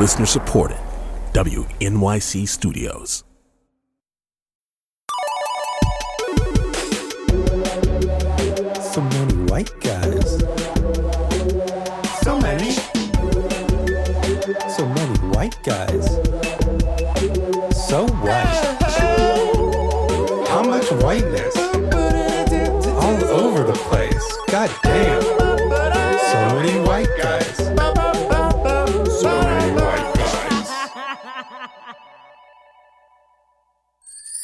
Listener 0.00 0.24
supported. 0.24 0.78
WNYC 1.34 2.48
Studios. 2.48 3.22
So 8.80 9.02
many 9.02 9.34
white 9.50 9.70
guys. 9.80 10.38
So 12.22 12.40
many. 12.40 12.70
So 14.70 14.88
many 14.88 15.18
white 15.34 15.62
guys. 15.62 16.29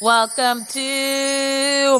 Welcome 0.07 0.63
to. 0.69 1.99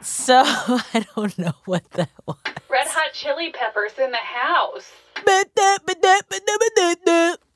So 0.00 0.42
I 0.46 1.04
don't 1.16 1.36
know 1.36 1.50
what 1.64 1.82
that 1.94 2.08
was. 2.24 2.36
Red 2.70 2.86
Hot 2.86 3.12
Chili 3.12 3.50
Peppers 3.50 3.98
in 3.98 4.12
the 4.12 4.16
house. 4.18 4.92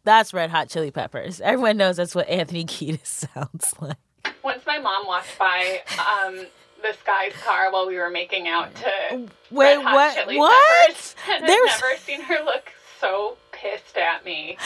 That's 0.02 0.34
Red 0.34 0.50
Hot 0.50 0.68
Chili 0.68 0.90
Peppers. 0.90 1.40
Everyone 1.40 1.76
knows 1.76 1.98
that's 1.98 2.16
what 2.16 2.28
Anthony 2.28 2.64
Kiedis 2.64 3.06
sounds 3.34 3.72
like. 3.80 3.96
Once 4.42 4.66
my 4.66 4.78
mom 4.78 5.06
walked 5.06 5.38
by 5.38 5.82
um, 6.00 6.46
this 6.82 6.96
guy's 7.06 7.32
car 7.44 7.70
while 7.70 7.86
we 7.86 7.96
were 7.96 8.10
making 8.10 8.48
out 8.48 8.74
to 8.74 9.28
Wait, 9.52 9.76
Red 9.76 9.82
Hot 9.84 9.94
what? 9.94 10.14
Chili 10.16 10.36
What? 10.36 10.88
Peppers, 10.88 11.14
and 11.30 11.48
There's- 11.48 11.70
I've 11.76 11.80
never 11.80 11.96
seen 11.98 12.22
her 12.22 12.44
look 12.44 12.72
so 13.00 13.36
pissed 13.52 13.96
at 13.96 14.24
me. 14.24 14.58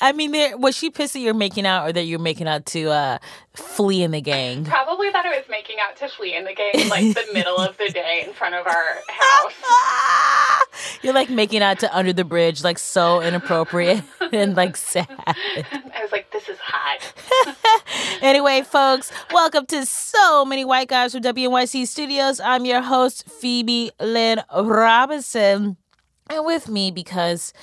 I 0.00 0.12
mean, 0.12 0.32
there 0.32 0.56
was 0.56 0.76
she 0.76 0.90
pissed 0.90 1.12
that 1.12 1.20
you're 1.20 1.34
making 1.34 1.66
out, 1.66 1.88
or 1.88 1.92
that 1.92 2.04
you're 2.04 2.18
making 2.18 2.48
out 2.48 2.64
to 2.66 2.90
uh, 2.90 3.18
Flea 3.54 4.02
in 4.02 4.10
the 4.12 4.20
gang? 4.20 4.64
Probably 4.64 5.10
that 5.10 5.26
I 5.26 5.30
was 5.36 5.44
making 5.50 5.76
out 5.80 5.96
to 5.96 6.08
Flea 6.08 6.34
in 6.36 6.44
the 6.44 6.54
gang, 6.54 6.88
like 6.88 7.14
the 7.14 7.26
middle 7.32 7.58
of 7.58 7.76
the 7.76 7.90
day 7.90 8.24
in 8.26 8.32
front 8.32 8.54
of 8.54 8.66
our 8.66 8.98
house. 9.08 10.62
You're 11.02 11.14
like 11.14 11.28
making 11.30 11.62
out 11.62 11.80
to 11.80 11.96
under 11.96 12.12
the 12.12 12.24
bridge, 12.24 12.64
like 12.64 12.78
so 12.78 13.20
inappropriate 13.20 14.02
and 14.32 14.56
like 14.56 14.76
sad. 14.76 15.06
I 15.26 16.00
was 16.02 16.12
like, 16.12 16.30
this 16.30 16.48
is 16.48 16.58
hot. 16.60 17.56
Anyway, 18.22 18.60
folks, 18.60 19.10
welcome 19.32 19.64
to 19.64 19.86
So 19.86 20.44
Many 20.44 20.62
White 20.62 20.88
Guys 20.88 21.12
from 21.12 21.22
WNYC 21.22 21.86
Studios. 21.86 22.38
I'm 22.38 22.66
your 22.66 22.82
host, 22.82 23.26
Phoebe 23.30 23.90
Lynn 23.98 24.42
Robinson. 24.54 25.78
And 26.28 26.44
with 26.44 26.68
me, 26.68 26.90
because 26.90 27.54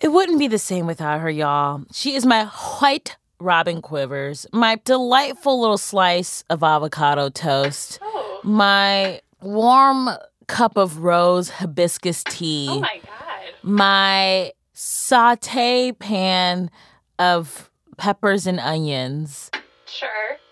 it 0.00 0.08
wouldn't 0.08 0.38
be 0.38 0.48
the 0.48 0.58
same 0.58 0.86
without 0.86 1.20
her, 1.20 1.30
y'all. 1.30 1.84
She 1.92 2.14
is 2.14 2.24
my 2.26 2.44
white 2.44 3.16
Robin 3.38 3.82
Quivers, 3.82 4.46
my 4.52 4.80
delightful 4.84 5.60
little 5.60 5.78
slice 5.78 6.42
of 6.48 6.62
avocado 6.62 7.28
toast, 7.28 7.98
Oh, 8.02 8.40
my 8.42 9.20
warm 9.42 10.08
cup 10.46 10.76
of 10.76 10.98
rose 10.98 11.50
hibiscus 11.50 12.22
tea 12.24 12.68
oh 12.70 12.78
my 12.80 13.00
god. 13.04 13.52
my 13.62 14.52
saute 14.72 15.90
pan 15.92 16.70
of 17.18 17.70
peppers 17.96 18.46
and 18.46 18.60
onions. 18.60 19.50
Sure. 19.86 20.08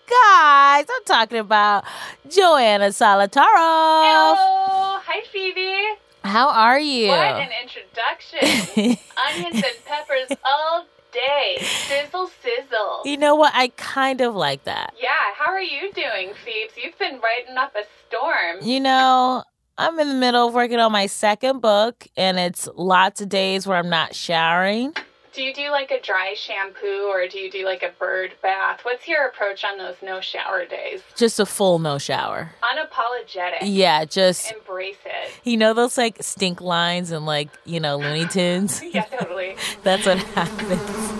Guys, 0.06 0.84
I'm 0.90 1.04
talking 1.06 1.38
about 1.38 1.84
Joanna 2.28 2.88
Solotaroff. 2.88 3.36
Hello. 3.36 4.98
Hi, 5.06 5.22
Phoebe. 5.32 5.98
How 6.24 6.48
are 6.48 6.78
you? 6.80 7.08
What 7.08 7.18
an 7.18 7.50
introduction. 7.62 8.98
Onions 9.28 9.54
and 9.56 9.84
peppers 9.84 10.36
all 10.44 10.86
day. 11.12 11.58
Sizzle, 11.60 12.30
sizzle. 12.42 13.02
you 13.04 13.16
know 13.18 13.34
what? 13.34 13.52
I 13.54 13.68
kind 13.76 14.20
of 14.22 14.34
like 14.34 14.64
that. 14.64 14.94
Yeah, 15.00 15.10
how 15.36 15.52
are 15.52 15.60
you 15.60 15.92
doing, 15.92 16.32
Phoebes? 16.44 16.72
You've 16.82 16.98
been 16.98 17.20
writing 17.20 17.56
up 17.58 17.74
a 17.76 17.84
storm. 18.08 18.56
You 18.62 18.80
know, 18.80 19.44
I'm 19.76 19.98
in 20.00 20.08
the 20.08 20.14
middle 20.14 20.48
of 20.48 20.54
working 20.54 20.78
on 20.78 20.92
my 20.92 21.06
second 21.06 21.60
book, 21.60 22.06
and 22.16 22.38
it's 22.38 22.68
lots 22.74 23.20
of 23.20 23.28
days 23.28 23.66
where 23.66 23.76
I'm 23.76 23.90
not 23.90 24.14
showering. 24.14 24.94
Do 25.34 25.42
you 25.42 25.52
do 25.52 25.70
like 25.72 25.90
a 25.90 26.00
dry 26.00 26.34
shampoo 26.36 27.08
or 27.12 27.26
do 27.26 27.38
you 27.40 27.50
do 27.50 27.64
like 27.64 27.82
a 27.82 27.90
bird 27.98 28.34
bath? 28.40 28.80
What's 28.84 29.08
your 29.08 29.26
approach 29.26 29.64
on 29.64 29.78
those 29.78 29.96
no 30.00 30.20
shower 30.20 30.64
days? 30.64 31.00
Just 31.16 31.40
a 31.40 31.46
full 31.46 31.80
no 31.80 31.98
shower. 31.98 32.52
Unapologetic. 32.62 33.58
Yeah, 33.62 34.04
just, 34.04 34.52
Embrace 34.52 34.94
it. 35.04 35.32
you 35.42 35.56
know, 35.56 35.74
those 35.74 35.98
like 35.98 36.18
stink 36.22 36.60
lines 36.60 37.10
and 37.10 37.26
like, 37.26 37.48
you 37.64 37.80
know, 37.80 37.96
Looney 37.96 38.26
Tunes? 38.26 38.80
Yeah, 38.94 39.06
totally. 39.06 39.56
That's 39.82 40.06
what 40.06 40.18
happens. 40.18 41.10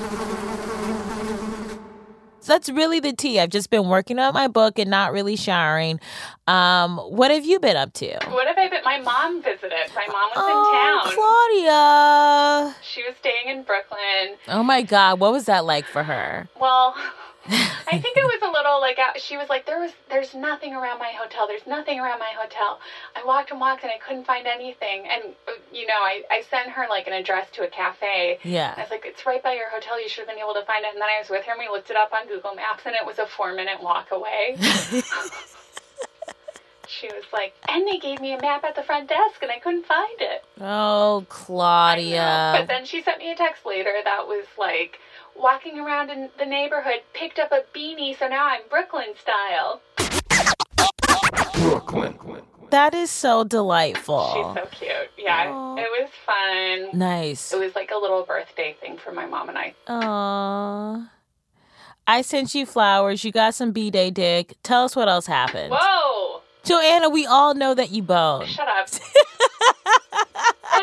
That's 2.46 2.68
really 2.68 3.00
the 3.00 3.12
tea. 3.12 3.40
I've 3.40 3.50
just 3.50 3.70
been 3.70 3.88
working 3.88 4.18
on 4.18 4.34
my 4.34 4.48
book 4.48 4.78
and 4.78 4.90
not 4.90 5.12
really 5.12 5.36
showering. 5.36 6.00
Um, 6.46 6.98
what 6.98 7.30
have 7.30 7.44
you 7.44 7.58
been 7.60 7.76
up 7.76 7.92
to? 7.94 8.18
what 8.30 8.46
have 8.46 8.58
I 8.58 8.68
been? 8.68 8.82
My 8.84 9.00
mom 9.00 9.42
visited. 9.42 9.72
My 9.94 10.06
mom 10.06 10.30
was 10.34 10.36
Oh, 10.36 11.02
in 11.02 11.14
town. 11.14 11.14
Claudia. 11.14 12.74
She 12.82 13.02
was 13.02 13.14
staying 13.18 13.48
in 13.56 13.62
Brooklyn. 13.62 14.36
Oh 14.48 14.62
my 14.62 14.82
God, 14.82 15.20
what 15.20 15.32
was 15.32 15.46
that 15.46 15.64
like 15.64 15.86
for 15.86 16.02
her? 16.02 16.48
Well, 16.60 16.94
I 17.50 17.98
think 17.98 18.16
it 18.16 18.24
was 18.24 18.40
a 18.42 18.50
little 18.50 18.80
like 18.80 18.98
she 19.16 19.36
was 19.36 19.48
like 19.50 19.66
there 19.66 19.78
was 19.78 19.92
there's 20.08 20.34
nothing 20.34 20.74
around 20.74 20.98
my 20.98 21.12
hotel. 21.12 21.46
There's 21.46 21.66
nothing 21.66 22.00
around 22.00 22.18
my 22.18 22.32
hotel. 22.36 22.80
I 23.14 23.22
walked 23.24 23.50
and 23.50 23.60
walked 23.60 23.82
and 23.82 23.92
I 23.92 23.98
couldn't 23.98 24.24
find 24.24 24.46
anything. 24.46 25.06
And 25.06 25.34
uh, 25.46 25.52
you 25.72 25.86
know, 25.86 26.00
I 26.00 26.22
I 26.30 26.42
sent 26.48 26.70
her 26.70 26.86
like 26.88 27.06
an 27.06 27.12
address 27.12 27.48
to 27.52 27.64
a 27.64 27.68
cafe. 27.68 28.38
Yeah. 28.42 28.74
I 28.76 28.80
was 28.80 28.90
like, 28.90 29.04
it's 29.04 29.26
right 29.26 29.42
by 29.42 29.52
your 29.54 29.68
hotel. 29.68 30.00
You 30.00 30.08
should 30.08 30.26
have 30.26 30.28
been 30.28 30.42
able 30.42 30.54
to 30.54 30.64
find 30.64 30.84
it. 30.84 30.92
And 30.92 31.00
then 31.02 31.08
I 31.08 31.20
was 31.20 31.28
with 31.28 31.44
her 31.44 31.52
and 31.52 31.60
we 31.60 31.68
looked 31.68 31.90
it 31.90 31.96
up 31.96 32.12
on 32.12 32.26
Google 32.28 32.54
Maps 32.54 32.84
and 32.86 32.94
it 32.94 33.04
was 33.04 33.18
a 33.18 33.26
four 33.26 33.52
minute 33.52 33.82
walk 33.82 34.10
away. 34.10 34.56
she 36.86 37.08
was 37.08 37.24
like, 37.32 37.54
and 37.68 37.86
they 37.86 37.98
gave 37.98 38.20
me 38.20 38.32
a 38.32 38.40
map 38.40 38.64
at 38.64 38.74
the 38.74 38.82
front 38.82 39.08
desk 39.08 39.42
and 39.42 39.50
I 39.50 39.58
couldn't 39.58 39.86
find 39.86 40.20
it. 40.20 40.44
Oh, 40.60 41.26
Claudia. 41.28 42.54
But 42.58 42.68
then 42.68 42.84
she 42.84 43.02
sent 43.02 43.18
me 43.18 43.30
a 43.32 43.36
text 43.36 43.66
later 43.66 43.92
that 44.02 44.26
was 44.26 44.46
like, 44.58 44.98
walking 45.36 45.78
around 45.78 46.10
in 46.10 46.30
the 46.38 46.46
neighborhood, 46.46 47.02
picked 47.12 47.38
up 47.38 47.52
a 47.52 47.62
beanie, 47.76 48.18
so 48.18 48.28
now 48.28 48.46
I'm 48.46 48.62
Brooklyn 48.68 49.14
style. 49.20 49.80
Brooklyn. 51.54 52.42
That 52.70 52.92
is 52.92 53.10
so 53.10 53.44
delightful. 53.44 54.32
She's 54.34 54.62
so 54.62 54.68
cute. 54.72 55.10
Yeah, 55.16 55.48
Aw. 55.48 55.76
it 55.76 55.88
was 56.00 56.10
fun. 56.26 56.98
nice. 56.98 57.52
It 57.52 57.58
was 57.60 57.74
like 57.76 57.92
a 57.92 57.96
little 57.96 58.24
birthday 58.24 58.76
thing 58.80 58.96
for 58.96 59.12
my 59.12 59.26
mom 59.26 59.48
and 59.48 59.58
I. 59.58 59.74
Aww. 59.86 61.08
I 62.06 62.22
sent 62.22 62.54
you 62.54 62.66
flowers. 62.66 63.24
You 63.24 63.32
got 63.32 63.54
some 63.54 63.70
B-Day 63.72 64.10
dick. 64.10 64.56
Tell 64.62 64.84
us 64.84 64.96
what 64.96 65.08
else 65.08 65.26
happened. 65.26 65.72
Whoa! 65.76 66.42
Joanna, 66.64 67.08
we 67.08 67.26
all 67.26 67.54
know 67.54 67.74
that 67.74 67.90
you 67.90 68.02
boned. 68.02 68.48
Shut 68.48 68.66
up. 68.66 68.88
it 68.88 68.98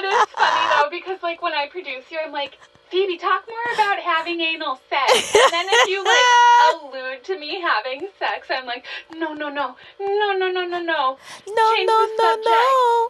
is 0.06 0.26
funny 0.36 0.70
though 0.78 0.90
because 0.90 1.22
like 1.22 1.42
when 1.42 1.54
I 1.54 1.68
produce 1.68 2.06
you, 2.10 2.20
I'm 2.24 2.32
like, 2.32 2.58
Phoebe, 2.92 3.18
talk 3.18 3.44
more 3.48 3.74
about 3.74 4.00
having 4.00 4.42
anal 4.42 4.80
sex. 4.90 5.36
And 5.42 5.54
then 5.54 5.66
if 5.70 5.90
you 5.90 6.04
like 6.04 6.84
allude 6.84 7.24
to 7.24 7.40
me 7.40 7.62
having 7.62 8.08
sex, 8.20 8.48
I'm 8.50 8.66
like, 8.66 8.86
no, 9.16 9.34
no, 9.34 9.50
no, 9.50 9.76
no, 10.00 10.34
no, 10.38 10.50
no, 10.50 10.66
no, 10.66 10.82
no. 10.82 11.18
No, 11.48 11.76
Change 11.76 11.88
no, 11.88 12.08
no, 12.20 12.42
no. 12.46 13.10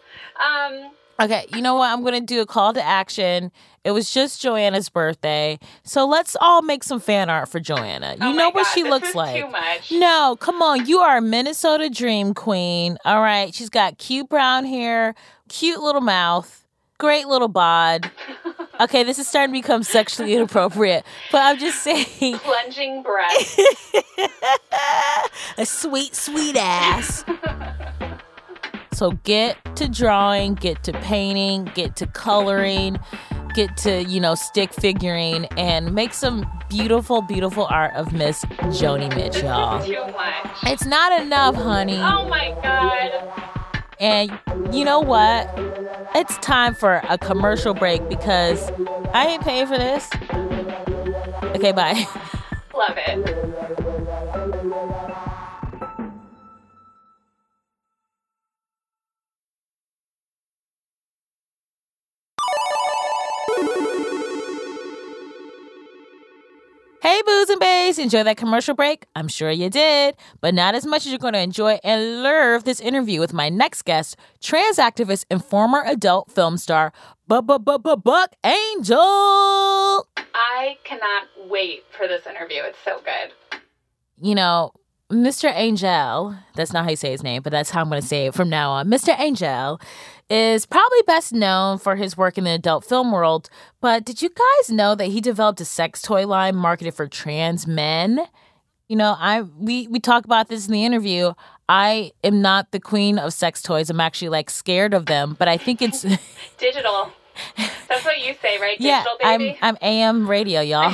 Um, 0.85 0.91
Okay, 1.21 1.45
you 1.53 1.61
know 1.61 1.75
what? 1.75 1.91
I'm 1.91 2.01
going 2.01 2.15
to 2.15 2.21
do 2.21 2.41
a 2.41 2.47
call 2.47 2.73
to 2.73 2.81
action. 2.83 3.51
It 3.83 3.91
was 3.91 4.11
just 4.11 4.41
Joanna's 4.41 4.89
birthday. 4.89 5.59
So 5.83 6.07
let's 6.07 6.35
all 6.41 6.63
make 6.63 6.83
some 6.83 6.99
fan 6.99 7.29
art 7.29 7.47
for 7.47 7.59
Joanna. 7.59 8.15
You 8.19 8.27
oh 8.27 8.33
know 8.33 8.49
what 8.49 8.63
God, 8.63 8.73
she 8.73 8.83
looks 8.83 9.13
like. 9.13 9.43
Too 9.43 9.49
much. 9.49 9.91
No, 9.91 10.35
come 10.39 10.63
on. 10.63 10.87
You 10.87 10.99
are 10.99 11.17
a 11.17 11.21
Minnesota 11.21 11.91
dream 11.91 12.33
queen. 12.33 12.97
All 13.05 13.21
right. 13.21 13.53
She's 13.53 13.69
got 13.69 13.99
cute 13.99 14.29
brown 14.29 14.65
hair, 14.65 15.13
cute 15.47 15.79
little 15.79 16.01
mouth, 16.01 16.65
great 17.01 17.25
little 17.25 17.47
bod. 17.47 18.11
Okay, 18.79 19.03
this 19.03 19.17
is 19.17 19.27
starting 19.27 19.55
to 19.55 19.59
become 19.59 19.81
sexually 19.81 20.35
inappropriate, 20.35 21.03
but 21.31 21.39
I'm 21.39 21.57
just 21.57 21.81
saying 21.81 22.37
Plunging 22.37 23.01
breath. 23.01 23.59
a 25.57 25.65
sweet, 25.65 26.15
sweet 26.15 26.55
ass. 26.55 27.25
So 28.93 29.13
get 29.23 29.57
to 29.77 29.89
drawing, 29.89 30.53
get 30.53 30.83
to 30.83 30.93
painting, 30.93 31.71
get 31.73 31.95
to 31.95 32.05
coloring, 32.05 32.99
get 33.55 33.75
to, 33.77 34.03
you 34.03 34.19
know, 34.19 34.35
stick 34.35 34.71
figuring, 34.71 35.45
and 35.57 35.95
make 35.95 36.13
some 36.13 36.45
beautiful, 36.69 37.23
beautiful 37.23 37.65
art 37.71 37.95
of 37.95 38.13
Miss 38.13 38.45
Joni 38.45 39.09
Mitchell. 39.15 39.49
y'all. 39.49 39.83
Too 39.83 40.05
much. 40.13 40.47
It's 40.65 40.85
not 40.85 41.19
enough, 41.19 41.55
honey. 41.55 41.97
Oh 41.97 42.27
my 42.27 42.55
god. 42.61 43.60
And 44.01 44.31
you 44.71 44.83
know 44.83 44.99
what? 44.99 45.47
It's 46.15 46.35
time 46.39 46.73
for 46.73 47.01
a 47.07 47.19
commercial 47.19 47.75
break 47.75 48.09
because 48.09 48.71
I 49.13 49.27
ain't 49.27 49.43
paying 49.43 49.67
for 49.67 49.77
this. 49.77 50.09
Okay, 51.55 51.71
bye. 51.71 52.07
Love 52.73 52.97
it. 52.97 53.80
Hey, 67.01 67.19
Booze 67.25 67.49
and 67.49 67.59
bays, 67.59 67.97
enjoy 67.97 68.21
that 68.25 68.37
commercial 68.37 68.75
break? 68.75 69.07
I'm 69.15 69.27
sure 69.27 69.49
you 69.49 69.71
did, 69.71 70.15
but 70.39 70.53
not 70.53 70.75
as 70.75 70.85
much 70.85 71.07
as 71.07 71.11
you're 71.11 71.17
going 71.17 71.33
to 71.33 71.39
enjoy 71.39 71.79
and 71.83 72.21
love 72.21 72.63
this 72.63 72.79
interview 72.79 73.19
with 73.19 73.33
my 73.33 73.49
next 73.49 73.85
guest, 73.85 74.17
trans 74.39 74.77
activist 74.77 75.25
and 75.31 75.43
former 75.43 75.81
adult 75.83 76.29
film 76.31 76.59
star, 76.59 76.93
Buck 77.27 78.35
Angel. 78.43 78.99
I 80.35 80.77
cannot 80.83 81.23
wait 81.49 81.85
for 81.89 82.07
this 82.07 82.27
interview. 82.27 82.61
It's 82.65 82.77
so 82.85 83.01
good. 83.03 83.59
You 84.21 84.35
know, 84.35 84.71
Mr. 85.11 85.51
Angel, 85.53 86.35
that's 86.55 86.71
not 86.71 86.85
how 86.85 86.89
you 86.89 86.95
say 86.95 87.11
his 87.11 87.21
name, 87.23 87.41
but 87.41 87.51
that's 87.51 87.69
how 87.71 87.81
I'm 87.81 87.89
going 87.89 88.01
to 88.01 88.07
say 88.07 88.27
it 88.27 88.33
from 88.33 88.49
now 88.49 88.71
on. 88.71 88.87
Mr. 88.87 89.13
Angel 89.19 89.79
is 90.29 90.65
probably 90.65 91.01
best 91.05 91.33
known 91.33 91.77
for 91.77 91.97
his 91.97 92.15
work 92.15 92.37
in 92.37 92.45
the 92.45 92.51
adult 92.51 92.85
film 92.85 93.11
world, 93.11 93.49
but 93.81 94.05
did 94.05 94.21
you 94.21 94.29
guys 94.29 94.69
know 94.69 94.95
that 94.95 95.07
he 95.07 95.19
developed 95.19 95.59
a 95.59 95.65
sex 95.65 96.01
toy 96.01 96.25
line 96.25 96.55
marketed 96.55 96.93
for 96.93 97.07
trans 97.07 97.67
men? 97.67 98.21
You 98.87 98.95
know, 98.95 99.15
I 99.19 99.41
we 99.41 99.87
we 99.87 99.99
talk 99.99 100.25
about 100.25 100.47
this 100.47 100.67
in 100.67 100.73
the 100.73 100.85
interview. 100.85 101.33
I 101.67 102.11
am 102.23 102.41
not 102.41 102.71
the 102.71 102.79
queen 102.79 103.17
of 103.19 103.33
sex 103.33 103.61
toys. 103.61 103.89
I'm 103.89 103.99
actually 104.01 104.29
like 104.29 104.49
scared 104.49 104.93
of 104.93 105.05
them, 105.05 105.35
but 105.37 105.47
I 105.47 105.57
think 105.57 105.81
it's 105.81 106.01
Digital. 106.57 107.11
That's 107.87 108.05
what 108.05 108.19
you 108.19 108.33
say, 108.41 108.59
right? 108.59 108.79
yeah, 108.79 109.03
Digital 109.21 109.57
I'm. 109.61 109.75
I'm 109.75 109.77
AM 109.81 110.29
radio, 110.29 110.61
y'all. 110.61 110.91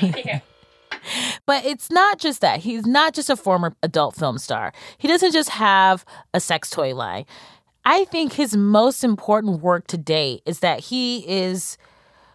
Yeah. 0.00 0.40
But 1.46 1.64
it's 1.64 1.90
not 1.90 2.18
just 2.18 2.40
that. 2.40 2.60
He's 2.60 2.86
not 2.86 3.14
just 3.14 3.30
a 3.30 3.36
former 3.36 3.74
adult 3.82 4.16
film 4.16 4.38
star. 4.38 4.72
He 4.98 5.08
doesn't 5.08 5.32
just 5.32 5.50
have 5.50 6.04
a 6.34 6.40
sex 6.40 6.70
toy 6.70 6.94
line. 6.94 7.24
I 7.84 8.04
think 8.04 8.34
his 8.34 8.56
most 8.56 9.02
important 9.02 9.62
work 9.62 9.86
to 9.88 9.96
date 9.96 10.42
is 10.44 10.60
that 10.60 10.80
he 10.80 11.26
is 11.28 11.78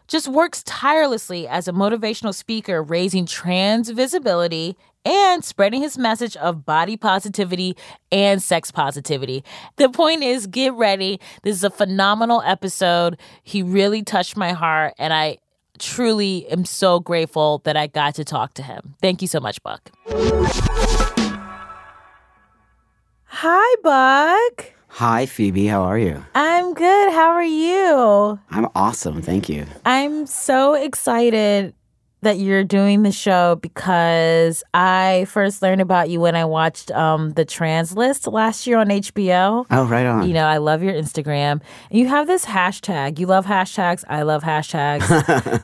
just 0.07 0.27
works 0.27 0.63
tirelessly 0.63 1.48
as 1.48 1.68
a 1.68 1.72
motivational 1.72 2.33
speaker, 2.33 2.81
raising 2.81 3.25
trans 3.25 3.89
visibility 3.89 4.77
and 5.04 5.45
spreading 5.45 5.81
his 5.81 5.98
message 5.98 6.36
of 6.38 6.66
body 6.66 6.98
positivity 6.98 7.77
and 8.12 8.42
sex 8.42 8.72
positivity. 8.72 9.44
The 9.77 9.89
point 9.89 10.24
is, 10.24 10.48
get 10.48 10.74
ready. 10.74 11.19
This 11.44 11.56
is 11.56 11.63
a 11.63 11.69
phenomenal 11.69 12.42
episode. 12.44 13.18
He 13.44 13.62
really 13.62 14.01
touched 14.01 14.36
my 14.36 14.54
heart, 14.54 14.95
and 14.98 15.13
I 15.13 15.38
truly 15.80 16.48
am 16.48 16.66
so 16.66 17.00
grateful 17.00 17.62
that 17.63 17.75
I 17.77 17.88
got 17.88 18.16
to 18.16 18.24
talk 18.24 18.54
to 18.56 18.63
him. 18.63 18.95
Thank 19.01 19.22
you 19.22 19.27
so 19.27 19.39
much, 19.39 19.62
Buck. 19.63 19.92
Hi, 23.25 23.75
Buck. 23.83 24.74
Hi, 24.88 25.25
Phoebe. 25.25 25.68
How 25.68 25.81
are 25.81 26.00
you? 26.00 26.24
I'm 26.33 26.74
good. 26.74 27.12
How 27.12 27.31
are 27.31 27.44
you? 27.44 28.39
I'm 28.50 28.69
awesome. 28.75 29.22
Thank 29.22 29.50
you. 29.50 29.66
I'm 29.86 30.25
so 30.25 30.74
excited 30.74 31.74
that 32.25 32.38
you're 32.39 32.63
doing 32.63 33.04
the 33.04 33.12
show 33.12 33.56
because 33.56 34.63
I 34.74 35.25
first 35.30 35.62
learned 35.62 35.81
about 35.81 36.10
you 36.10 36.19
when 36.19 36.36
I 36.36 36.45
watched 36.45 36.92
um, 36.92 37.31
the 37.31 37.45
Trans 37.45 37.95
List 37.95 38.27
last 38.27 38.68
year 38.68 38.77
on 38.77 38.88
HBO. 38.89 39.66
Oh, 39.72 39.86
right 39.86 40.06
on. 40.06 40.27
You 40.27 40.33
know, 40.33 40.45
I 40.45 40.57
love 40.57 40.83
your 40.83 40.94
Instagram. 40.94 41.62
You 41.89 42.07
have 42.07 42.27
this 42.27 42.45
hashtag. 42.45 43.18
You 43.19 43.27
love 43.27 43.45
hashtags. 43.45 44.04
I 44.10 44.24
love 44.24 44.44
hashtags. 44.44 45.07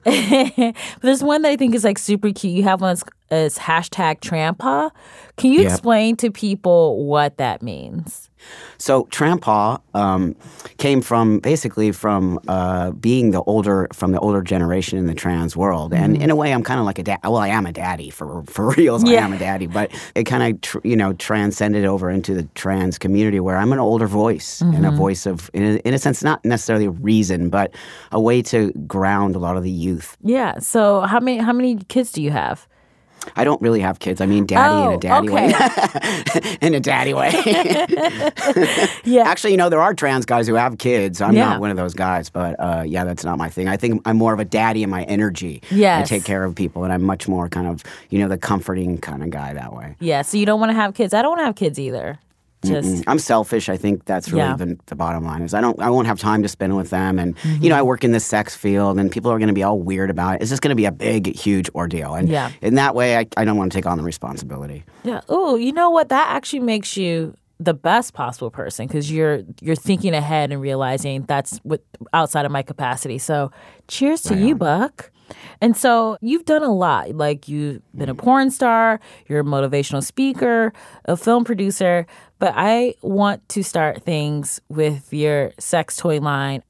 but 0.06 0.76
there's 1.02 1.24
one 1.24 1.42
that 1.44 1.50
I 1.50 1.58
think 1.58 1.76
is 1.76 1.84
like 1.84 1.98
super 2.00 2.32
cute. 2.32 2.54
You 2.56 2.64
have 2.64 2.82
one 2.82 2.96
that's 2.96 3.04
it's 3.30 3.60
hashtag 3.60 4.20
Trampa. 4.20 4.92
Can 5.38 5.52
you 5.52 5.62
Yep. 5.62 5.72
explain 5.72 6.16
to 6.18 6.32
people 6.32 7.06
what 7.06 7.38
that 7.38 7.62
means? 7.62 8.30
So 8.78 9.06
Trampaw 9.06 9.80
um, 9.94 10.36
came 10.78 11.02
from 11.02 11.40
basically 11.40 11.92
from 11.92 12.40
uh, 12.48 12.92
being 12.92 13.32
the 13.32 13.44
older 13.44 13.88
from 13.94 14.12
the 14.12 14.20
older 14.20 14.42
generation 14.42 14.98
in 14.98 15.06
the 15.06 15.14
trans 15.14 15.56
world, 15.56 15.94
and 15.94 16.22
in 16.22 16.30
a 16.32 16.36
way, 16.36 16.52
I'm 16.52 16.64
kind 16.64 16.80
of 16.80 16.86
like 16.86 16.98
a 16.98 17.04
dad. 17.04 17.20
Well, 17.24 17.38
I 17.38 17.50
am 17.50 17.66
a 17.66 17.72
daddy 17.72 18.10
for 18.10 18.44
for 18.44 18.70
reals. 18.78 19.04
Yeah. 19.04 19.22
I 19.22 19.26
am 19.26 19.34
a 19.34 19.38
daddy, 19.38 19.68
but 19.68 19.92
it 20.16 20.24
kind 20.24 20.44
of 20.44 20.62
tr- 20.62 20.80
you 20.84 20.96
know 20.96 21.14
transcended 21.14 21.86
over 21.86 22.10
into 22.10 22.34
the 22.34 22.44
trans 22.56 22.98
community 22.98 23.40
where 23.40 23.58
I'm 23.58 23.72
an 23.72 23.80
older 23.80 24.08
voice 24.08 24.62
and 24.62 24.86
a 24.86 24.92
voice 24.92 25.26
of, 25.26 25.50
in 25.54 25.64
a, 25.64 25.76
in 25.88 25.94
a 25.94 25.98
sense, 25.98 26.24
not 26.24 26.44
necessarily 26.44 26.86
a 26.86 26.92
reason, 26.92 27.50
but 27.50 27.74
a 28.12 28.20
way 28.20 28.42
to 28.44 28.72
ground 28.88 29.36
a 29.36 29.40
lot 29.40 29.58
of 29.58 29.64
the 29.64 29.72
youth. 29.72 30.18
Yeah. 30.22 30.60
So 30.60 31.02
how 31.02 31.20
many 31.20 31.38
how 31.38 31.54
many 31.54 31.78
kids 31.78 32.12
do 32.12 32.22
you 32.22 32.32
have? 32.32 32.68
I 33.36 33.44
don't 33.44 33.62
really 33.62 33.80
have 33.82 34.00
kids. 34.00 34.20
I 34.20 34.26
mean, 34.26 34.46
daddy 34.46 34.74
in 34.82 34.88
Oh, 34.90 34.96
a 34.96 35.00
daddy 35.00 35.30
okay. 35.30 35.48
way. 35.48 36.58
in 36.62 36.74
a 36.74 36.80
daddy 36.80 37.14
way. 37.14 37.32
Yeah. 39.04 39.24
Actually, 39.24 39.52
you 39.52 39.58
know, 39.58 39.70
there 39.70 39.82
are 39.82 39.94
trans 39.94 40.26
guys 40.26 40.48
who 40.48 40.54
have 40.56 40.78
kids. 40.78 41.22
I'm 41.22 41.34
Yeah. 41.36 41.50
not 41.50 41.60
one 41.60 41.70
of 41.72 41.78
those 41.78 41.94
guys, 41.94 42.30
but 42.30 42.56
uh, 42.60 42.84
yeah, 42.86 43.04
that's 43.04 43.24
not 43.24 43.38
my 43.38 43.50
thing. 43.50 43.68
I 43.68 43.78
think 43.78 44.02
I'm 44.06 44.18
more 44.18 44.34
of 44.34 44.40
a 44.40 44.46
daddy 44.46 44.84
in 44.84 44.90
my 44.90 45.04
energy. 45.04 45.62
I 45.72 45.76
Yes. 45.76 46.10
take 46.10 46.24
care 46.24 46.44
of 46.44 46.56
people, 46.56 46.84
and 46.84 46.94
I'm 46.94 47.04
much 47.04 47.28
more 47.28 47.50
kind 47.50 47.68
of, 47.68 47.84
you 48.10 48.20
know, 48.20 48.28
the 48.28 48.38
comforting 48.38 48.98
kind 49.00 49.24
of 49.24 49.30
guy 49.30 49.54
that 49.54 49.74
way. 49.74 49.96
Yeah. 50.00 50.22
So 50.22 50.38
you 50.38 50.46
don't 50.46 50.60
want 50.60 50.70
to 50.72 50.76
have 50.76 50.94
kids. 50.94 51.14
I 51.14 51.22
don't 51.22 51.32
want 51.32 51.40
to 51.42 51.46
have 51.46 51.56
kids 51.56 51.80
either. 51.80 52.20
Just 52.64 53.04
I'm 53.08 53.18
selfish. 53.20 53.70
I 53.70 53.78
think 53.78 54.06
that's 54.06 54.30
really 54.32 54.44
Yeah. 54.46 54.56
the, 54.56 54.78
the 54.86 54.96
bottom 54.96 55.24
line 55.24 55.42
is 55.42 55.54
I 55.54 55.62
don't 55.62 55.80
I 55.82 55.90
won't 55.90 56.08
have 56.08 56.20
time 56.20 56.42
to 56.44 56.48
spend 56.48 56.76
with 56.78 56.90
them, 56.92 57.18
and 57.20 57.36
Mm-hmm. 57.38 57.64
you 57.64 57.70
know 57.70 57.76
I 57.78 57.82
work 57.82 58.04
in 58.04 58.12
the 58.12 58.20
sex 58.20 58.56
field, 58.56 59.00
and 59.00 59.12
people 59.12 59.32
are 59.32 59.38
going 59.40 59.48
to 59.48 59.54
be 59.54 59.64
all 59.64 59.80
weird 59.80 60.10
about 60.10 60.36
it. 60.36 60.42
It's 60.42 60.50
just 60.52 60.62
going 60.62 60.70
to 60.70 60.76
be 60.76 60.86
a 60.86 60.92
big, 60.92 61.36
huge 61.36 61.70
ordeal, 61.74 62.14
and 62.14 62.30
Yeah. 62.30 62.52
in 62.62 62.76
that 62.76 62.94
way, 62.96 63.18
I, 63.18 63.26
I 63.38 63.46
don't 63.46 63.58
want 63.58 63.72
to 63.72 63.76
take 63.78 63.86
on 63.88 63.98
the 63.98 64.04
responsibility. 64.04 64.84
Yeah. 65.04 65.22
Oh, 65.30 65.56
you 65.56 65.72
know 65.72 65.90
what? 65.90 66.10
That 66.10 66.28
actually 66.30 66.60
makes 66.62 66.96
you 66.98 67.36
the 67.60 67.74
best 67.76 68.14
possible 68.14 68.50
person 68.52 68.88
because 68.88 69.12
you're 69.12 69.42
you're 69.62 69.76
thinking 69.76 70.14
ahead 70.14 70.52
and 70.52 70.62
realizing 70.62 71.24
that's 71.24 71.60
what 71.64 71.82
outside 72.14 72.46
of 72.46 72.52
my 72.52 72.62
capacity. 72.64 73.18
So, 73.18 73.52
cheers 73.88 74.22
to 74.24 74.36
you, 74.36 74.56
Buck. 74.56 75.12
And 75.60 75.76
so 75.76 76.18
you've 76.22 76.46
done 76.46 76.64
a 76.64 76.74
lot. 76.74 77.16
Like 77.16 77.48
you've 77.48 77.82
been 77.96 78.10
a 78.10 78.16
mm-hmm. 78.16 78.24
porn 78.24 78.52
star, 78.52 79.00
you're 79.28 79.42
a 79.42 79.44
motivational 79.44 80.04
speaker, 80.04 80.74
a 81.06 81.18
film 81.18 81.44
producer. 81.44 82.06
But 82.40 82.54
I 82.56 82.96
want 83.02 83.48
to 83.50 83.64
start 83.64 84.02
things 84.04 84.60
with 84.68 85.14
your 85.14 85.52
sex 85.60 85.98
toy 85.98 86.20
line. 86.20 86.64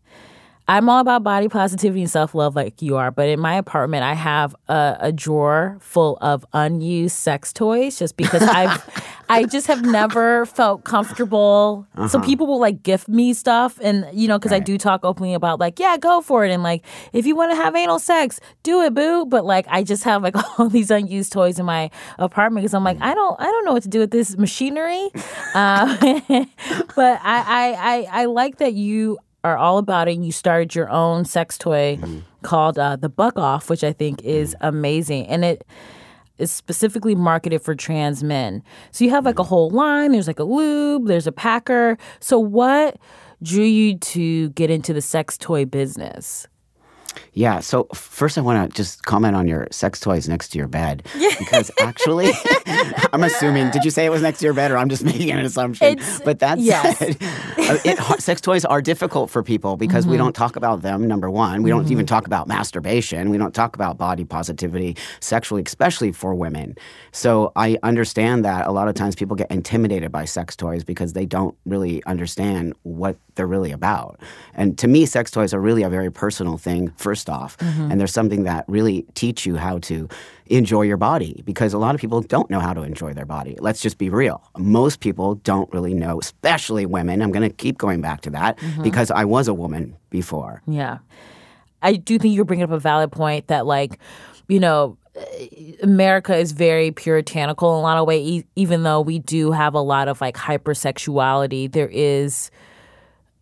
I'm 0.67 0.87
all 0.87 0.99
about 0.99 1.23
body 1.23 1.49
positivity 1.49 2.01
and 2.01 2.09
self 2.09 2.33
love, 2.33 2.55
like 2.55 2.81
you 2.81 2.95
are. 2.95 3.11
But 3.11 3.27
in 3.27 3.39
my 3.39 3.55
apartment, 3.55 4.03
I 4.03 4.13
have 4.13 4.55
a, 4.69 4.97
a 5.01 5.11
drawer 5.11 5.77
full 5.81 6.17
of 6.21 6.45
unused 6.53 7.15
sex 7.15 7.51
toys, 7.51 7.99
just 7.99 8.15
because 8.15 8.41
I've, 8.43 8.81
I 9.31 9.45
just 9.45 9.67
have 9.67 9.83
never 9.83 10.45
felt 10.45 10.83
comfortable. 10.83 11.87
So 12.09 12.19
people 12.19 12.47
will 12.47 12.59
like 12.59 12.83
gift 12.83 13.07
me 13.07 13.33
stuff, 13.33 13.79
and 13.81 14.05
you 14.13 14.27
know, 14.27 14.37
because 14.37 14.51
I 14.51 14.59
do 14.59 14.77
talk 14.77 15.01
openly 15.03 15.33
about 15.33 15.59
like, 15.59 15.79
yeah, 15.79 15.97
go 15.97 16.21
for 16.21 16.45
it, 16.45 16.51
and 16.51 16.63
like, 16.63 16.85
if 17.13 17.25
you 17.25 17.35
want 17.35 17.51
to 17.51 17.55
have 17.55 17.75
anal 17.75 17.99
sex, 17.99 18.39
do 18.63 18.81
it, 18.81 18.93
boo. 18.93 19.25
But 19.25 19.45
like, 19.45 19.65
I 19.69 19.83
just 19.83 20.03
have 20.03 20.23
like 20.23 20.35
all 20.59 20.69
these 20.69 20.91
unused 20.91 21.31
toys 21.31 21.59
in 21.59 21.65
my 21.65 21.89
apartment 22.19 22.63
because 22.63 22.73
I'm 22.73 22.83
like, 22.83 22.97
I 23.01 23.13
don't, 23.13 23.39
I 23.39 23.45
don't 23.45 23.65
know 23.65 23.73
what 23.73 23.83
to 23.83 23.89
do 23.89 23.99
with 23.99 24.11
this 24.11 24.37
machinery. 24.37 25.09
Uh, 25.53 25.97
but 26.95 27.19
I, 27.23 27.43
I, 27.47 27.75
I, 27.77 28.07
I 28.21 28.25
like 28.25 28.57
that 28.57 28.73
you 28.73 29.17
are 29.43 29.57
all 29.57 29.77
about 29.77 30.07
it 30.07 30.15
and 30.15 30.25
you 30.25 30.31
started 30.31 30.75
your 30.75 30.89
own 30.89 31.25
sex 31.25 31.57
toy 31.57 31.99
called 32.43 32.77
uh, 32.77 32.95
the 32.95 33.09
buck 33.09 33.37
off 33.37 33.69
which 33.69 33.83
i 33.83 33.91
think 33.91 34.23
is 34.23 34.55
amazing 34.61 35.25
and 35.27 35.43
it 35.43 35.65
is 36.41 36.51
specifically 36.51 37.15
marketed 37.15 37.61
for 37.61 37.75
trans 37.75 38.23
men. 38.23 38.63
So 38.91 39.05
you 39.05 39.11
have 39.11 39.25
like 39.25 39.39
a 39.39 39.43
whole 39.43 39.69
line 39.69 40.11
there's 40.11 40.27
like 40.27 40.39
a 40.39 40.43
lube 40.43 41.07
there's 41.07 41.27
a 41.27 41.31
packer. 41.31 41.97
So 42.19 42.39
what 42.39 42.97
drew 43.43 43.63
you 43.63 43.97
to 43.97 44.49
get 44.51 44.69
into 44.69 44.93
the 44.93 45.01
sex 45.01 45.37
toy 45.37 45.65
business 45.65 46.47
Yeah. 47.33 47.59
So 47.59 47.85
first, 47.93 48.37
I 48.37 48.41
want 48.41 48.69
to 48.71 48.75
just 48.75 49.03
comment 49.05 49.35
on 49.35 49.47
your 49.47 49.67
sex 49.71 49.99
toys 49.99 50.27
next 50.27 50.49
to 50.49 50.57
your 50.57 50.67
bed 50.67 51.03
because 51.39 51.71
actually, 51.79 52.31
I'm 53.13 53.23
assuming. 53.23 53.69
Did 53.71 53.83
you 53.85 53.91
say 53.91 54.05
it 54.05 54.09
was 54.09 54.21
next 54.21 54.39
to 54.39 54.45
your 54.45 54.53
bed, 54.53 54.71
or 54.71 54.77
I'm 54.77 54.89
just 54.89 55.03
making 55.11 55.31
an 55.31 55.45
assumption? 55.45 55.87
It's- 55.93 56.21
but 56.23 56.39
that's 56.39 56.61
yes. 56.61 56.97
it, 57.01 58.21
sex 58.21 58.41
toys 58.41 58.65
are 58.65 58.81
difficult 58.81 59.29
for 59.29 59.43
people 59.43 59.77
because 59.77 60.01
Mm-hmm. 60.01 60.11
we 60.11 60.17
don't 60.17 60.33
talk 60.35 60.55
about 60.55 60.81
them. 60.81 61.07
Number 61.07 61.29
one, 61.29 61.61
we 61.63 61.69
don't 61.69 61.89
even 61.91 62.05
talk 62.05 62.25
about 62.25 62.47
masturbation. 62.47 63.29
We 63.29 63.37
don't 63.37 63.53
talk 63.53 63.75
about 63.75 63.97
body 63.97 64.23
positivity 64.25 64.97
sexually, 65.19 65.61
especially 65.65 66.11
for 66.11 66.33
women. 66.33 66.75
So 67.11 67.51
I 67.55 67.77
understand 67.83 68.43
that 68.45 68.67
a 68.67 68.71
lot 68.71 68.87
of 68.87 68.95
times 68.95 69.15
people 69.15 69.35
get 69.35 69.51
intimidated 69.51 70.11
by 70.11 70.25
sex 70.25 70.55
toys 70.55 70.83
because 70.83 71.13
they 71.13 71.25
don't 71.25 71.55
really 71.65 72.03
understand 72.05 72.73
what 72.83 73.15
they're 73.35 73.47
really 73.47 73.71
about. 73.71 74.19
And 74.53 74.77
to 74.79 74.87
me, 74.87 75.05
sex 75.05 75.29
toys 75.31 75.53
are 75.53 75.59
really 75.61 75.83
a 75.83 75.89
very 75.89 76.11
personal 76.11 76.57
thing, 76.57 76.89
first 77.01 77.29
off. 77.29 77.57
Mm-hmm. 77.57 77.91
And 77.91 77.99
there's 77.99 78.13
something 78.13 78.43
that 78.43 78.65
really 78.67 79.05
teach 79.13 79.45
you 79.45 79.57
how 79.57 79.79
to 79.79 80.07
enjoy 80.47 80.83
your 80.83 80.97
body 80.97 81.41
because 81.45 81.73
a 81.73 81.77
lot 81.77 81.95
of 81.95 82.01
people 82.01 82.21
don't 82.21 82.49
know 82.49 82.59
how 82.59 82.73
to 82.73 82.81
enjoy 82.81 83.13
their 83.13 83.25
body. 83.25 83.57
Let's 83.59 83.81
just 83.81 83.97
be 83.97 84.09
real. 84.09 84.43
Most 84.57 84.99
people 84.99 85.35
don't 85.35 85.71
really 85.73 85.93
know, 85.93 86.19
especially 86.19 86.85
women. 86.85 87.21
I'm 87.21 87.31
going 87.31 87.49
to 87.49 87.55
keep 87.55 87.77
going 87.77 88.01
back 88.01 88.21
to 88.21 88.29
that 88.31 88.57
mm-hmm. 88.57 88.83
because 88.83 89.11
I 89.11 89.25
was 89.25 89.47
a 89.47 89.53
woman 89.53 89.95
before. 90.09 90.61
Yeah. 90.67 90.99
I 91.81 91.93
do 91.93 92.19
think 92.19 92.35
you're 92.35 92.45
bringing 92.45 92.63
up 92.63 92.71
a 92.71 92.79
valid 92.79 93.11
point 93.11 93.47
that, 93.47 93.65
like, 93.65 93.97
you 94.47 94.59
know, 94.59 94.97
America 95.81 96.35
is 96.35 96.51
very 96.51 96.91
puritanical 96.91 97.73
in 97.73 97.79
a 97.79 97.81
lot 97.81 97.97
of 97.97 98.07
ways, 98.07 98.43
e- 98.43 98.45
even 98.55 98.83
though 98.83 99.01
we 99.01 99.19
do 99.19 99.51
have 99.51 99.73
a 99.73 99.81
lot 99.81 100.07
of 100.07 100.21
like 100.21 100.35
hypersexuality, 100.37 101.71
there 101.71 101.89
is 101.91 102.51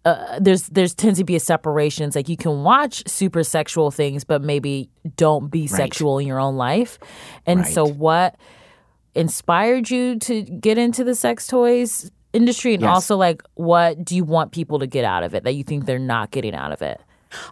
uh, 0.06 0.40
there's 0.40 0.68
there's 0.70 0.94
tends 0.94 1.20
to 1.20 1.26
be 1.26 1.36
a 1.36 1.40
separation. 1.40 2.06
It's 2.06 2.16
like 2.16 2.30
you 2.30 2.38
can 2.38 2.64
watch 2.64 3.04
super 3.08 3.44
sexual 3.44 3.92
things, 3.92 4.24
but 4.24 4.42
maybe 4.42 4.90
don't 5.18 5.50
be 5.52 5.68
sexual 5.68 6.20
in 6.20 6.28
your 6.28 6.40
own 6.40 6.56
life. 6.56 6.98
And 7.46 7.66
so, 7.68 7.86
what 7.86 8.36
inspired 9.16 9.90
you 9.90 10.18
to 10.20 10.44
get 10.44 10.78
into 10.78 11.04
the 11.04 11.16
sex 11.16 11.48
toys 11.48 12.12
industry, 12.32 12.74
and 12.76 12.84
Yes. 12.84 12.90
also 12.94 13.18
like 13.18 13.42
what 13.56 14.04
do 14.06 14.16
you 14.16 14.24
want 14.24 14.52
people 14.52 14.80
to 14.80 14.88
get 14.88 15.04
out 15.04 15.24
of 15.24 15.34
it 15.34 15.44
that 15.44 15.56
you 15.56 15.64
think 15.64 15.86
they're 15.86 16.00
not 16.00 16.32
getting 16.32 16.56
out 16.56 16.72
of 16.72 16.82
it? 16.82 17.02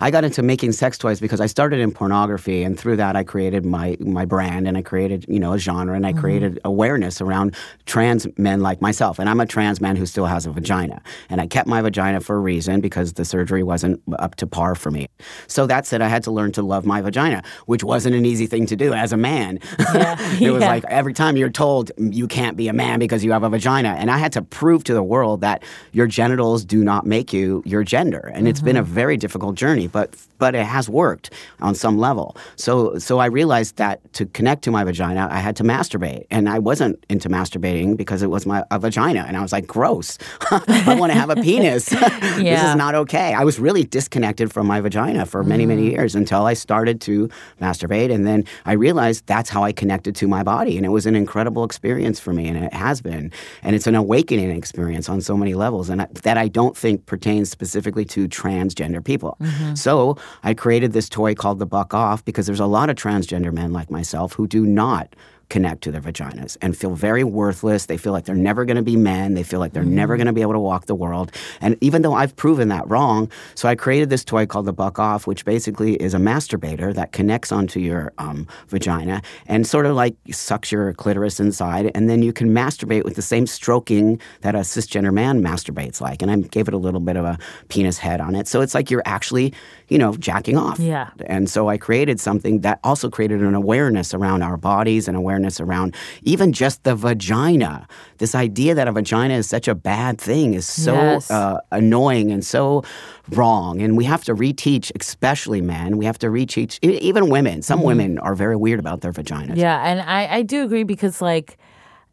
I 0.02 0.12
got 0.12 0.24
into 0.24 0.42
making 0.42 0.72
sex 0.72 0.98
toys 0.98 1.20
because 1.20 1.42
I 1.42 1.46
started 1.46 1.80
in 1.80 1.92
pornography, 1.92 2.64
and 2.64 2.80
through 2.80 2.98
that, 2.98 3.16
I 3.16 3.24
created 3.24 3.66
my 3.66 3.98
my 4.00 4.26
brand, 4.26 4.68
and 4.68 4.78
I 4.78 4.82
created 4.82 5.26
you 5.28 5.40
know 5.40 5.54
a 5.54 5.58
genre, 5.58 5.96
and 5.96 6.06
I 6.06 6.12
mm-hmm. 6.12 6.20
created 6.20 6.60
awareness 6.64 7.22
around 7.22 7.56
trans 7.86 8.28
men 8.38 8.62
like 8.62 8.82
myself. 8.82 9.20
And 9.20 9.30
I'm 9.30 9.40
a 9.40 9.46
trans 9.46 9.82
man 9.82 9.96
who 9.96 10.06
still 10.06 10.26
has 10.26 10.46
a 10.46 10.52
vagina, 10.52 11.02
and 11.30 11.42
I 11.42 11.48
kept 11.48 11.68
my 11.68 11.82
vagina 11.82 12.22
for 12.22 12.36
a 12.36 12.40
reason 12.40 12.82
because 12.82 13.14
the 13.14 13.26
surgery 13.26 13.64
wasn't 13.64 14.02
up 14.20 14.36
to 14.36 14.48
par 14.48 14.76
for 14.76 14.92
me. 14.92 15.08
So 15.48 15.68
that 15.68 15.86
said, 15.86 16.02
I 16.02 16.08
had 16.08 16.24
to 16.24 16.32
learn 16.32 16.52
to 16.54 16.62
love 16.62 16.86
my 16.86 17.02
vagina, 17.02 17.44
which 17.66 17.84
wasn't 17.84 18.16
an 18.16 18.26
easy 18.26 18.48
thing 18.48 18.66
to 18.68 18.76
do 18.76 18.94
as 18.94 19.14
a 19.14 19.18
man. 19.18 19.60
it 19.80 20.52
was 20.52 20.62
Yeah. 20.62 20.68
like 20.68 20.86
every 20.86 21.14
time 21.14 21.38
you're 21.38 21.50
told 21.50 21.92
you 21.98 22.28
can't 22.28 22.58
be 22.58 22.68
a 22.68 22.74
man 22.74 23.00
because 23.00 23.24
you 23.24 23.32
have 23.32 23.44
a 23.44 23.50
vagina, 23.50 23.96
and 23.98 24.10
I 24.10 24.18
had 24.18 24.32
to 24.34 24.42
prove 24.42 24.84
to 24.86 24.94
the 24.94 25.04
world 25.04 25.42
that 25.42 25.64
your 25.92 26.08
genitals 26.08 26.66
do 26.66 26.84
not 26.84 27.06
make 27.06 27.34
you 27.34 27.62
your 27.66 27.84
gender, 27.84 28.32
and 28.34 28.48
it's 28.48 28.62
been 28.62 28.78
a 28.78 28.84
mm-hmm. 28.84 28.94
very 28.94 29.18
difficult 29.18 29.56
journey, 29.56 29.67
but 29.76 30.16
but 30.40 30.54
it 30.54 30.66
has 30.66 30.88
worked 30.88 31.32
on 31.62 31.76
some 31.76 31.98
level. 31.98 32.38
So 32.56 32.98
so 33.00 33.20
I 33.20 33.26
realized 33.26 33.76
that 33.78 34.02
to 34.14 34.26
connect 34.28 34.64
to 34.64 34.72
my 34.72 34.84
vagina, 34.84 35.28
I 35.30 35.40
had 35.40 35.56
to 35.58 35.64
masturbate, 35.64 36.26
and 36.32 36.48
I 36.48 36.60
wasn't 36.60 37.04
into 37.10 37.30
masturbating 37.30 37.98
because 37.98 38.22
it 38.22 38.30
was 38.30 38.46
my 38.46 38.64
a 38.72 38.80
vagina, 38.80 39.26
and 39.28 39.36
I 39.36 39.42
was 39.42 39.52
like, 39.52 39.68
gross. 39.68 40.18
I 40.52 40.96
want 40.98 41.12
to 41.12 41.20
have 41.20 41.30
a 41.30 41.36
penis. 41.36 41.86
this 41.90 42.64
is 42.64 42.76
not 42.76 42.96
okay. 42.96 43.34
I 43.34 43.44
was 43.44 43.60
really 43.60 43.84
disconnected 43.84 44.54
from 44.54 44.68
my 44.68 44.80
vagina 44.80 45.26
for 45.26 45.44
many 45.44 45.66
many 45.66 45.90
mm. 45.90 45.92
years 45.92 46.16
until 46.16 46.46
I 46.46 46.54
started 46.54 47.02
to 47.02 47.30
masturbate, 47.62 48.14
and 48.14 48.26
then 48.26 48.46
I 48.66 48.74
realized 48.74 49.26
that's 49.26 49.50
how 49.50 49.64
I 49.64 49.74
connected 49.74 50.16
to 50.18 50.28
my 50.28 50.44
body, 50.44 50.78
and 50.78 50.86
it 50.86 50.90
was 50.90 51.06
an 51.06 51.16
incredible 51.16 51.64
experience 51.66 52.20
for 52.20 52.32
me, 52.32 52.48
and 52.48 52.58
it 52.58 52.74
has 52.74 53.02
been, 53.02 53.32
and 53.64 53.76
it's 53.76 53.88
an 53.88 53.96
awakening 53.96 54.52
experience 54.52 55.10
on 55.10 55.20
so 55.20 55.36
many 55.36 55.56
levels, 55.56 55.90
and 55.90 56.04
I, 56.04 56.08
that 56.24 56.38
I 56.38 56.48
don't 56.48 56.78
think 56.78 57.06
pertains 57.06 57.50
specifically 57.50 58.06
to 58.06 58.30
transgender 58.30 59.04
people. 59.04 59.38
Mm-hmm. 59.42 59.57
Mm-hmm. 59.58 59.76
So 59.76 60.18
I 60.44 60.54
created 60.54 60.94
this 60.94 61.10
toy 61.10 61.36
called 61.36 61.60
the 61.60 61.66
Buck 61.66 61.94
Off 61.94 62.24
because 62.24 62.46
there's 62.46 62.60
a 62.60 62.66
lot 62.66 62.90
of 62.90 62.96
transgender 62.96 63.52
men 63.52 63.74
like 63.74 63.92
myself 63.92 64.34
who 64.34 64.48
do 64.48 64.66
not 64.66 65.16
connect 65.50 65.82
to 65.84 65.92
their 65.92 66.02
vaginas 66.02 66.58
and 66.62 66.78
feel 66.78 66.96
very 66.96 67.24
worthless. 67.24 67.86
They 67.86 67.98
feel 67.98 68.12
like 68.12 68.26
they're 68.26 68.36
never 68.36 68.66
going 68.66 68.78
to 68.78 68.84
be 68.84 68.96
men. 68.96 69.34
They 69.34 69.44
feel 69.44 69.60
like 69.60 69.74
they're 69.74 69.84
never 69.84 70.18
going 70.18 70.28
to 70.28 70.34
be 70.34 70.42
able 70.42 70.54
to 70.54 70.60
walk 70.60 70.86
the 70.86 70.96
world. 70.96 71.32
And 71.62 71.78
even 71.82 72.02
though 72.02 72.14
I've 72.14 72.36
proven 72.36 72.68
that 72.70 72.88
wrong, 72.90 73.32
so 73.56 73.70
I 73.70 73.76
created 73.76 74.10
this 74.10 74.24
toy 74.24 74.46
called 74.46 74.66
the 74.66 74.74
Buck 74.74 75.00
Off, 75.00 75.26
which 75.26 75.46
basically 75.46 75.96
is 75.96 76.14
a 76.14 76.18
masturbator 76.18 76.94
that 76.94 77.12
connects 77.12 77.52
onto 77.52 77.80
your 77.80 78.12
um, 78.18 78.48
vagina 78.68 79.22
and 79.46 79.66
sort 79.66 79.86
of 79.86 79.96
like 79.96 80.16
sucks 80.32 80.72
your 80.72 80.94
clitoris 80.94 81.40
inside. 81.40 81.92
And 81.96 82.10
then 82.10 82.22
you 82.22 82.34
can 82.34 82.50
masturbate 82.50 83.06
with 83.06 83.16
the 83.16 83.22
same 83.22 83.48
stroking 83.48 84.20
that 84.42 84.56
a 84.56 84.60
cisgender 84.60 85.14
man 85.14 85.42
masturbates 85.42 86.02
like. 86.02 86.22
And 86.22 86.30
I 86.30 86.36
gave 86.36 86.68
it 86.68 86.74
a 86.74 86.78
little 86.78 87.00
bit 87.00 87.16
of 87.16 87.24
a 87.26 87.38
penis 87.70 87.98
head 87.98 88.20
on 88.20 88.36
it. 88.36 88.48
So 88.48 88.62
it's 88.62 88.74
like 88.74 88.92
you're 88.92 89.04
actually, 89.06 89.54
you 89.88 89.98
know, 89.98 90.14
jacking 90.18 90.58
off. 90.58 90.80
Yeah. 90.80 91.10
And 91.26 91.50
so 91.50 91.70
I 91.70 91.78
created 91.78 92.20
something 92.20 92.62
that 92.62 92.80
also 92.84 93.10
created 93.10 93.42
an 93.42 93.56
awareness 93.56 94.14
around 94.14 94.42
our 94.42 94.58
bodies 94.58 95.08
and 95.08 95.16
awareness 95.16 95.37
around 95.60 95.96
even 96.24 96.52
just 96.54 96.84
the 96.84 96.96
vagina. 96.96 97.88
This 98.18 98.34
idea 98.36 98.74
that 98.76 98.88
a 98.88 98.92
vagina 98.92 99.36
is 99.36 99.48
such 99.48 99.68
a 99.68 99.76
bad 99.76 100.20
thing 100.20 100.54
is 100.54 100.66
so 100.68 100.94
Yes. 100.94 101.30
uh, 101.32 101.60
annoying 101.72 102.32
and 102.32 102.46
so 102.46 102.84
wrong. 103.30 103.82
And 103.82 103.96
we 103.98 104.06
have 104.06 104.24
to 104.26 104.34
reteach, 104.34 104.92
especially 105.00 105.62
men, 105.62 105.98
we 105.98 106.06
have 106.06 106.18
to 106.20 106.28
reteach, 106.28 106.80
even 106.82 107.30
women. 107.30 107.62
Some 107.62 107.82
women 107.84 108.18
are 108.20 108.36
very 108.36 108.56
weird 108.56 108.80
about 108.80 109.02
their 109.02 109.12
vaginas. 109.14 109.58
Yeah, 109.58 109.84
and 109.86 110.02
I, 110.02 110.38
I 110.38 110.42
do 110.42 110.64
agree 110.64 110.84
because 110.84 111.22
like, 111.22 111.58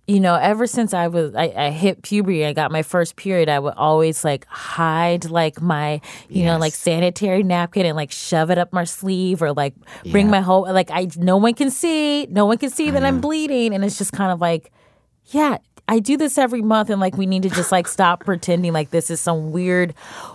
you 0.07 0.21
know, 0.21 0.35
ever 0.35 0.67
since 0.67 0.93
I 0.93 1.09
was 1.09 1.35
I, 1.35 1.53
I 1.57 1.71
hit 1.71 2.03
puberty, 2.03 2.45
I 2.45 2.53
got 2.53 2.71
my 2.71 2.83
first 2.83 3.17
period, 3.17 3.49
I 3.49 3.59
would 3.59 3.75
always 3.75 4.23
like 4.25 4.45
hide 4.47 5.31
like 5.31 5.63
my, 5.63 6.01
you 6.29 6.45
know, 6.45 6.59
like 6.59 6.75
sanitary 6.75 7.43
napkin 7.43 7.87
and 7.87 7.97
like 7.97 8.11
shove 8.13 8.51
it 8.51 8.59
up 8.59 8.73
my 8.73 8.85
sleeve 8.85 9.41
or 9.43 9.53
like 9.55 9.75
bring 10.11 10.27
Yeah. 10.27 10.33
my 10.33 10.41
whole 10.43 10.63
like 10.73 10.91
I 10.91 11.09
no 11.17 11.39
one 11.39 11.55
can 11.55 11.71
see, 11.71 12.27
no 12.27 12.45
one 12.45 12.59
can 12.59 12.69
see 12.71 12.91
that 12.91 13.03
I'm 13.03 13.21
bleeding. 13.23 13.75
And 13.75 13.83
it's 13.85 13.97
just 13.97 14.13
kind 14.13 14.31
of 14.31 14.41
like, 14.43 14.71
yeah, 15.29 15.57
I 15.89 16.01
do 16.01 16.17
this 16.19 16.37
every 16.37 16.61
month 16.63 16.91
and 16.91 17.01
like 17.01 17.17
we 17.17 17.25
need 17.25 17.43
to 17.45 17.51
just 17.51 17.73
like 17.73 17.89
stop 17.89 18.25
pretending 18.27 18.75
like 18.75 18.91
this 18.91 19.11
is 19.11 19.21
some 19.23 19.53
weird 19.53 19.95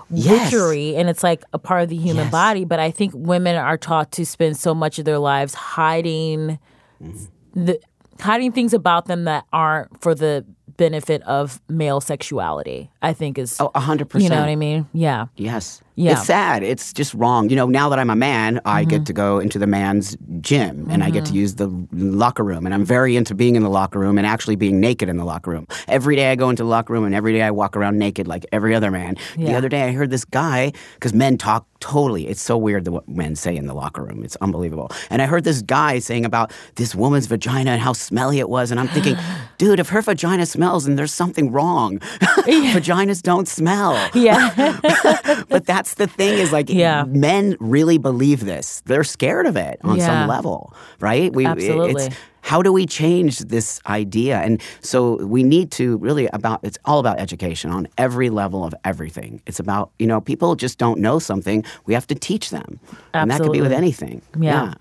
Yes. 0.09 0.51
witchery 0.51 0.95
and 0.95 1.07
it's 1.09 1.21
like 1.23 1.43
a 1.53 1.59
part 1.59 1.83
of 1.83 1.89
the 1.89 1.95
human 1.95 2.23
Yes. 2.25 2.31
body. 2.31 2.65
But 2.65 2.79
I 2.79 2.89
think 2.89 3.13
women 3.15 3.55
are 3.55 3.77
taught 3.77 4.11
to 4.13 4.25
spend 4.25 4.57
so 4.57 4.73
much 4.73 4.97
of 4.97 5.05
their 5.05 5.19
lives 5.19 5.53
hiding 5.53 6.57
mm-hmm. 7.01 7.65
the 7.65 7.79
hiding 8.19 8.51
things 8.51 8.73
about 8.73 9.05
them 9.05 9.25
that 9.25 9.45
aren't 9.53 10.01
for 10.01 10.13
the 10.15 10.45
benefit 10.77 11.21
of 11.23 11.61
male 11.67 11.99
sexuality. 11.99 12.89
I 13.01 13.13
think 13.13 13.37
is 13.37 13.59
Oh, 13.59 13.69
a 13.75 13.79
hundred 13.79 14.09
percent. 14.09 14.23
you 14.23 14.29
know 14.35 14.41
what 14.41 14.49
I 14.49 14.55
mean? 14.55 14.87
Yeah. 14.93 15.27
Yes. 15.35 15.81
Yeah. 15.99 16.13
It's 16.13 16.25
sad. 16.25 16.63
It's 16.63 16.93
just 16.93 17.13
wrong. 17.13 17.49
You 17.49 17.55
know, 17.57 17.67
now 17.67 17.89
that 17.89 17.99
I'm 17.99 18.09
a 18.09 18.15
man, 18.15 18.61
I 18.65 18.81
Mm-hmm. 18.81 18.89
get 18.89 19.05
to 19.07 19.13
go 19.13 19.39
into 19.39 19.59
the 19.59 19.67
man's 19.67 20.15
gym 20.39 20.87
and 20.89 21.03
I 21.03 21.09
get 21.09 21.25
to 21.25 21.33
use 21.33 21.55
the 21.55 21.67
locker 21.91 22.43
room. 22.43 22.65
And 22.65 22.73
I'm 22.73 22.85
very 22.85 23.17
into 23.17 23.35
being 23.35 23.55
in 23.57 23.63
the 23.63 23.69
locker 23.69 23.99
room 23.99 24.17
and 24.17 24.25
actually 24.25 24.55
being 24.55 24.79
naked 24.79 25.09
in 25.09 25.17
the 25.17 25.25
locker 25.25 25.51
room. 25.51 25.67
Every 25.89 26.15
day 26.15 26.31
I 26.31 26.35
go 26.35 26.49
into 26.49 26.63
the 26.63 26.69
locker 26.69 26.93
room 26.93 27.03
and 27.03 27.13
every 27.13 27.33
day 27.33 27.41
I 27.41 27.51
walk 27.51 27.75
around 27.75 27.97
naked 27.99 28.27
like 28.27 28.45
every 28.53 28.73
other 28.73 28.91
man. 28.91 29.17
The 29.35 29.53
other 29.53 29.67
day 29.69 29.83
I 29.83 29.91
heard 29.91 30.09
this 30.09 30.23
guy, 30.25 30.71
because 30.95 31.13
men 31.13 31.37
talk 31.37 31.65
totally, 31.81 32.27
it's 32.27 32.41
so 32.41 32.57
weird 32.57 32.87
what 32.87 33.07
men 33.07 33.35
say 33.35 33.55
in 33.55 33.65
the 33.65 33.73
locker 33.73 34.03
room. 34.03 34.23
It's 34.23 34.35
unbelievable. 34.37 34.91
And 35.09 35.21
I 35.21 35.25
heard 35.25 35.43
this 35.43 35.61
guy 35.61 35.99
saying 35.99 36.25
about 36.25 36.51
this 36.75 36.93
woman's 36.95 37.25
vagina 37.27 37.71
and 37.71 37.81
how 37.81 37.93
smelly 37.93 38.39
it 38.39 38.49
was. 38.49 38.71
And 38.71 38.79
I'm 38.79 38.87
thinking, 38.89 39.15
dude, 39.57 39.79
if 39.79 39.89
her 39.89 40.01
vagina 40.01 40.45
smells, 40.45 40.85
then 40.85 40.95
there's 40.95 41.13
something 41.13 41.51
wrong. 41.51 41.99
Vaginas 42.49 43.21
don't 43.21 43.47
smell 43.47 43.93
Yeah. 44.13 44.79
but 45.49 45.65
that's 45.65 45.88
the 45.95 46.07
thing 46.07 46.37
is 46.39 46.51
like 46.51 46.69
Yeah. 46.69 47.03
men 47.07 47.55
really 47.59 47.97
believe 47.97 48.45
this. 48.45 48.81
They're 48.85 49.03
scared 49.03 49.45
of 49.45 49.55
it 49.57 49.79
on 49.83 49.97
Yeah. 49.97 50.05
some 50.05 50.27
level, 50.29 50.73
right? 50.99 51.33
We 51.33 51.45
Absolutely. 51.45 52.05
It's, 52.05 52.15
how 52.41 52.61
do 52.61 52.71
we 52.71 52.85
change 52.85 53.39
this 53.39 53.81
idea? 53.85 54.37
And 54.39 54.61
so 54.81 55.17
we 55.25 55.43
need 55.43 55.71
to 55.71 55.97
really 55.97 56.27
about 56.31 56.61
it's 56.63 56.77
all 56.85 56.99
about 56.99 57.19
education 57.19 57.69
on 57.71 57.87
every 57.97 58.29
level 58.29 58.63
of 58.63 58.73
everything. 58.85 59.41
It's 59.45 59.59
about, 59.59 59.91
you 59.99 60.07
know, 60.07 60.21
people 60.21 60.55
just 60.55 60.77
don't 60.77 60.99
know 60.99 61.19
something. 61.19 61.63
We 61.85 61.93
have 61.93 62.07
to 62.07 62.15
teach 62.15 62.49
them. 62.49 62.79
Absolutely. 63.13 63.21
And 63.21 63.31
that 63.31 63.41
could 63.41 63.51
be 63.51 63.61
with 63.61 63.73
anything. 63.73 64.21
Yeah. 64.39 64.73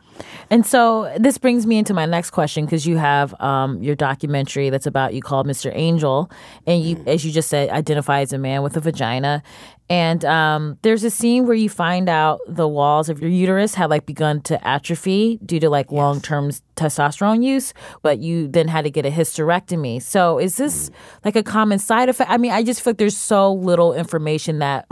And 0.51 0.65
so 0.67 1.13
this 1.19 1.39
brings 1.39 1.67
me 1.67 1.79
into 1.79 1.95
my 1.95 2.07
next 2.07 2.31
question 2.31 2.65
because 2.65 2.87
you 2.87 2.97
have 2.97 3.39
um, 3.41 3.83
your 3.83 3.95
documentary 3.95 4.71
that's 4.71 4.87
about 4.87 5.15
you 5.15 5.23
called 5.23 5.47
Mr. 5.47 5.71
Angel, 5.75 6.29
and 6.67 6.83
you, 6.83 7.03
as 7.07 7.25
you 7.25 7.31
just 7.31 7.49
said, 7.49 7.71
identify 7.71 8.21
as 8.23 8.33
a 8.33 8.39
man 8.39 8.63
with 8.63 8.77
a 8.77 8.81
vagina. 8.81 9.43
And 9.91 10.25
um, 10.25 10.79
there's 10.83 11.03
a 11.03 11.11
scene 11.11 11.47
where 11.47 11.57
you 11.57 11.71
find 11.71 12.09
out 12.09 12.41
the 12.47 12.69
walls 12.69 13.09
of 13.09 13.21
your 13.21 13.31
uterus 13.31 13.75
have 13.75 13.89
like 13.89 14.05
begun 14.05 14.43
to 14.43 14.67
atrophy 14.67 15.39
due 15.45 15.61
to 15.61 15.71
like 15.71 15.91
long 15.91 16.21
term 16.21 16.51
testosterone 16.77 17.43
use, 17.43 17.73
but 18.03 18.19
you 18.19 18.49
then 18.49 18.69
had 18.69 18.83
to 18.83 18.91
get 18.91 19.07
a 19.07 19.11
hysterectomy. 19.11 20.03
So 20.03 20.39
is 20.39 20.57
this 20.57 20.91
like 21.25 21.37
a 21.37 21.43
common 21.43 21.79
side 21.79 22.09
effect? 22.09 22.31
I 22.31 22.37
mean, 22.37 22.53
I 22.53 22.63
just 22.63 22.83
feel 22.83 22.91
like 22.93 22.99
there's 22.99 23.17
so 23.17 23.53
little 23.53 23.95
information 23.95 24.59
that. 24.59 24.87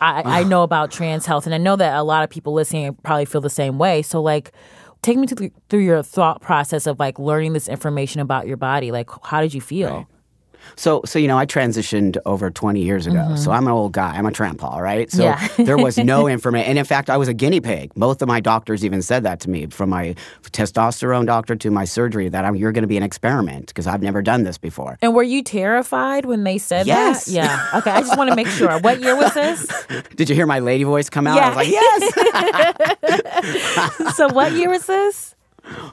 I, 0.00 0.40
I 0.40 0.42
know 0.44 0.64
about 0.64 0.90
trans 0.90 1.24
health, 1.24 1.46
and 1.46 1.54
I 1.54 1.58
know 1.58 1.76
that 1.76 1.96
a 1.96 2.02
lot 2.02 2.24
of 2.24 2.28
people 2.28 2.52
listening 2.52 2.94
probably 3.04 3.24
feel 3.24 3.40
the 3.40 3.48
same 3.48 3.78
way. 3.78 4.02
So, 4.02 4.20
like, 4.20 4.52
take 5.00 5.16
me 5.16 5.26
through 5.26 5.80
your 5.80 6.02
thought 6.02 6.42
process 6.42 6.86
of 6.86 6.98
like 6.98 7.18
learning 7.18 7.54
this 7.54 7.68
information 7.68 8.20
about 8.20 8.46
your 8.46 8.58
body. 8.58 8.90
Like, 8.90 9.08
how 9.22 9.40
did 9.40 9.54
you 9.54 9.62
feel? 9.62 10.06
So, 10.76 11.02
so 11.04 11.18
you 11.18 11.28
know, 11.28 11.38
I 11.38 11.46
transitioned 11.46 12.16
over 12.26 12.50
20 12.50 12.82
years 12.82 13.06
ago. 13.06 13.34
So 13.36 13.50
I'm 13.52 13.66
an 13.66 13.72
old 13.72 13.92
guy. 13.92 14.14
I'm 14.16 14.26
a 14.26 14.30
trampa, 14.30 14.80
right? 14.80 15.10
So 15.10 15.24
Mm-hmm. 15.24 15.60
Yeah. 15.62 15.64
there 15.66 15.76
was 15.78 15.96
no 15.98 16.26
information. 16.36 16.68
And 16.70 16.78
in 16.78 16.84
fact, 16.84 17.08
I 17.10 17.16
was 17.16 17.28
a 17.28 17.34
guinea 17.34 17.60
pig. 17.60 17.92
Both 17.94 18.20
of 18.22 18.28
my 18.28 18.40
doctors 18.40 18.84
even 18.84 19.00
said 19.02 19.22
that 19.22 19.40
to 19.40 19.50
me, 19.50 19.66
from 19.66 19.90
my 19.90 20.14
testosterone 20.42 21.26
doctor 21.26 21.56
to 21.56 21.70
my 21.70 21.84
surgery, 21.84 22.28
that 22.28 22.44
I'm, 22.44 22.54
you're 22.56 22.72
going 22.72 22.82
to 22.82 22.88
be 22.88 22.96
an 22.96 23.02
experiment 23.02 23.66
because 23.68 23.86
I've 23.86 24.02
never 24.02 24.20
done 24.22 24.44
this 24.44 24.58
before. 24.58 24.98
And 25.02 25.14
were 25.14 25.22
you 25.22 25.42
terrified 25.42 26.24
when 26.26 26.44
they 26.44 26.58
said 26.58 26.86
Yes. 26.86 27.24
that? 27.26 27.32
Yeah. 27.32 27.68
Okay. 27.78 27.90
I 27.90 28.00
just 28.00 28.16
want 28.18 28.30
to 28.30 28.36
make 28.36 28.48
sure. 28.48 28.78
What 28.84 29.00
year 29.00 29.16
was 29.16 29.32
this? 29.34 29.66
Did 30.14 30.28
you 30.28 30.34
hear 30.34 30.46
my 30.46 30.58
lady 30.58 30.84
voice 30.84 31.08
come 31.08 31.26
out? 31.26 31.36
Yeah. 31.36 31.46
I 31.46 31.48
was 31.48 31.56
like, 31.56 31.68
yes. 33.08 34.16
so, 34.16 34.28
what 34.32 34.52
year 34.52 34.68
was 34.68 34.84
this? 34.86 35.33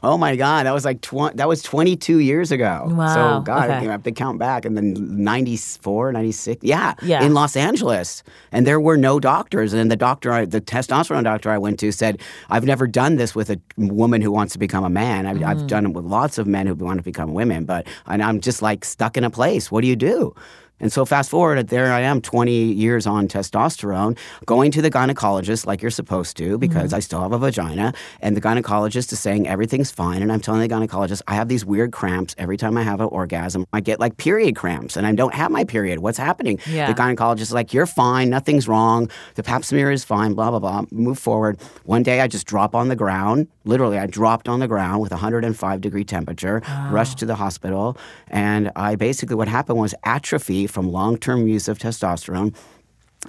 Oh 0.04 0.18
my 0.18 0.36
God, 0.36 0.66
that 0.66 0.74
was 0.74 0.86
like 0.86 1.01
tw- 1.01 1.36
that 1.36 1.48
was 1.48 1.62
22 1.63 2.20
years 2.20 2.51
ago. 2.51 2.88
Wow, 2.92 3.13
So 3.13 3.42
God, 3.42 3.70
okay. 3.70 3.88
I 3.88 3.92
have 3.92 4.04
to 4.04 4.12
count 4.12 4.40
back. 4.40 4.66
And 4.66 4.75
then 4.78 4.94
94, 5.24 6.12
96, 6.12 6.63
yeah, 6.63 6.94
Yeah. 7.01 7.24
in 7.24 7.34
Los 7.34 7.56
Angeles. 7.56 8.24
And 8.51 8.66
there 8.68 8.80
were 8.80 8.98
no 8.98 9.20
doctors. 9.20 9.74
And 9.74 9.90
the 9.92 9.96
doctor, 9.96 10.32
I, 10.32 10.46
the 10.46 10.62
testosterone 10.62 11.24
doctor 11.24 11.50
I 11.50 11.58
went 11.58 11.80
to 11.80 11.92
said, 11.92 12.22
I've 12.50 12.66
never 12.66 12.88
done 12.88 13.16
this 13.16 13.36
with 13.36 13.50
a 13.50 13.60
woman 13.78 14.22
who 14.22 14.32
wants 14.32 14.54
to 14.54 14.60
become 14.60 14.84
a 14.84 14.90
man. 14.90 15.25
I've, 15.25 15.38
Mm. 15.38 15.46
I've 15.46 15.68
done 15.68 15.86
it 15.88 15.94
with 15.94 16.06
lots 16.06 16.38
of 16.38 16.46
men 16.48 16.68
who 16.68 16.75
want 16.75 16.98
to 17.00 17.04
become 17.04 17.34
women. 17.34 17.66
But, 17.66 17.88
and 18.06 18.22
I'm 18.22 18.40
just 18.42 18.62
like 18.62 18.86
stuck 18.86 19.18
in 19.18 19.24
a 19.24 19.30
place. 19.30 19.72
What 19.72 19.82
do 19.82 19.88
you 19.88 19.96
do? 19.96 20.36
And 20.82 20.92
so 20.92 21.06
fast 21.06 21.30
forward, 21.30 21.68
there 21.68 21.94
I 21.94 22.02
am 22.02 22.22
20 22.22 22.52
years 22.52 23.08
on 23.08 23.28
testosterone, 23.28 24.18
going 24.46 24.72
to 24.72 24.82
the 24.82 24.90
gynecologist 24.90 25.66
like 25.66 25.82
you're 25.82 25.92
supposed 25.92 26.36
to 26.38 26.58
because 26.58 26.90
mm-hmm. 26.90 26.96
I 26.96 27.00
still 27.00 27.22
have 27.22 27.32
a 27.32 27.38
vagina. 27.38 27.94
And 28.20 28.36
the 28.36 28.42
gynecologist 28.42 29.14
is 29.14 29.20
saying 29.20 29.48
everything's 29.48 29.92
fine. 29.92 30.22
And 30.22 30.32
I'm 30.32 30.40
telling 30.42 30.62
the 30.62 30.68
gynecologist, 30.68 31.22
I 31.28 31.36
have 31.36 31.48
these 31.48 31.64
weird 31.64 31.92
cramps 31.92 32.36
every 32.38 32.58
time 32.58 32.78
I 32.78 32.84
have 32.84 33.00
an 33.00 33.08
orgasm. 33.08 33.66
I 33.72 33.80
get 33.80 34.00
like 34.00 34.18
period 34.18 34.56
cramps 34.56 34.98
and 34.98 35.06
I 35.06 35.14
don't 35.14 35.34
have 35.34 35.52
my 35.52 35.64
period. 35.64 36.00
What's 36.00 36.18
happening? 36.18 36.60
Yeah. 36.68 36.92
The 36.92 37.00
gynecologist 37.00 37.42
is 37.42 37.54
like, 37.54 37.74
you're 37.74 37.86
fine. 37.86 38.30
Nothing's 38.30 38.68
wrong. 38.68 39.10
The 39.36 39.44
pap 39.44 39.64
smear 39.64 39.92
is 39.92 40.04
fine, 40.04 40.34
blah, 40.34 40.50
blah, 40.50 40.60
blah. 40.60 40.86
Move 40.92 41.20
forward. 41.20 41.60
One 41.86 42.04
day 42.04 42.22
I 42.22 42.28
just 42.28 42.48
drop 42.48 42.74
on 42.74 42.88
the 42.88 42.96
ground. 42.96 43.48
Literally, 43.63 43.98
I 43.98 44.08
dropped 44.08 44.50
on 44.50 44.60
the 44.60 44.68
ground 44.68 45.01
with 45.01 45.12
105 45.12 45.82
degree 45.82 46.03
temperature, 46.03 46.62
rushed 46.89 47.18
to 47.20 47.25
the 47.25 47.36
hospital. 47.36 47.98
And 48.27 48.72
I 48.75 48.96
basically, 48.96 49.36
what 49.36 49.48
happened 49.48 49.80
was 49.80 49.94
atrophy 50.03 50.68
from 50.68 50.91
long 50.91 51.18
term 51.18 51.48
use 51.48 51.68
of 51.68 51.77
testosterone 51.77 52.56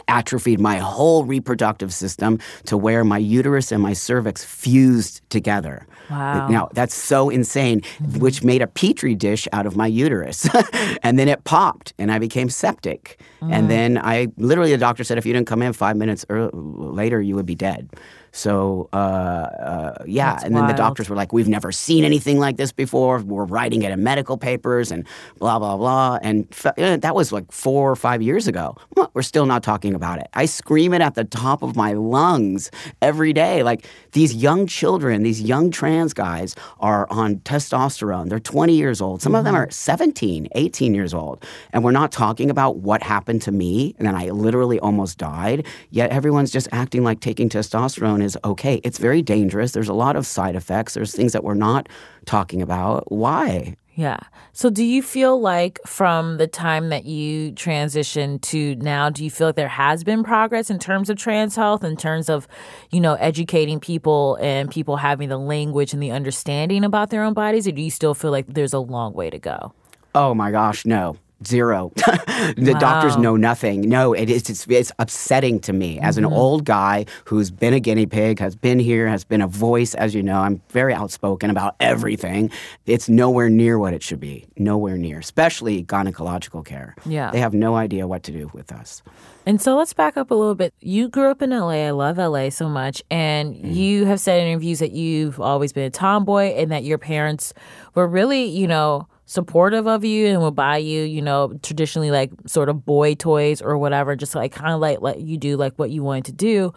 atrophied 0.08 0.60
my 0.60 0.78
whole 0.78 1.24
reproductive 1.24 1.92
system 1.92 2.38
to 2.66 2.76
where 2.76 3.04
my 3.04 3.18
uterus 3.18 3.72
and 3.72 3.82
my 3.82 3.92
cervix 3.92 4.44
fused 4.44 5.20
together. 5.30 5.86
Wow. 6.10 6.48
Now, 6.48 6.68
that's 6.72 6.94
so 6.94 7.30
insane, 7.30 7.82
which 8.18 8.42
made 8.42 8.62
a 8.62 8.66
petri 8.66 9.14
dish 9.14 9.46
out 9.52 9.66
of 9.66 9.76
my 9.76 9.86
uterus. 9.86 10.48
and 11.02 11.18
then 11.18 11.28
it 11.28 11.44
popped 11.44 11.94
and 11.98 12.10
I 12.10 12.18
became 12.18 12.50
septic. 12.50 13.20
Mm. 13.40 13.52
And 13.52 13.70
then 13.70 13.98
I 13.98 14.28
literally, 14.36 14.72
the 14.72 14.78
doctor 14.78 15.04
said, 15.04 15.18
if 15.18 15.26
you 15.26 15.32
didn't 15.32 15.46
come 15.46 15.62
in 15.62 15.72
five 15.72 15.96
minutes 15.96 16.24
ear 16.30 16.50
later, 16.52 17.20
you 17.20 17.34
would 17.34 17.46
be 17.46 17.54
dead. 17.54 17.90
So, 18.32 18.88
uh, 18.92 18.96
uh, 18.96 20.04
yeah. 20.06 20.32
That's 20.32 20.44
and 20.44 20.56
then 20.56 20.66
the 20.66 20.72
doctors 20.72 21.08
were 21.08 21.16
like, 21.16 21.32
we've 21.32 21.48
never 21.48 21.70
seen 21.70 22.04
anything 22.04 22.38
like 22.38 22.56
this 22.56 22.72
before. 22.72 23.18
We're 23.18 23.44
writing 23.44 23.82
it 23.82 23.92
in 23.92 24.02
medical 24.02 24.38
papers 24.38 24.90
and 24.90 25.06
blah, 25.38 25.58
blah, 25.58 25.76
blah. 25.76 26.18
And 26.22 26.48
f- 26.50 26.78
eh, 26.78 26.96
that 26.96 27.14
was 27.14 27.30
like 27.30 27.52
four 27.52 27.90
or 27.90 27.96
five 27.96 28.22
years 28.22 28.48
ago. 28.48 28.76
We're 29.14 29.22
still 29.22 29.44
not 29.44 29.62
talking 29.62 29.94
about 29.94 30.18
it. 30.18 30.28
I 30.32 30.46
scream 30.46 30.94
it 30.94 31.02
at 31.02 31.14
the 31.14 31.24
top 31.24 31.62
of 31.62 31.76
my 31.76 31.92
lungs 31.92 32.70
every 33.02 33.34
day. 33.34 33.62
Like 33.62 33.86
these 34.12 34.34
young 34.34 34.66
children, 34.66 35.22
these 35.22 35.42
young 35.42 35.70
trans 35.70 36.14
guys 36.14 36.56
are 36.80 37.06
on 37.10 37.36
testosterone. 37.40 38.30
They're 38.30 38.40
20 38.40 38.74
years 38.74 39.02
old. 39.02 39.20
Some 39.20 39.34
of 39.34 39.44
them 39.44 39.54
are 39.54 39.70
17, 39.70 40.48
18 40.52 40.94
years 40.94 41.12
old. 41.12 41.44
And 41.72 41.84
we're 41.84 41.90
not 41.90 42.12
talking 42.12 42.50
about 42.50 42.78
what 42.78 43.02
happened 43.02 43.42
to 43.42 43.52
me 43.52 43.94
and 43.98 44.06
then 44.06 44.14
I 44.14 44.30
literally 44.30 44.78
almost 44.80 45.18
died. 45.18 45.66
Yet 45.90 46.10
everyone's 46.10 46.50
just 46.50 46.68
acting 46.72 47.04
like 47.04 47.20
taking 47.20 47.48
testosterone 47.48 48.21
is 48.22 48.38
okay. 48.44 48.80
It's 48.84 48.98
very 48.98 49.22
dangerous. 49.22 49.72
There's 49.72 49.88
a 49.88 49.94
lot 49.94 50.16
of 50.16 50.26
side 50.26 50.56
effects. 50.56 50.94
There's 50.94 51.14
things 51.14 51.32
that 51.32 51.44
we're 51.44 51.54
not 51.54 51.88
talking 52.24 52.62
about. 52.62 53.10
Why? 53.10 53.76
Yeah. 53.94 54.18
So 54.52 54.70
do 54.70 54.82
you 54.84 55.02
feel 55.02 55.38
like 55.38 55.78
from 55.86 56.38
the 56.38 56.46
time 56.46 56.88
that 56.88 57.04
you 57.04 57.52
transitioned 57.52 58.40
to 58.42 58.74
now, 58.76 59.10
do 59.10 59.22
you 59.22 59.30
feel 59.30 59.48
like 59.48 59.56
there 59.56 59.68
has 59.68 60.02
been 60.02 60.24
progress 60.24 60.70
in 60.70 60.78
terms 60.78 61.10
of 61.10 61.18
trans 61.18 61.54
health, 61.56 61.84
in 61.84 61.96
terms 61.96 62.30
of, 62.30 62.48
you 62.90 63.00
know, 63.00 63.14
educating 63.14 63.80
people 63.80 64.38
and 64.40 64.70
people 64.70 64.96
having 64.96 65.28
the 65.28 65.38
language 65.38 65.92
and 65.92 66.02
the 66.02 66.10
understanding 66.10 66.84
about 66.84 67.10
their 67.10 67.22
own 67.22 67.34
bodies? 67.34 67.68
Or 67.68 67.72
do 67.72 67.82
you 67.82 67.90
still 67.90 68.14
feel 68.14 68.30
like 68.30 68.46
there's 68.46 68.72
a 68.72 68.78
long 68.78 69.12
way 69.12 69.28
to 69.28 69.38
go? 69.38 69.74
Oh 70.14 70.32
my 70.32 70.50
gosh, 70.50 70.86
no. 70.86 71.16
Zero. 71.46 71.92
the 71.96 72.76
doctors 72.78 73.16
know 73.16 73.36
nothing. 73.36 73.82
No, 73.88 74.12
it 74.12 74.28
is. 74.30 74.48
It's, 74.50 74.66
it's 74.68 74.92
upsetting 74.98 75.60
to 75.60 75.72
me 75.72 75.98
as 76.00 76.16
Mm-hmm. 76.16 76.26
an 76.26 76.32
old 76.32 76.64
guy 76.64 77.06
who's 77.24 77.50
been 77.50 77.72
a 77.74 77.80
guinea 77.80 78.06
pig, 78.06 78.38
has 78.38 78.54
been 78.54 78.78
here, 78.78 79.08
has 79.08 79.24
been 79.24 79.40
a 79.40 79.46
voice. 79.48 79.94
As 79.94 80.14
you 80.14 80.22
know, 80.22 80.40
I'm 80.40 80.60
very 80.70 80.92
outspoken 80.94 81.48
about 81.50 81.74
everything. 81.80 82.50
It's 82.86 83.08
nowhere 83.08 83.48
near 83.48 83.78
what 83.78 83.94
it 83.94 84.02
should 84.02 84.20
be. 84.20 84.46
Nowhere 84.58 84.96
near, 84.98 85.18
especially 85.18 85.84
gynecological 85.84 86.64
care. 86.64 86.94
Yeah. 87.06 87.30
they 87.30 87.40
have 87.40 87.54
no 87.54 87.74
idea 87.76 88.06
what 88.06 88.22
to 88.24 88.32
do 88.32 88.50
with 88.52 88.72
us. 88.72 89.02
And 89.46 89.60
so 89.60 89.76
let's 89.76 89.92
back 89.92 90.16
up 90.16 90.30
a 90.30 90.34
little 90.34 90.54
bit. 90.54 90.72
You 90.80 91.08
grew 91.08 91.28
up 91.30 91.42
in 91.42 91.50
LA. 91.50 91.86
I 91.86 91.90
love 91.90 92.18
LA 92.18 92.50
so 92.50 92.68
much. 92.68 93.02
And 93.10 93.56
you 93.56 94.04
have 94.04 94.20
said 94.20 94.40
in 94.40 94.46
interviews 94.48 94.78
that 94.78 94.92
you've 94.92 95.40
always 95.40 95.72
been 95.72 95.84
a 95.84 95.90
tomboy 95.90 96.52
and 96.54 96.70
that 96.70 96.84
your 96.84 96.98
parents 96.98 97.52
were 97.94 98.06
really, 98.06 98.44
you 98.44 98.68
know, 98.68 99.08
supportive 99.32 99.86
of 99.86 100.04
you 100.04 100.26
and 100.26 100.42
would 100.42 100.54
buy 100.54 100.76
you, 100.76 101.04
you 101.04 101.22
know, 101.22 101.54
traditionally 101.62 102.10
like 102.10 102.30
sort 102.46 102.68
of 102.68 102.84
boy 102.84 103.14
toys 103.14 103.62
or 103.62 103.78
whatever, 103.78 104.14
just 104.14 104.34
like 104.34 104.52
kind 104.52 104.74
of 104.74 104.80
like 104.80 105.00
let 105.00 105.20
you 105.20 105.38
do 105.38 105.56
like 105.56 105.72
what 105.78 105.90
you 105.90 106.02
wanted 106.02 106.26
to 106.26 106.32
do. 106.32 106.74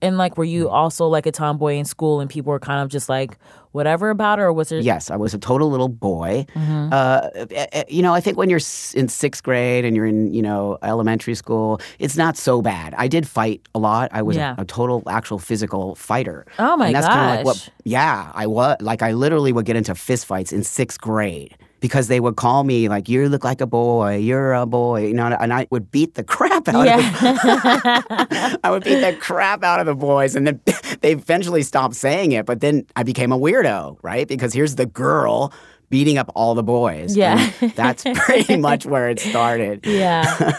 And 0.00 0.16
like, 0.16 0.38
were 0.38 0.44
you 0.44 0.68
also 0.68 1.08
like 1.08 1.26
a 1.26 1.32
tomboy 1.32 1.74
in 1.74 1.84
school 1.84 2.20
and 2.20 2.30
people 2.30 2.52
were 2.52 2.60
kind 2.60 2.80
of 2.84 2.88
just 2.88 3.08
like 3.08 3.36
whatever 3.72 4.10
about 4.10 4.38
it? 4.38 4.42
Or 4.42 4.52
was 4.52 4.68
there. 4.68 4.78
Yes, 4.78 5.10
I 5.10 5.16
was 5.16 5.34
a 5.34 5.38
total 5.38 5.72
little 5.72 5.88
boy. 5.88 6.46
Mm-hmm. 6.54 6.92
Uh, 6.92 7.28
eh, 7.50 7.66
eh, 7.72 7.84
you 7.88 8.00
know, 8.00 8.14
I 8.14 8.20
think 8.20 8.38
when 8.38 8.48
you're 8.48 8.60
in 8.94 9.08
sixth 9.08 9.42
grade 9.42 9.84
and 9.84 9.96
you're 9.96 10.06
in, 10.06 10.32
you 10.32 10.40
know, 10.40 10.78
elementary 10.84 11.34
school, 11.34 11.80
it's 11.98 12.16
not 12.16 12.36
so 12.36 12.62
bad. 12.62 12.94
I 12.96 13.08
did 13.08 13.26
fight 13.26 13.60
a 13.74 13.80
lot. 13.80 14.08
I 14.12 14.22
was 14.22 14.36
Yeah. 14.36 14.54
a, 14.56 14.62
a 14.62 14.64
total, 14.64 15.02
actual 15.08 15.40
physical 15.40 15.96
fighter. 15.96 16.46
Oh, 16.60 16.76
my 16.76 16.86
and 16.86 16.94
that's 16.94 17.08
kinda 17.08 17.34
like 17.38 17.44
what, 17.44 17.68
yeah, 17.82 18.30
I 18.36 18.46
was. 18.46 18.76
Like, 18.80 19.02
I 19.02 19.10
literally 19.10 19.52
would 19.52 19.66
get 19.66 19.74
into 19.74 19.94
fistfights 19.94 20.52
in 20.52 20.62
sixth 20.62 21.00
grade. 21.00 21.56
Because 21.80 22.08
they 22.08 22.18
would 22.18 22.36
call 22.36 22.64
me 22.64 22.88
like, 22.88 23.08
"You 23.08 23.28
look 23.28 23.44
like 23.44 23.60
a 23.60 23.66
boy. 23.66 24.16
You're 24.16 24.52
a 24.52 24.66
boy," 24.66 25.06
you 25.06 25.14
know, 25.14 25.26
and 25.26 25.52
I 25.52 25.66
would 25.70 25.90
beat 25.90 26.14
the 26.14 26.24
crap 26.24 26.66
out 26.68 26.74
of 26.74 26.84
Yeah. 26.86 27.12
I 28.64 28.70
would 28.70 28.82
beat 28.84 29.00
the 29.00 29.16
crap 29.20 29.62
out 29.62 29.78
of 29.80 29.86
the 29.86 29.94
boys, 29.94 30.34
and 30.34 30.46
then 30.46 30.60
they 31.02 31.12
eventually 31.12 31.62
stopped 31.62 31.94
saying 31.94 32.32
it. 32.32 32.46
But 32.46 32.60
then 32.60 32.84
I 32.96 33.02
became 33.04 33.30
a 33.32 33.38
weirdo, 33.38 33.98
right? 34.02 34.26
Because 34.26 34.52
here's 34.52 34.74
the 34.74 34.86
girl 34.86 35.52
beating 35.90 36.18
up 36.18 36.30
all 36.34 36.54
the 36.54 36.62
boys. 36.62 37.16
Yeah. 37.16 37.50
and 37.60 37.72
that's 37.72 38.04
pretty 38.14 38.56
much 38.56 38.84
where 38.84 39.08
it 39.08 39.20
started. 39.20 39.86
yeah. 39.86 40.52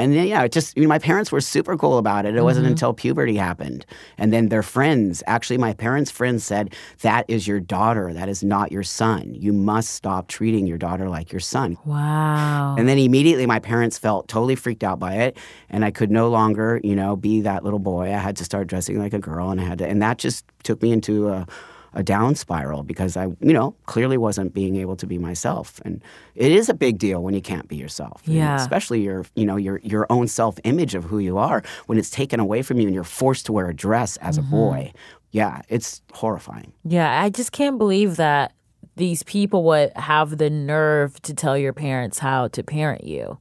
And 0.00 0.12
then, 0.12 0.26
yeah, 0.26 0.42
it 0.44 0.52
just 0.52 0.76
you 0.76 0.82
know, 0.82 0.88
my 0.88 0.98
parents 0.98 1.30
were 1.30 1.40
super 1.40 1.76
cool 1.76 1.98
about 1.98 2.26
it. 2.26 2.34
It 2.36 2.42
wasn't 2.42 2.64
Mm-hmm. 2.64 2.72
until 2.72 2.92
puberty 2.94 3.36
happened, 3.36 3.86
and 4.18 4.32
then 4.32 4.48
their 4.48 4.62
friends. 4.62 5.22
Actually, 5.26 5.58
my 5.58 5.72
parents' 5.74 6.10
friends 6.10 6.42
said 6.44 6.74
that 7.02 7.24
is 7.28 7.46
your 7.46 7.60
daughter. 7.60 8.12
That 8.12 8.28
is 8.28 8.42
not 8.42 8.72
your 8.72 8.82
son. 8.82 9.34
You 9.34 9.52
must 9.52 9.90
stop 9.90 10.28
treating 10.28 10.66
your 10.66 10.78
daughter 10.78 11.08
like 11.08 11.32
your 11.32 11.40
son. 11.40 11.76
Wow. 11.84 12.76
And 12.78 12.88
then 12.88 12.98
immediately 12.98 13.46
my 13.46 13.58
parents 13.60 13.98
felt 13.98 14.28
totally 14.28 14.56
freaked 14.56 14.84
out 14.84 14.98
by 14.98 15.14
it 15.14 15.36
and 15.68 15.84
I 15.84 15.90
could 15.90 16.10
no 16.10 16.28
longer, 16.28 16.80
you 16.82 16.96
know, 16.96 17.16
be 17.16 17.40
that 17.42 17.64
little 17.64 17.78
boy. 17.78 18.06
I 18.06 18.18
had 18.18 18.36
to 18.36 18.44
start 18.44 18.66
dressing 18.68 18.98
like 18.98 19.12
a 19.12 19.18
girl 19.18 19.50
and 19.50 19.60
I 19.60 19.64
had 19.64 19.78
to 19.78 19.86
and 19.86 20.00
that 20.02 20.18
just 20.18 20.44
took 20.62 20.82
me 20.82 20.92
into 20.92 21.28
a 21.28 21.46
a 21.94 22.02
down 22.02 22.34
spiral 22.34 22.82
because 22.82 23.16
I, 23.16 23.26
you 23.40 23.52
know, 23.52 23.74
clearly 23.86 24.16
wasn't 24.16 24.54
being 24.54 24.76
able 24.76 24.96
to 24.96 25.06
be 25.06 25.18
myself. 25.18 25.80
And 25.84 26.02
it 26.34 26.52
is 26.52 26.68
a 26.68 26.74
big 26.74 26.98
deal 26.98 27.22
when 27.22 27.34
you 27.34 27.40
can't 27.40 27.68
be 27.68 27.76
yourself. 27.76 28.22
And 28.26 28.36
Yeah. 28.36 28.56
especially 28.56 29.02
your, 29.02 29.26
you 29.34 29.44
know, 29.44 29.56
your 29.56 29.80
your 29.82 30.06
own 30.10 30.28
self-image 30.28 30.94
of 30.94 31.04
who 31.04 31.18
you 31.18 31.38
are 31.38 31.62
when 31.86 31.98
it's 31.98 32.10
taken 32.10 32.40
away 32.40 32.62
from 32.62 32.78
you 32.78 32.86
and 32.86 32.94
you're 32.94 33.04
forced 33.04 33.46
to 33.46 33.52
wear 33.52 33.68
a 33.68 33.74
dress 33.74 34.16
as 34.18 34.38
a 34.38 34.42
mm-hmm. 34.42 34.50
boy. 34.50 34.92
Yeah, 35.32 35.62
it's 35.68 36.02
horrifying. 36.12 36.72
Yeah, 36.84 37.22
I 37.22 37.30
just 37.30 37.52
can't 37.52 37.78
believe 37.78 38.16
that 38.16 38.52
these 38.96 39.22
people 39.22 39.62
would 39.64 39.92
have 39.96 40.38
the 40.38 40.50
nerve 40.50 41.20
to 41.22 41.34
tell 41.34 41.56
your 41.56 41.72
parents 41.72 42.18
how 42.18 42.48
to 42.48 42.62
parent 42.62 43.04
you. 43.04 43.38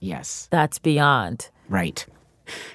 Yes. 0.00 0.48
That's 0.50 0.78
beyond. 0.78 1.48
Right. 1.68 2.06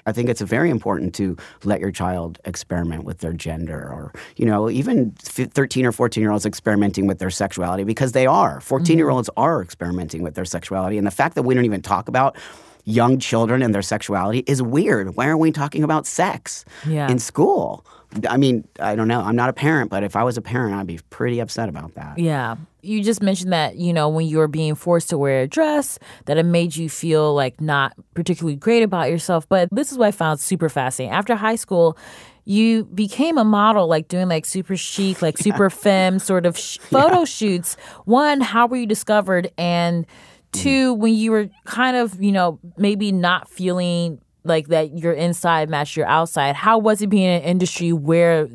I 0.06 0.12
think 0.12 0.28
it's 0.28 0.40
very 0.40 0.70
important 0.70 1.14
to 1.16 1.36
let 1.64 1.80
your 1.80 1.90
child 1.90 2.38
experiment 2.44 3.04
with 3.04 3.18
their 3.18 3.32
gender 3.32 3.78
or, 3.78 4.12
you 4.36 4.46
know, 4.46 4.70
even 4.70 5.12
13 5.12 5.86
or 5.86 5.92
14 5.92 6.20
year 6.20 6.30
olds 6.30 6.46
experimenting 6.46 7.06
with 7.06 7.18
their 7.18 7.30
sexuality 7.30 7.84
because 7.84 8.12
they 8.12 8.26
are. 8.26 8.60
14 8.60 8.96
year 8.96 9.06
mm-hmm. 9.06 9.16
olds 9.16 9.30
are 9.36 9.62
experimenting 9.62 10.22
with 10.22 10.34
their 10.34 10.44
sexuality. 10.44 10.98
And 10.98 11.06
the 11.06 11.10
fact 11.10 11.34
that 11.34 11.42
we 11.42 11.54
don't 11.54 11.64
even 11.64 11.82
talk 11.82 12.08
about 12.08 12.36
young 12.84 13.18
children 13.18 13.62
and 13.62 13.74
their 13.74 13.82
sexuality 13.82 14.44
is 14.46 14.62
weird. 14.62 15.16
Why 15.16 15.26
aren't 15.26 15.40
we 15.40 15.50
talking 15.50 15.82
about 15.82 16.06
sex 16.06 16.64
Yeah. 16.86 17.10
in 17.10 17.18
school? 17.18 17.84
I 18.28 18.36
mean, 18.36 18.66
I 18.80 18.94
don't 18.94 19.08
know. 19.08 19.20
I'm 19.20 19.36
not 19.36 19.48
a 19.48 19.52
parent, 19.52 19.90
but 19.90 20.02
if 20.02 20.16
I 20.16 20.22
was 20.22 20.36
a 20.36 20.42
parent, 20.42 20.74
I'd 20.74 20.86
be 20.86 21.00
pretty 21.10 21.40
upset 21.40 21.68
about 21.68 21.94
that. 21.94 22.18
Yeah. 22.18 22.56
You 22.82 23.02
just 23.02 23.22
mentioned 23.22 23.52
that, 23.52 23.76
you 23.76 23.92
know, 23.92 24.08
when 24.08 24.26
you 24.26 24.38
were 24.38 24.48
being 24.48 24.74
forced 24.74 25.10
to 25.10 25.18
wear 25.18 25.42
a 25.42 25.46
dress, 25.48 25.98
that 26.26 26.38
it 26.38 26.44
made 26.44 26.76
you 26.76 26.88
feel 26.88 27.34
like 27.34 27.60
not 27.60 27.94
particularly 28.14 28.56
great 28.56 28.82
about 28.82 29.10
yourself. 29.10 29.48
But 29.48 29.68
this 29.72 29.90
is 29.90 29.98
what 29.98 30.08
I 30.08 30.10
found 30.12 30.40
super 30.40 30.68
fascinating. 30.68 31.14
After 31.14 31.34
high 31.34 31.56
school, 31.56 31.98
you 32.44 32.84
became 32.84 33.38
a 33.38 33.44
model, 33.44 33.88
like 33.88 34.08
doing 34.08 34.28
like 34.28 34.44
super 34.44 34.76
chic, 34.76 35.20
like 35.20 35.36
super 35.46 35.68
femme 35.68 36.18
sort 36.18 36.46
of 36.46 36.56
sh- 36.56 36.78
photo 36.80 37.24
shoots. 37.24 37.76
One, 38.04 38.40
how 38.40 38.66
were 38.66 38.76
you 38.76 38.86
discovered? 38.86 39.50
And 39.58 40.06
mm. 40.06 40.10
two, 40.52 40.94
when 40.94 41.14
you 41.14 41.32
were 41.32 41.50
kind 41.64 41.96
of, 41.96 42.22
you 42.22 42.32
know, 42.32 42.60
maybe 42.76 43.10
not 43.10 43.48
feeling 43.50 44.20
like 44.46 44.68
that 44.68 44.98
your 44.98 45.12
inside 45.12 45.68
matched 45.68 45.96
your 45.96 46.06
outside, 46.06 46.54
how 46.54 46.78
was 46.78 47.02
it 47.02 47.08
being 47.08 47.24
in 47.24 47.42
an 47.42 47.42
industry 47.42 47.92
where 47.92 48.48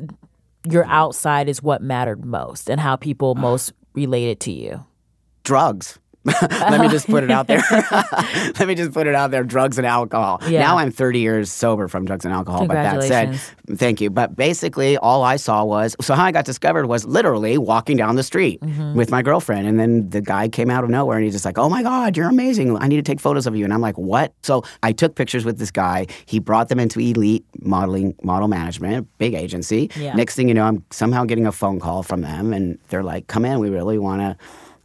your 0.68 0.84
outside 0.86 1.48
is 1.48 1.62
what 1.62 1.82
mattered 1.82 2.24
most 2.24 2.70
and 2.70 2.80
how 2.80 2.96
people 2.96 3.34
most 3.34 3.72
related 3.94 4.40
to 4.40 4.52
you? 4.52 4.84
drugs 5.44 5.98
Let 6.50 6.80
me 6.80 6.88
just 6.88 7.06
put 7.08 7.24
it 7.24 7.30
out 7.30 7.46
there. 7.48 7.62
Let 7.70 8.66
me 8.68 8.74
just 8.74 8.92
put 8.92 9.06
it 9.06 9.14
out 9.14 9.30
there. 9.30 9.42
Drugs 9.42 9.76
and 9.78 9.86
alcohol. 9.86 10.40
Yeah. 10.48 10.60
Now 10.60 10.78
I'm 10.78 10.90
30 10.90 11.18
years 11.18 11.50
sober 11.50 11.88
from 11.88 12.04
drugs 12.04 12.24
and 12.24 12.32
alcohol. 12.32 12.66
But 12.66 12.74
that 12.74 13.02
said, 13.02 13.40
thank 13.76 14.00
you. 14.00 14.08
But 14.10 14.36
basically, 14.36 14.96
all 14.96 15.22
I 15.24 15.36
saw 15.36 15.64
was 15.64 15.96
so 16.00 16.14
how 16.14 16.24
I 16.24 16.30
got 16.32 16.44
discovered 16.44 16.86
was 16.86 17.04
literally 17.04 17.58
walking 17.58 17.96
down 17.96 18.16
the 18.16 18.22
street 18.22 18.60
Mm-hmm. 18.62 18.94
with 18.94 19.10
my 19.10 19.22
girlfriend, 19.22 19.66
and 19.66 19.78
then 19.80 20.10
the 20.10 20.20
guy 20.20 20.48
came 20.48 20.70
out 20.70 20.84
of 20.84 20.90
nowhere 20.90 21.16
and 21.16 21.24
he's 21.24 21.34
just 21.34 21.44
like, 21.44 21.58
"Oh 21.58 21.68
my 21.68 21.82
God, 21.82 22.16
you're 22.16 22.28
amazing! 22.28 22.76
I 22.78 22.86
need 22.86 22.96
to 22.96 23.02
take 23.02 23.18
photos 23.20 23.46
of 23.46 23.56
you." 23.56 23.64
And 23.64 23.72
I'm 23.74 23.80
like, 23.80 23.98
"What?" 23.98 24.32
So 24.42 24.62
I 24.82 24.92
took 24.92 25.14
pictures 25.16 25.44
with 25.44 25.58
this 25.58 25.70
guy. 25.70 26.06
He 26.26 26.38
brought 26.38 26.68
them 26.68 26.78
into 26.78 27.00
Elite 27.00 27.44
Modeling 27.60 28.14
Model 28.22 28.48
Management, 28.48 29.08
big 29.18 29.34
agency. 29.34 29.90
Yeah. 29.96 30.14
Next 30.14 30.34
thing 30.36 30.48
you 30.48 30.54
know, 30.54 30.64
I'm 30.64 30.84
somehow 30.90 31.24
getting 31.24 31.46
a 31.46 31.52
phone 31.52 31.80
call 31.80 32.02
from 32.02 32.20
them, 32.20 32.52
and 32.52 32.78
they're 32.88 33.02
like, 33.02 33.26
"Come 33.26 33.44
in, 33.44 33.58
we 33.58 33.68
really 33.70 33.98
want 33.98 34.20
to." 34.20 34.36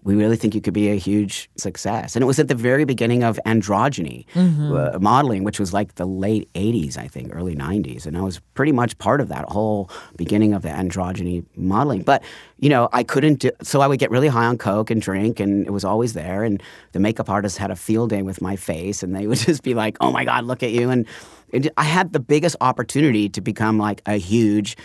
We 0.07 0.15
really 0.15 0.37
think 0.37 0.55
you 0.55 0.61
could 0.61 0.73
be 0.73 0.87
a 0.89 0.95
huge 0.95 1.49
success. 1.57 2.15
And 2.15 2.23
it 2.23 2.25
was 2.25 2.39
at 2.39 2.47
the 2.47 2.55
very 2.55 2.85
beginning 2.85 3.23
of 3.23 3.37
androgyny 3.45 4.25
uh, 4.35 4.97
modeling, 4.99 5.43
which 5.43 5.59
was 5.59 5.73
like 5.73 5.95
the 5.95 6.05
late 6.05 6.47
80s, 6.53 6.97
I 6.97 7.07
think, 7.09 7.35
early 7.35 7.55
90s. 7.55 8.05
And 8.05 8.17
I 8.17 8.21
was 8.21 8.39
pretty 8.53 8.71
much 8.71 8.97
part 8.99 9.19
of 9.19 9.27
that 9.27 9.43
whole 9.49 9.89
beginning 10.15 10.53
of 10.53 10.61
the 10.61 10.69
androgyny 10.69 11.43
modeling. 11.57 12.03
But, 12.03 12.23
you 12.57 12.69
know, 12.69 12.87
I 12.93 13.03
couldn't 13.03 13.39
do, 13.41 13.51
so 13.61 13.81
I 13.81 13.87
would 13.87 13.99
get 13.99 14.09
really 14.09 14.29
high 14.29 14.45
on 14.45 14.57
Coke 14.57 14.89
and 14.91 15.01
drink, 15.01 15.41
and 15.41 15.67
it 15.67 15.71
was 15.71 15.83
always 15.83 16.13
there. 16.13 16.45
And 16.45 16.63
the 16.93 16.99
makeup 17.01 17.29
artist 17.29 17.57
had 17.57 17.69
a 17.69 17.75
field 17.75 18.09
day 18.09 18.21
with 18.21 18.41
my 18.41 18.55
face, 18.55 19.03
and 19.03 19.13
they 19.13 19.27
would 19.27 19.37
just 19.49 19.61
be 19.61 19.73
like, 19.73 19.97
oh 19.99 20.11
my 20.13 20.23
God, 20.23 20.45
look 20.45 20.63
at 20.63 20.71
you. 20.71 20.89
And 20.89 21.05
it, 21.49 21.67
I 21.75 21.83
had 21.83 22.13
the 22.13 22.21
biggest 22.21 22.55
opportunity 22.61 23.27
to 23.29 23.41
become 23.41 23.77
like 23.77 24.01
a 24.05 24.15
huge 24.15 24.77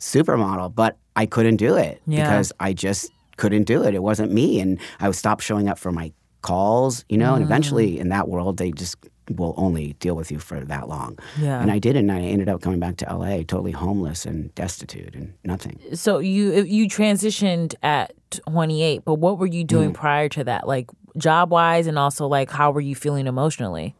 supermodel, 0.00 0.74
but 0.74 0.98
I 1.14 1.24
couldn't 1.26 1.56
do 1.56 1.76
it 1.76 2.02
Yeah. 2.06 2.24
because 2.24 2.52
I 2.60 2.74
just 2.74 3.10
couldn't 3.36 3.64
do 3.64 3.82
it. 3.84 3.94
It 3.94 4.02
wasn't 4.02 4.32
me. 4.32 4.60
And 4.60 4.78
I 5.00 5.08
would 5.08 5.16
stop 5.16 5.40
showing 5.40 5.68
up 5.68 5.78
for 5.78 5.92
my 5.92 6.12
calls, 6.42 7.04
you 7.08 7.18
know, 7.18 7.34
and 7.34 7.42
Mm. 7.44 7.48
eventually 7.48 7.98
in 7.98 8.08
that 8.10 8.28
world, 8.28 8.56
they 8.58 8.70
just 8.70 8.96
will 9.36 9.54
only 9.56 9.94
deal 9.94 10.14
with 10.14 10.30
you 10.30 10.38
for 10.38 10.60
that 10.60 10.88
long. 10.88 11.18
Yeah. 11.40 11.60
And 11.60 11.68
I 11.70 11.80
didn't. 11.80 12.08
And 12.10 12.18
I 12.18 12.22
ended 12.22 12.48
up 12.48 12.60
coming 12.60 12.78
back 12.78 12.96
to 12.98 13.06
LA 13.12 13.38
totally 13.42 13.72
homeless 13.72 14.24
and 14.24 14.54
destitute 14.54 15.16
and 15.16 15.32
nothing. 15.44 15.80
So 15.94 16.18
you 16.18 16.62
you 16.62 16.86
transitioned 16.88 17.74
at 17.82 18.12
28, 18.30 19.04
but 19.04 19.14
what 19.14 19.38
were 19.38 19.46
you 19.46 19.64
doing 19.64 19.90
Mm. 19.90 19.94
prior 19.94 20.28
to 20.30 20.44
that? 20.44 20.68
Like 20.68 20.90
job 21.18 21.50
wise, 21.50 21.88
and 21.88 21.98
also 21.98 22.28
like 22.28 22.50
how 22.50 22.70
were 22.70 22.80
you 22.80 22.94
feeling 22.94 23.26
emotionally? 23.26 23.94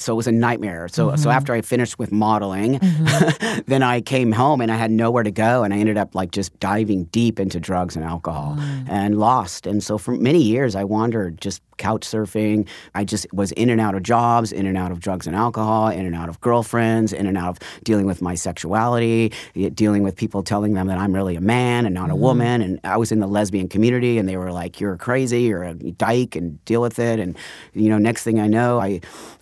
So 0.00 0.12
it 0.14 0.16
was 0.16 0.26
a 0.26 0.32
nightmare. 0.32 0.88
So 0.88 1.08
Mm-hmm. 1.08 1.16
so 1.16 1.30
after 1.30 1.52
I 1.52 1.60
finished 1.62 1.98
with 1.98 2.10
modeling, 2.12 2.78
then 3.66 3.82
I 3.82 4.00
came 4.00 4.32
home 4.32 4.60
and 4.60 4.70
I 4.72 4.76
had 4.76 4.90
nowhere 4.90 5.22
to 5.22 5.30
go 5.30 5.62
and 5.64 5.72
I 5.74 5.78
ended 5.78 5.96
up 5.96 6.14
like 6.14 6.30
just 6.30 6.58
diving 6.60 7.04
deep 7.04 7.38
into 7.40 7.60
drugs 7.60 7.96
and 7.96 8.04
alcohol 8.04 8.56
Mm. 8.58 8.86
and 8.88 9.18
lost. 9.18 9.66
And 9.66 9.82
so 9.82 9.98
for 9.98 10.12
many 10.16 10.42
years 10.42 10.74
I 10.74 10.84
wandered 10.84 11.40
just 11.40 11.62
couch 11.78 12.02
surfing. 12.02 12.68
I 12.94 13.04
just 13.04 13.26
was 13.32 13.52
in 13.52 13.70
and 13.70 13.80
out 13.80 13.94
of 13.94 14.02
jobs, 14.02 14.52
in 14.52 14.66
and 14.66 14.76
out 14.76 14.90
of 14.92 15.00
drugs 15.00 15.26
and 15.26 15.34
alcohol, 15.34 15.88
in 15.88 16.04
and 16.04 16.14
out 16.14 16.28
of 16.28 16.38
girlfriends, 16.42 17.12
in 17.14 17.26
and 17.26 17.38
out 17.38 17.48
of 17.48 17.58
dealing 17.84 18.04
with 18.04 18.20
my 18.20 18.34
sexuality, 18.34 19.32
dealing 19.74 20.02
with 20.02 20.14
people 20.14 20.42
telling 20.42 20.74
them 20.74 20.88
that 20.88 20.98
I'm 20.98 21.14
really 21.14 21.36
a 21.36 21.40
man 21.40 21.86
and 21.86 21.94
not 21.94 22.10
a 22.10 22.14
woman. 22.14 22.60
And 22.60 22.80
I 22.84 22.98
was 22.98 23.12
in 23.12 23.20
the 23.20 23.26
lesbian 23.26 23.68
community 23.68 24.18
and 24.18 24.28
they 24.28 24.36
were 24.36 24.52
like, 24.52 24.78
You're 24.80 24.96
crazy, 24.98 25.42
you're 25.44 25.62
a 25.64 25.72
dyke 25.74 26.36
and 26.36 26.62
deal 26.66 26.82
with 26.82 26.98
it. 26.98 27.18
And 27.18 27.34
you 27.72 27.88
know, 27.88 27.96
next 27.98 28.24
thing 28.24 28.40
I 28.40 28.46
know, 28.46 28.78
I 28.78 29.00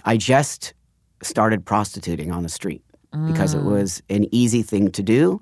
I 0.09 0.17
just 0.17 0.73
started 1.23 1.67
prostituting 1.67 2.33
on 2.33 2.43
the 2.43 2.49
street 2.49 2.83
because 3.27 3.53
it 3.53 3.61
mm. 3.61 3.73
was 3.73 4.03
an 4.09 4.27
easy 4.33 4.63
thing 4.63 4.91
to 4.93 5.03
do. 5.03 5.39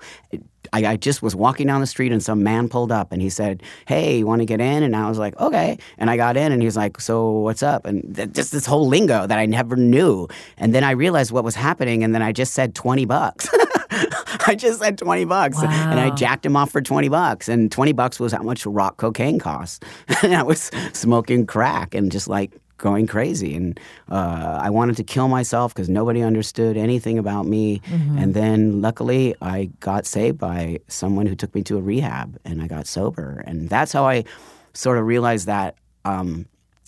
I, 0.72 0.84
I 0.84 0.96
just 0.96 1.22
was 1.22 1.36
walking 1.36 1.68
down 1.68 1.80
the 1.80 1.86
street 1.86 2.10
and 2.10 2.20
some 2.20 2.42
man 2.42 2.68
pulled 2.68 2.90
up 2.90 3.12
and 3.12 3.22
he 3.22 3.30
said, 3.30 3.62
Hey, 3.86 4.18
you 4.18 4.26
want 4.26 4.40
to 4.40 4.44
get 4.44 4.60
in? 4.60 4.82
And 4.82 4.96
I 4.96 5.08
was 5.08 5.18
like, 5.18 5.38
Okay. 5.40 5.78
And 5.98 6.10
I 6.10 6.16
got 6.16 6.36
in 6.36 6.50
and 6.50 6.60
he 6.60 6.66
was 6.66 6.76
like, 6.76 7.00
So 7.00 7.30
what's 7.30 7.62
up? 7.62 7.86
And 7.86 8.16
th- 8.16 8.32
just 8.32 8.50
this 8.50 8.66
whole 8.66 8.88
lingo 8.88 9.24
that 9.24 9.38
I 9.38 9.46
never 9.46 9.76
knew. 9.76 10.26
And 10.56 10.74
then 10.74 10.82
I 10.82 10.90
realized 10.90 11.30
what 11.30 11.44
was 11.44 11.54
happening 11.54 12.02
and 12.02 12.12
then 12.12 12.22
I 12.22 12.32
just 12.32 12.52
said 12.52 12.74
20 12.74 13.04
bucks. 13.04 13.48
I 14.48 14.56
just 14.56 14.80
said 14.80 14.98
20 14.98 15.26
bucks 15.26 15.62
and 15.62 16.00
I 16.00 16.10
jacked 16.10 16.44
him 16.44 16.56
off 16.56 16.72
for 16.72 16.80
20 16.80 17.08
bucks. 17.08 17.48
And 17.48 17.70
20 17.70 17.92
bucks 17.92 18.18
was 18.18 18.32
how 18.32 18.42
much 18.42 18.66
rock 18.66 18.96
cocaine 18.96 19.38
costs. 19.38 19.78
and 20.24 20.34
I 20.34 20.42
was 20.42 20.72
smoking 20.92 21.46
crack 21.46 21.94
and 21.94 22.10
just 22.10 22.26
like 22.26 22.52
going 22.78 23.06
crazy. 23.06 23.54
And 23.54 23.78
uh, 24.10 24.58
I 24.60 24.70
wanted 24.70 24.96
to 24.96 25.04
kill 25.04 25.28
myself 25.28 25.74
because 25.74 25.88
nobody 25.88 26.22
understood 26.22 26.76
anything 26.76 27.18
about 27.18 27.46
me. 27.46 27.80
And 28.18 28.34
then 28.34 28.80
luckily, 28.80 29.34
I 29.40 29.70
got 29.80 30.06
saved 30.06 30.38
by 30.38 30.80
someone 30.88 31.26
who 31.26 31.34
took 31.34 31.54
me 31.54 31.62
to 31.64 31.78
a 31.78 31.80
rehab 31.80 32.38
and 32.44 32.62
I 32.62 32.66
got 32.66 32.86
sober. 32.86 33.42
And 33.46 33.68
that's 33.68 33.92
how 33.92 34.06
I 34.06 34.24
sort 34.74 34.98
of 34.98 35.06
realized 35.06 35.46
that. 35.46 35.76
Um, 36.04 36.46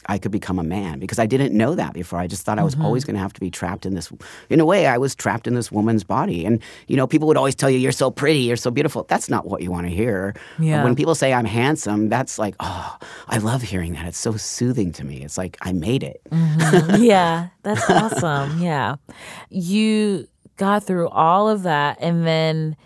I 0.09 0.17
could 0.17 0.33
become 0.33 0.59
a 0.59 0.65
man 0.65 0.99
because 0.99 1.19
I 1.19 1.27
didn't 1.27 1.57
know 1.57 1.75
that 1.75 1.93
before. 1.93 2.19
I 2.19 2.27
just 2.27 2.43
thought 2.43 2.59
I 2.59 2.65
was 2.65 2.75
always 2.81 3.03
mm-hmm. 3.03 3.13
going 3.13 3.17
to 3.17 3.21
have 3.21 3.35
to 3.35 3.41
be 3.41 3.51
trapped 3.51 3.85
in 3.85 3.95
this. 3.95 4.11
In 4.49 4.59
a 4.59 4.65
way, 4.65 4.87
I 4.87 4.97
was 4.97 5.15
trapped 5.15 5.47
in 5.47 5.55
this 5.55 5.71
woman's 5.71 6.03
body. 6.03 6.47
And, 6.47 6.63
you 6.87 6.97
know, 6.97 7.07
people 7.07 7.29
would 7.29 7.37
always 7.37 7.55
tell 7.55 7.69
you, 7.69 7.79
you're 7.79 7.93
so 7.93 8.11
pretty, 8.11 8.41
you're 8.41 8.57
so 8.57 8.71
beautiful. 8.71 9.05
That's 9.07 9.29
not 9.29 9.47
what 9.47 9.63
you 9.63 9.71
want 9.71 9.87
to 9.87 9.93
hear. 9.93 10.35
Yeah. 10.59 10.83
When 10.83 10.97
people 10.97 11.15
say 11.15 11.35
I'm 11.35 11.45
handsome, 11.45 12.09
that's 12.09 12.39
like, 12.39 12.55
oh, 12.59 12.97
I 13.29 13.37
love 13.37 13.61
hearing 13.61 13.93
that. 13.93 14.07
It's 14.07 14.19
so 14.19 14.37
soothing 14.37 14.93
to 14.93 15.05
me. 15.05 15.23
It's 15.23 15.37
like, 15.37 15.59
I 15.61 15.73
made 15.73 16.03
it. 16.03 16.23
Mm-hmm. 16.31 17.03
yeah, 17.03 17.49
that's 17.63 17.89
awesome. 17.91 18.61
Yeah. 18.63 18.97
You 19.51 20.27
got 20.57 20.85
through 20.85 21.09
all 21.09 21.51
of 21.51 21.65
that 21.65 21.99
and 22.01 22.27
then 22.27 22.77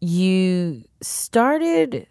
you 0.00 0.82
started 1.00 2.08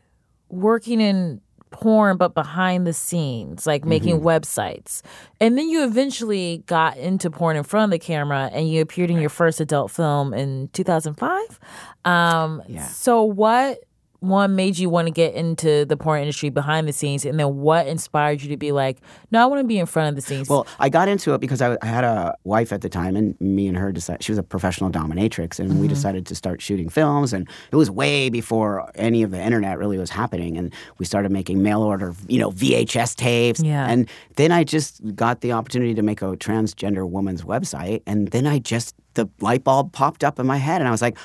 working 0.50 1.02
in 1.02 1.42
porn 1.72 2.18
but 2.18 2.34
behind 2.36 2.86
the 2.86 2.94
scenes, 2.94 3.66
like 3.66 3.86
making 3.86 4.18
Mm-hmm. 4.18 4.28
websites. 4.28 5.02
And 5.40 5.58
then 5.58 5.68
you 5.70 5.84
eventually 5.84 6.64
got 6.68 6.98
into 6.98 7.32
porn 7.32 7.56
in 7.58 7.64
front 7.64 7.86
of 7.86 7.92
the 7.92 8.00
camera 8.06 8.50
and 8.54 8.70
you 8.70 8.82
appeared 8.82 9.10
in 9.10 9.20
your 9.20 9.30
first 9.30 9.60
adult 9.60 9.90
film 9.92 10.34
in 10.34 10.70
2005. 10.74 11.60
Um 12.06 12.62
Yeah. 12.68 12.86
so 12.88 13.24
what 13.24 13.80
one 14.22 14.56
made 14.56 14.78
you 14.78 14.88
want 14.90 15.08
to 15.08 15.12
get 15.12 15.34
into 15.34 15.84
the 15.84 15.98
porn 15.98 16.22
industry 16.22 16.50
behind 16.50 16.88
the 16.88 16.94
scenes 16.94 17.26
and 17.26 17.40
then 17.40 17.58
what 17.58 17.88
inspired 17.88 18.42
you 18.42 18.50
to 18.50 18.58
be 18.58 18.72
like, 18.72 19.00
"No, 19.32 19.42
I 19.42 19.46
want 19.48 19.62
to 19.62 19.68
be 19.68 19.80
in 19.80 19.86
front 19.88 20.10
of 20.10 20.16
the 20.16 20.22
scenes." 20.22 20.48
Well, 20.48 20.66
I 20.80 20.90
got 20.90 21.08
into 21.10 21.34
it 21.34 21.42
because 21.42 21.60
I, 21.62 21.76
I 21.82 21.86
had 21.88 22.04
a 22.04 22.36
wife 22.44 22.72
at 22.72 22.82
the 22.82 22.88
time, 22.90 23.16
and 23.16 23.36
me 23.42 23.68
and 23.68 23.76
her 23.76 23.92
decided 23.92 24.24
she 24.24 24.32
was 24.32 24.38
a 24.38 24.44
professional 24.44 24.90
dominatrix, 24.90 25.60
and 25.60 25.72
Mm-hmm. 25.72 25.82
we 25.82 25.88
decided 25.88 26.26
to 26.28 26.36
start 26.36 26.62
shooting 26.62 26.88
films. 26.88 27.34
And 27.34 27.50
it 27.72 27.76
was 27.76 27.90
way 27.90 28.30
before 28.30 28.92
any 28.96 29.24
of 29.24 29.32
the 29.32 29.42
internet 29.42 29.78
really 29.80 29.98
was 29.98 30.12
happening, 30.12 30.56
and 30.58 30.72
we 31.00 31.06
started 31.06 31.32
making 31.32 31.64
mail 31.64 31.82
order, 31.82 32.14
you 32.28 32.38
know, 32.40 32.52
VHS 32.52 33.16
tapes. 33.16 33.60
Yeah. 33.62 33.88
And 33.90 34.08
then 34.36 34.52
I 34.52 34.64
just 34.64 35.02
got 35.16 35.42
the 35.42 35.52
opportunity 35.54 35.96
to 35.96 36.02
make 36.04 36.22
a 36.22 36.38
transgender 36.38 37.10
woman's 37.10 37.44
website, 37.44 38.04
and 38.06 38.28
then 38.28 38.46
I 38.46 38.60
just 38.60 38.94
the 39.16 39.28
light 39.42 39.64
bulb 39.64 39.92
popped 39.92 40.24
up 40.24 40.40
in 40.40 40.46
my 40.46 40.58
head, 40.58 40.80
and 40.80 40.88
I 40.88 40.92
was 40.92 41.02
like, 41.02 41.18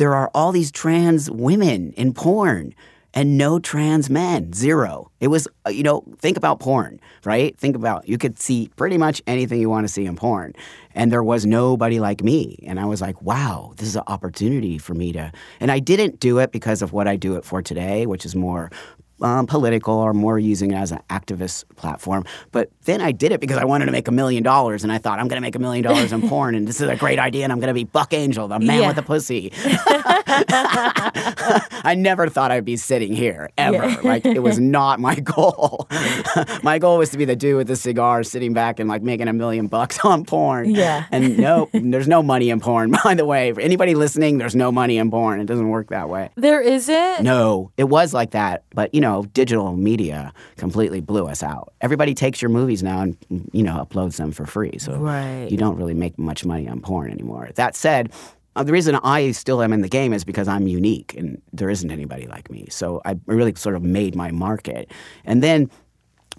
there 0.00 0.14
are 0.14 0.30
all 0.34 0.50
these 0.50 0.72
trans 0.72 1.30
women 1.30 1.92
in 1.92 2.14
porn 2.14 2.74
and 3.12 3.36
no 3.36 3.58
trans 3.58 4.08
men. 4.08 4.50
Zero. 4.54 5.10
It 5.20 5.28
was, 5.28 5.46
uh, 5.66 5.70
you 5.70 5.82
know, 5.82 6.02
think 6.16 6.38
about 6.38 6.58
porn, 6.58 6.98
right? 7.26 7.54
Think 7.58 7.76
about 7.76 8.08
you 8.08 8.16
could 8.16 8.38
see 8.38 8.70
pretty 8.76 8.96
much 8.96 9.20
anything 9.26 9.60
you 9.60 9.68
want 9.68 9.86
to 9.86 9.92
see 9.92 10.06
in 10.06 10.16
porn. 10.16 10.54
And 10.94 11.12
there 11.12 11.22
was 11.22 11.44
nobody 11.44 12.00
like 12.00 12.22
me. 12.22 12.64
And 12.66 12.80
I 12.80 12.86
was 12.86 13.02
like, 13.02 13.20
wow, 13.20 13.74
this 13.76 13.88
is 13.88 13.96
an 13.96 14.04
opportunity 14.06 14.78
for 14.78 14.94
me 14.94 15.12
to. 15.12 15.32
And 15.60 15.70
I 15.70 15.80
didn't 15.80 16.18
do 16.18 16.38
it 16.38 16.50
because 16.50 16.80
of 16.80 16.94
what 16.94 17.06
I 17.06 17.16
do 17.16 17.36
it 17.36 17.44
for 17.44 17.60
today, 17.60 18.06
which 18.06 18.24
is 18.24 18.34
more. 18.34 18.70
Um, 19.22 19.46
political 19.46 19.94
or 19.96 20.14
more 20.14 20.38
using 20.38 20.70
it 20.70 20.76
as 20.76 20.92
an 20.92 21.00
activist 21.10 21.64
platform. 21.76 22.24
But 22.52 22.70
then 22.84 23.00
I 23.02 23.12
did 23.12 23.32
it 23.32 23.40
because 23.40 23.58
I 23.58 23.64
wanted 23.64 23.86
to 23.86 23.92
make 23.92 24.08
a 24.08 24.12
million 24.12 24.42
dollars 24.42 24.82
and 24.82 24.90
I 24.90 24.98
thought 24.98 25.18
I'm 25.18 25.28
going 25.28 25.36
to 25.36 25.42
make 25.42 25.54
a 25.56 25.58
million 25.58 25.84
dollars 25.84 26.12
in 26.12 26.22
porn 26.28 26.54
and 26.54 26.66
this 26.66 26.80
is 26.80 26.88
a 26.88 26.96
great 26.96 27.18
idea 27.18 27.44
and 27.44 27.52
I'm 27.52 27.60
going 27.60 27.68
to 27.68 27.74
be 27.74 27.84
Buck 27.84 28.14
Angel, 28.14 28.48
the 28.48 28.58
man 28.58 28.80
Yeah. 28.80 28.86
with 28.88 28.96
the 28.96 29.02
pussy. 29.02 29.52
I 31.82 31.94
never 31.96 32.28
thought 32.28 32.50
I'd 32.50 32.64
be 32.64 32.76
sitting 32.76 33.12
here 33.12 33.50
ever. 33.58 33.76
Yeah. 33.88 34.00
Like 34.02 34.24
it 34.26 34.42
was 34.42 34.58
not 34.78 35.00
my 35.00 35.14
goal. 35.16 35.86
my 36.62 36.78
goal 36.78 36.98
was 36.98 37.10
to 37.10 37.18
be 37.18 37.24
the 37.24 37.36
dude 37.36 37.56
with 37.56 37.66
the 37.68 37.76
cigar 37.76 38.22
sitting 38.22 38.52
back 38.52 38.78
and 38.80 38.88
like 38.88 39.02
making 39.02 39.28
a 39.28 39.32
million 39.32 39.66
bucks 39.66 39.98
on 40.04 40.24
porn. 40.24 40.70
Yeah. 40.74 41.06
And 41.10 41.38
no, 41.38 41.68
there's 41.72 42.08
no 42.08 42.22
money 42.22 42.50
in 42.50 42.60
porn. 42.60 42.94
By 43.04 43.14
the 43.14 43.24
way, 43.24 43.52
for 43.52 43.60
anybody 43.60 43.94
listening, 43.94 44.38
there's 44.38 44.56
no 44.56 44.70
money 44.72 44.98
in 44.98 45.10
porn. 45.10 45.40
It 45.40 45.46
doesn't 45.46 45.68
work 45.68 45.88
that 45.90 46.08
way. 46.08 46.30
there 46.36 46.60
isn't. 46.60 47.22
No, 47.22 47.70
it 47.76 47.84
was 47.84 48.14
like 48.14 48.30
that, 48.32 48.64
but 48.74 48.94
you 48.94 49.00
know, 49.00 49.09
digital 49.22 49.76
media 49.76 50.32
completely 50.56 51.00
blew 51.00 51.26
us 51.26 51.42
out. 51.42 51.72
Everybody 51.80 52.14
takes 52.14 52.40
your 52.42 52.48
movies 52.50 52.82
now 52.82 53.00
and 53.02 53.16
you 53.52 53.62
know 53.62 53.76
uploads 53.84 54.16
them 54.16 54.32
for 54.32 54.46
free, 54.46 54.78
so 54.78 54.96
Right. 54.96 55.48
you 55.50 55.56
don't 55.56 55.76
really 55.76 55.94
make 55.94 56.18
much 56.18 56.44
money 56.44 56.66
on 56.68 56.80
porn 56.80 57.10
anymore. 57.10 57.50
That 57.54 57.76
said. 57.76 58.12
Uh, 58.56 58.64
the 58.64 58.72
reason 58.72 58.96
I 59.04 59.30
still 59.30 59.62
am 59.62 59.72
in 59.72 59.80
the 59.80 59.88
game 59.88 60.12
is 60.12 60.24
because 60.24 60.48
I'm 60.48 60.66
unique 60.66 61.14
and 61.16 61.40
there 61.52 61.70
isn't 61.70 61.88
anybody 61.88 62.26
like 62.26 62.50
me. 62.50 62.66
So 62.68 63.00
I 63.04 63.14
really 63.26 63.54
sort 63.54 63.76
of 63.76 63.82
made 63.84 64.16
my 64.16 64.32
market. 64.32 64.90
And 65.24 65.40
then 65.40 65.70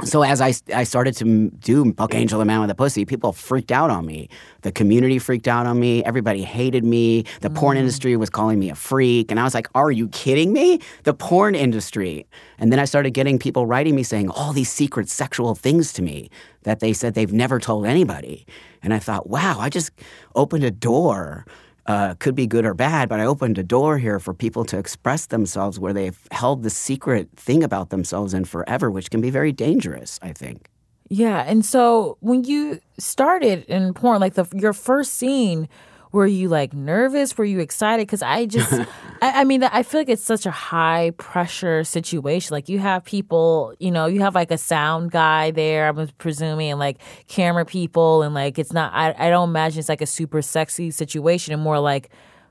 so 0.04 0.24
as 0.24 0.42
I, 0.42 0.54
I 0.74 0.84
started 0.84 1.16
to 1.18 1.50
do 1.50 1.94
Buck 1.94 2.16
Angel 2.16 2.40
the 2.40 2.46
Man 2.46 2.62
with 2.62 2.70
a 2.72 2.76
Pussy, 2.76 3.06
people 3.06 3.34
freaked 3.34 3.72
out 3.72 3.92
on 3.92 4.06
me. 4.06 4.30
The 4.62 4.72
community 4.72 5.20
freaked 5.20 5.48
out 5.48 5.66
on 5.66 5.80
me. 5.80 6.04
Everybody 6.04 6.44
hated 6.44 6.84
me. 6.84 7.26
The 7.42 7.50
porn 7.50 7.78
mm. 7.78 7.82
industry 7.82 8.16
was 8.18 8.30
calling 8.30 8.58
me 8.60 8.70
a 8.70 8.76
freak. 8.76 9.30
And 9.30 9.40
I 9.40 9.44
was 9.44 9.54
like, 9.54 9.68
are 9.76 9.92
you 9.92 10.08
kidding 10.10 10.54
me? 10.54 10.80
The 11.04 11.14
porn 11.14 11.56
industry. 11.56 12.26
And 12.58 12.72
then 12.72 12.80
I 12.80 12.86
started 12.86 13.12
getting 13.12 13.38
people 13.38 13.66
writing 13.66 13.96
me 13.96 14.04
saying 14.04 14.30
all 14.30 14.54
these 14.54 14.72
secret 14.72 15.10
sexual 15.10 15.56
things 15.56 15.94
to 15.94 16.02
me 16.02 16.30
that 16.64 16.80
they 16.80 16.94
said 16.94 17.14
they've 17.14 17.34
never 17.34 17.60
told 17.60 17.86
anybody. 17.86 18.46
And 18.82 18.94
I 18.94 19.00
thought, 19.00 19.30
wow, 19.30 19.58
I 19.60 19.70
just 19.70 19.92
opened 20.36 20.64
a 20.64 20.72
door 20.72 21.46
uh, 21.88 22.16
could 22.16 22.36
be 22.36 22.48
good 22.48 22.66
or 22.66 22.74
bad, 22.74 23.10
but 23.10 23.20
I 23.20 23.26
opened 23.26 23.58
a 23.58 23.64
door 23.64 23.98
here 23.98 24.20
for 24.20 24.34
people 24.34 24.66
to 24.66 24.78
express 24.78 25.26
themselves 25.26 25.80
where 25.80 25.94
they've 25.94 26.20
held 26.32 26.64
the 26.64 26.70
secret 26.70 27.30
thing 27.36 27.64
about 27.64 27.90
themselves 27.90 28.34
in 28.34 28.46
forever, 28.46 28.92
which 28.92 29.10
can 29.10 29.22
be 29.22 29.30
very 29.30 29.52
dangerous, 29.52 30.20
I 30.22 30.34
think. 30.34 30.70
Yeah, 31.10 31.44
and 31.46 31.66
so 31.66 32.18
when 32.22 32.46
you 32.46 32.80
started 32.98 33.66
in 33.66 33.94
porn, 33.94 34.22
like 34.22 34.36
the 34.36 34.48
your 34.56 34.74
first 34.74 35.16
scene, 35.16 35.68
were 36.12 36.28
you 36.28 36.50
like 36.50 36.74
nervous? 36.74 37.38
Were 37.38 37.46
you 37.46 37.60
excited? 37.60 38.06
Because 38.06 38.22
I 38.22 38.46
just, 38.46 38.74
I, 39.22 39.42
I 39.42 39.44
mean, 39.44 39.64
I 39.64 39.84
feel 39.84 40.02
like 40.02 40.10
it's 40.10 40.24
such 40.24 40.46
a 40.46 40.52
high 40.52 41.12
pressure 41.18 41.84
situation. 41.84 42.54
Like 42.54 42.70
you 42.70 42.80
have 42.80 43.04
people, 43.06 43.74
you 43.80 43.92
know, 43.92 44.08
you 44.08 44.20
have 44.22 44.36
like 44.36 44.52
a 44.52 44.58
sound 44.58 45.12
guy 45.12 45.52
there. 45.52 45.88
I'm 45.88 46.08
presuming, 46.18 46.72
and 46.72 46.80
like 46.80 46.98
camera 47.28 47.66
people, 47.66 48.24
and 48.24 48.34
like 48.34 48.60
it's 48.60 48.74
not. 48.74 48.92
I 48.94 49.14
I 49.18 49.30
don't 49.30 49.50
imagine 49.50 49.80
it's 49.80 49.90
like 49.90 50.02
a 50.02 50.06
super 50.06 50.42
sexy 50.42 50.92
situation, 50.92 51.54
and 51.54 51.62
more 51.62 51.80
like. 51.80 52.10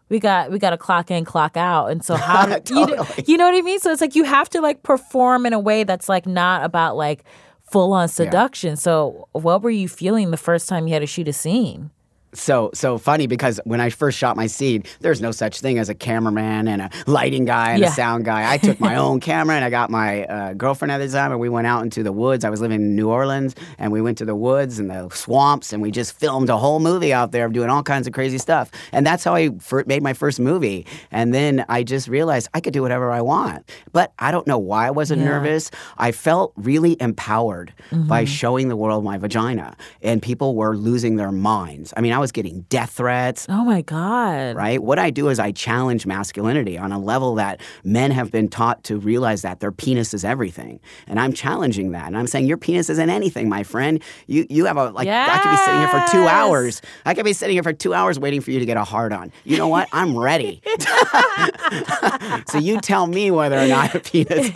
We 0.08 0.18
got 0.18 0.50
we 0.50 0.58
got 0.58 0.70
to 0.70 0.76
clock 0.76 1.12
in, 1.12 1.24
clock 1.24 1.56
out, 1.56 1.92
and 1.92 2.04
so 2.04 2.16
how 2.16 2.58
do, 2.58 2.74
you, 2.80 2.84
know, 2.84 2.96
Totally. 2.96 3.24
you 3.28 3.36
know 3.36 3.44
what 3.44 3.54
I 3.54 3.60
mean? 3.60 3.78
So 3.78 3.92
it's 3.92 4.00
like 4.00 4.16
you 4.16 4.24
have 4.24 4.48
to 4.50 4.60
like 4.60 4.82
perform 4.82 5.46
in 5.46 5.52
a 5.52 5.58
way 5.60 5.84
that's 5.84 6.08
like 6.08 6.26
not 6.26 6.64
about 6.64 6.96
like 6.96 7.22
full 7.62 7.92
on 7.92 8.08
seduction. 8.08 8.74
So 8.74 9.28
what 9.30 9.62
were 9.62 9.70
you 9.70 9.86
feeling 9.88 10.32
the 10.32 10.36
first 10.36 10.68
time 10.68 10.88
you 10.88 10.94
had 10.94 10.98
to 10.98 11.06
shoot 11.06 11.28
a 11.28 11.32
scene? 11.32 11.92
So 12.32 12.70
so 12.74 12.96
funny 12.96 13.26
because 13.26 13.58
when 13.64 13.80
I 13.80 13.90
first 13.90 14.16
shot 14.16 14.36
my 14.36 14.46
scene, 14.46 14.84
there's 15.00 15.20
no 15.20 15.32
such 15.32 15.60
thing 15.60 15.78
as 15.78 15.88
a 15.88 15.94
cameraman 15.94 16.68
and 16.68 16.82
a 16.82 16.90
lighting 17.06 17.44
guy 17.44 17.72
and 17.72 17.80
Yeah. 17.80 17.88
a 17.88 17.92
sound 17.92 18.24
guy. 18.24 18.50
I 18.52 18.56
took 18.56 18.78
my 18.78 18.94
own 18.96 19.18
camera 19.18 19.56
and 19.56 19.64
I 19.64 19.70
got 19.70 19.90
my 19.90 20.24
uh, 20.26 20.52
girlfriend 20.54 20.92
at 20.92 20.98
the 20.98 21.08
time, 21.08 21.32
and 21.32 21.40
we 21.40 21.48
went 21.48 21.66
out 21.66 21.82
into 21.82 22.02
the 22.04 22.12
woods. 22.12 22.44
I 22.44 22.50
was 22.50 22.60
living 22.60 22.80
in 22.80 22.94
New 22.94 23.08
Orleans, 23.10 23.56
and 23.78 23.90
we 23.90 24.00
went 24.00 24.16
to 24.18 24.24
the 24.24 24.36
woods 24.36 24.78
and 24.78 24.88
the 24.90 25.08
swamps, 25.10 25.72
and 25.72 25.82
we 25.82 25.90
just 25.90 26.12
filmed 26.18 26.50
a 26.50 26.56
whole 26.56 26.78
movie 26.78 27.12
out 27.12 27.32
there 27.32 27.46
of 27.46 27.52
doing 27.52 27.68
all 27.68 27.82
kinds 27.82 28.06
of 28.06 28.12
crazy 28.12 28.38
stuff. 28.38 28.70
And 28.92 29.04
that's 29.04 29.24
how 29.24 29.34
I 29.34 29.50
fir- 29.58 29.84
made 29.86 30.02
my 30.02 30.12
first 30.12 30.38
movie. 30.38 30.86
And 31.10 31.34
then 31.34 31.64
I 31.68 31.82
just 31.82 32.06
realized 32.06 32.48
I 32.54 32.60
could 32.60 32.72
do 32.72 32.82
whatever 32.82 33.10
I 33.10 33.22
want. 33.22 33.68
But 33.92 34.12
I 34.20 34.30
don't 34.30 34.46
know 34.46 34.58
why 34.58 34.86
I 34.86 34.90
wasn't 34.92 35.22
Yeah. 35.22 35.28
nervous. 35.30 35.70
I 35.98 36.12
felt 36.12 36.52
really 36.56 36.96
empowered 37.00 37.72
by 37.90 38.22
Mm-hmm. 38.22 38.26
showing 38.30 38.68
the 38.68 38.76
world 38.76 39.02
my 39.04 39.18
vagina, 39.18 39.76
and 40.00 40.22
people 40.22 40.54
were 40.54 40.76
losing 40.76 41.16
their 41.16 41.32
minds. 41.32 41.92
I 41.96 42.00
mean, 42.00 42.12
I 42.12 42.19
was 42.20 42.32
getting 42.32 42.62
death 42.68 42.90
threats. 42.90 43.46
Oh 43.48 43.64
my 43.64 43.82
god! 43.82 44.56
Right? 44.56 44.82
What 44.82 44.98
I 44.98 45.10
do 45.10 45.28
is 45.28 45.38
I 45.38 45.52
challenge 45.52 46.06
masculinity 46.06 46.78
on 46.78 46.92
a 46.92 46.98
level 46.98 47.34
that 47.36 47.60
men 47.84 48.10
have 48.10 48.30
been 48.30 48.48
taught 48.48 48.84
to 48.84 48.98
realize 48.98 49.42
that 49.42 49.60
their 49.60 49.72
penis 49.72 50.14
is 50.14 50.24
everything. 50.24 50.80
And 51.06 51.18
I'm 51.18 51.32
challenging 51.32 51.92
that. 51.92 52.06
And 52.06 52.16
I'm 52.16 52.26
saying 52.26 52.46
your 52.46 52.58
penis 52.58 52.90
isn't 52.90 53.10
anything, 53.10 53.48
my 53.48 53.62
friend. 53.62 54.02
You 54.26 54.46
you 54.48 54.66
have 54.66 54.76
a 54.76 54.90
like 54.90 55.08
I 55.08 55.38
could 55.38 55.50
be 55.50 55.56
sitting 55.56 55.80
here 55.80 55.88
for 55.88 56.12
two 56.12 56.26
hours. 56.28 56.82
I 57.04 57.14
could 57.14 57.24
be 57.24 57.32
sitting 57.32 57.54
here 57.54 57.62
for 57.62 57.72
two 57.72 57.94
hours 57.94 58.18
waiting 58.18 58.40
for 58.40 58.50
you 58.50 58.58
to 58.58 58.66
get 58.66 58.76
a 58.76 58.84
hard 58.84 59.12
on. 59.12 59.32
You 59.44 59.56
know 59.56 59.68
what? 59.68 59.88
I'm 59.92 60.16
ready. 60.16 60.62
so 62.48 62.58
you 62.58 62.80
tell 62.80 63.06
me 63.06 63.30
whether 63.30 63.58
or 63.58 63.66
not 63.66 63.94
a 63.94 64.00
penis. 64.00 64.50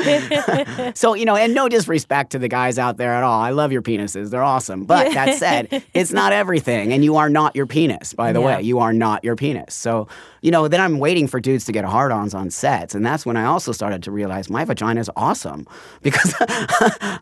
so, 0.98 1.14
you 1.14 1.24
know, 1.24 1.37
and 1.37 1.55
no 1.55 1.68
disrespect 1.68 2.33
to 2.33 2.38
the 2.38 2.48
guys 2.48 2.79
out 2.79 2.96
there 2.96 3.12
at 3.12 3.22
all. 3.22 3.40
I 3.40 3.50
love 3.50 3.72
your 3.72 3.83
penises. 3.83 4.31
They're 4.31 4.42
awesome. 4.42 4.85
But 4.85 5.12
that 5.14 5.38
said, 5.38 5.85
it's 5.94 6.12
not 6.12 6.33
everything. 6.33 6.92
And 6.92 7.05
you 7.05 7.16
are 7.16 7.31
not 7.31 7.54
your 7.55 7.67
penis, 7.67 8.12
by 8.12 8.33
the 8.33 8.40
Yeah. 8.40 8.47
way. 8.59 8.62
You 8.62 8.79
are 8.81 8.93
not 8.93 9.23
your 9.25 9.37
penis. 9.37 9.75
So, 9.75 10.09
you 10.43 10.51
know, 10.51 10.69
then 10.69 10.81
I'm 10.81 10.99
waiting 10.99 11.27
for 11.27 11.40
dudes 11.40 11.64
to 11.67 11.73
get 11.73 11.85
hard 11.85 12.12
ons 12.12 12.35
on 12.35 12.51
sets. 12.51 12.95
And 12.95 13.05
that's 13.05 13.25
when 13.25 13.37
I 13.37 13.45
also 13.45 13.73
started 13.73 14.03
to 14.05 14.11
realize 14.11 14.51
my 14.51 14.64
vagina 14.64 15.01
is 15.01 15.11
awesome 15.17 15.67
because 16.03 16.35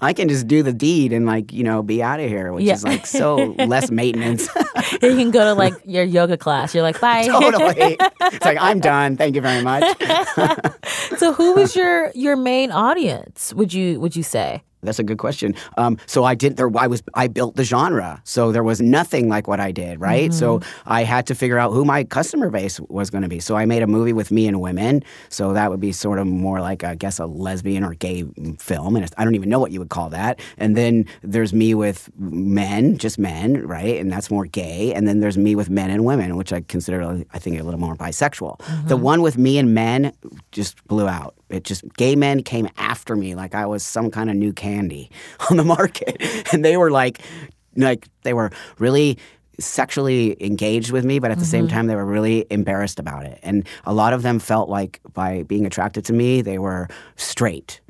I 0.01 0.12
can 0.16 0.29
just 0.29 0.47
do 0.49 0.62
the 0.62 0.73
deed 0.73 1.12
and, 1.12 1.27
like, 1.27 1.53
you 1.53 1.62
know, 1.62 1.83
be 1.83 2.03
out 2.03 2.21
of 2.21 2.29
here, 2.29 2.53
which 2.53 2.64
Yeah. 2.64 2.75
is 2.75 2.85
like 2.85 3.07
so 3.07 3.55
less 3.59 3.90
maintenance. 3.90 4.49
you 5.03 5.16
can 5.16 5.31
go 5.31 5.45
to 5.45 5.55
like 5.55 5.75
your 5.85 6.05
yoga 6.05 6.37
class. 6.37 6.75
You're 6.75 6.83
like, 6.83 7.01
bye. 7.01 7.27
totally. 7.27 7.97
It's 8.21 8.45
like, 8.45 8.59
I'm 8.61 8.81
done. 8.81 9.16
Thank 9.16 9.35
you 9.37 9.40
very 9.42 9.62
much. 9.62 9.85
so 11.18 11.33
who 11.33 11.55
was 11.55 11.77
your 11.77 12.11
your 12.14 12.37
main 12.37 12.71
audience? 12.73 13.53
Would 13.55 13.73
you 13.73 14.01
would 14.01 14.16
you 14.16 14.23
say? 14.23 14.62
That's 14.83 14.99
a 14.99 15.05
good 15.05 15.18
question. 15.18 15.55
Um, 15.77 15.97
so 16.07 16.25
I 16.25 16.35
did 16.35 16.57
there. 16.57 16.71
I 16.77 16.88
was 16.88 17.03
I 17.14 17.29
built 17.29 17.55
the 17.55 17.62
genre. 17.62 18.21
So 18.25 18.51
there 18.51 18.64
was 18.64 18.81
nothing 18.81 19.29
like 19.29 19.47
what 19.47 19.61
I 19.61 19.71
did, 19.71 20.01
right? 20.01 20.33
So 20.35 20.61
I 20.87 21.05
had 21.05 21.27
to 21.29 21.35
figure 21.37 21.57
out 21.59 21.71
who 21.73 21.85
my 21.85 22.03
customer 22.03 22.51
base 22.51 22.81
was 22.81 23.09
going 23.09 23.23
to 23.23 23.29
be. 23.29 23.38
So 23.38 23.55
I 23.55 23.64
made 23.64 23.83
a 23.83 23.87
movie 23.87 24.12
with 24.12 24.33
me 24.33 24.49
and 24.49 24.61
women. 24.61 25.05
So 25.29 25.53
that 25.53 25.71
would 25.71 25.79
be 25.79 25.92
sort 25.92 26.18
of 26.18 26.27
more 26.27 26.61
like 26.61 26.83
I 26.83 26.97
guess 26.97 27.21
a 27.21 27.27
lesbian 27.27 27.85
or 27.85 27.95
gay 27.95 28.25
film, 28.59 28.97
and 28.97 29.05
it's, 29.05 29.14
I 29.16 29.25
don't 29.25 29.37
even 29.37 29.49
know 29.49 29.61
what 29.61 29.71
you 29.71 29.79
would 29.79 29.90
call 29.90 30.11
that. 30.11 30.40
And 30.59 30.77
then 30.77 31.07
there's 31.23 31.53
me 31.55 31.75
with 31.75 32.11
men, 32.18 32.99
just 32.99 33.18
men, 33.18 33.64
right? 33.66 34.01
And 34.01 34.11
that's 34.11 34.31
more 34.31 34.47
gay. 34.47 34.92
And 34.95 35.07
then 35.07 35.21
there's 35.21 35.38
me 35.38 35.55
with 35.55 35.71
men 35.71 35.90
and 35.90 36.05
women, 36.05 36.37
which 36.37 36.53
I 36.53 36.61
consider 36.62 37.25
I 37.33 37.38
think 37.38 37.61
a 37.61 37.62
little 37.62 37.81
more 37.81 37.95
bisexual. 37.95 38.61
The 38.88 38.97
one 38.97 39.23
with 39.23 39.38
me 39.38 39.59
and 39.59 39.75
men 39.75 40.12
just 40.51 40.83
blew 40.88 41.07
out. 41.09 41.37
It 41.52 41.64
just 41.64 41.84
gay 41.96 42.16
men 42.16 42.42
came 42.42 42.68
after 42.76 43.16
me 43.16 43.34
like 43.34 43.54
I 43.54 43.66
was 43.66 43.82
some 43.82 44.10
kind 44.10 44.30
of 44.30 44.36
new 44.36 44.52
candy 44.52 45.10
on 45.50 45.56
the 45.56 45.64
market, 45.64 46.16
and 46.52 46.64
they 46.64 46.76
were 46.76 46.90
like, 46.90 47.20
like 47.76 48.08
they 48.22 48.34
were 48.34 48.50
really 48.78 49.18
sexually 49.58 50.36
engaged 50.44 50.90
with 50.90 51.04
me, 51.04 51.18
but 51.18 51.30
at 51.30 51.38
the 51.38 51.44
same 51.44 51.66
mm-hmm. 51.66 51.74
time 51.74 51.86
they 51.86 51.94
were 51.94 52.04
really 52.04 52.46
embarrassed 52.50 52.98
about 52.98 53.24
it. 53.26 53.38
And 53.42 53.66
a 53.84 53.92
lot 53.92 54.12
of 54.12 54.22
them 54.22 54.38
felt 54.38 54.68
like 54.68 55.00
by 55.12 55.42
being 55.44 55.66
attracted 55.66 56.04
to 56.06 56.12
me, 56.12 56.42
they 56.42 56.58
were 56.58 56.88
straight, 57.16 57.80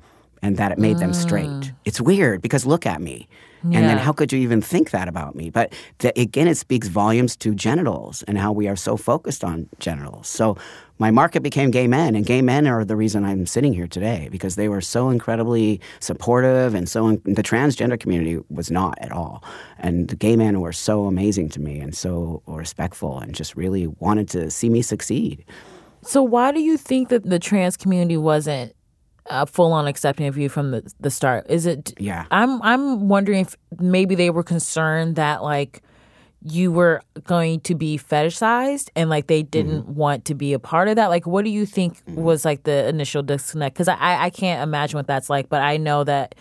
and 0.42 0.56
that 0.56 0.72
it 0.72 0.78
made 0.78 0.98
them 0.98 1.14
straight. 1.14 1.46
Ah. 1.48 1.62
It's 1.84 2.00
weird 2.00 2.42
because 2.42 2.66
look 2.66 2.86
at 2.86 3.00
me. 3.00 3.28
And 3.64 3.74
then 3.74 3.96
how 3.96 4.12
could 4.12 4.32
you 4.32 4.40
even 4.40 4.60
think 4.60 4.90
that 4.90 5.06
about 5.06 5.36
me? 5.36 5.48
But 5.48 5.72
th- 6.00 6.12
again, 6.16 6.48
it 6.48 6.56
speaks 6.56 6.88
volumes 6.88 7.36
to 7.36 7.54
genitals 7.54 8.24
and 8.24 8.36
how 8.36 8.50
we 8.50 8.66
are 8.66 8.74
so 8.74 8.96
focused 8.96 9.44
on 9.44 9.68
genitals. 9.78 10.26
So 10.26 10.56
my 10.98 11.12
market 11.12 11.44
became 11.44 11.70
gay 11.70 11.86
men, 11.86 12.16
and 12.16 12.26
gay 12.26 12.42
men 12.42 12.66
are 12.66 12.84
the 12.84 12.96
reason 12.96 13.24
I'm 13.24 13.46
sitting 13.46 13.72
here 13.72 13.86
today 13.86 14.28
because 14.32 14.56
they 14.56 14.68
were 14.68 14.80
so 14.80 15.10
incredibly 15.10 15.80
supportive 16.00 16.74
and 16.74 16.88
so 16.88 17.06
in- 17.06 17.22
the 17.24 17.42
transgender 17.44 17.98
community 18.00 18.40
was 18.50 18.68
not 18.68 18.98
at 19.00 19.12
all. 19.12 19.44
And 19.78 20.08
the 20.08 20.16
gay 20.16 20.34
men 20.34 20.60
were 20.60 20.72
so 20.72 21.04
amazing 21.04 21.48
to 21.50 21.60
me 21.60 21.78
and 21.78 21.94
so 21.94 22.42
respectful 22.48 23.20
and 23.20 23.32
just 23.32 23.54
really 23.54 23.86
wanted 23.86 24.28
to 24.30 24.50
see 24.50 24.70
me 24.70 24.82
succeed. 24.82 25.44
So 26.02 26.20
why 26.20 26.50
do 26.50 26.58
you 26.58 26.76
think 26.76 27.10
that 27.10 27.22
the 27.22 27.38
trans 27.38 27.76
community 27.76 28.16
wasn't 28.16 28.74
uh, 29.26 29.46
full 29.46 29.72
on 29.72 29.86
accepting 29.86 30.26
of 30.26 30.36
you 30.36 30.48
from 30.48 30.70
the 30.70 30.92
the 31.00 31.10
start? 31.10 31.46
Is 31.48 31.66
it? 31.66 31.94
Yeah. 31.98 32.26
I'm 32.30 32.60
I'm 32.62 33.08
wondering 33.08 33.40
if 33.40 33.56
maybe 33.78 34.14
they 34.14 34.30
were 34.30 34.42
concerned 34.42 35.16
that 35.16 35.42
like 35.42 35.82
you 36.44 36.72
were 36.72 37.00
going 37.24 37.60
to 37.60 37.74
be 37.74 37.96
fetishized 37.96 38.90
and 38.96 39.08
like 39.08 39.28
they 39.28 39.42
didn't 39.42 39.86
want 39.86 40.24
to 40.24 40.34
be 40.34 40.52
a 40.52 40.58
part 40.58 40.88
of 40.88 40.96
that. 40.96 41.06
Like, 41.06 41.26
what 41.26 41.44
do 41.44 41.50
you 41.50 41.64
think 41.64 42.02
was 42.08 42.44
like 42.44 42.64
the 42.64 42.88
initial 42.88 43.22
disconnect? 43.22 43.74
Because 43.74 43.88
I 43.88 44.24
I 44.24 44.30
can't 44.30 44.62
imagine 44.62 44.98
what 44.98 45.06
that's 45.06 45.30
like, 45.30 45.48
but 45.48 45.62
I 45.62 45.76
know 45.76 46.04
that 46.04 46.34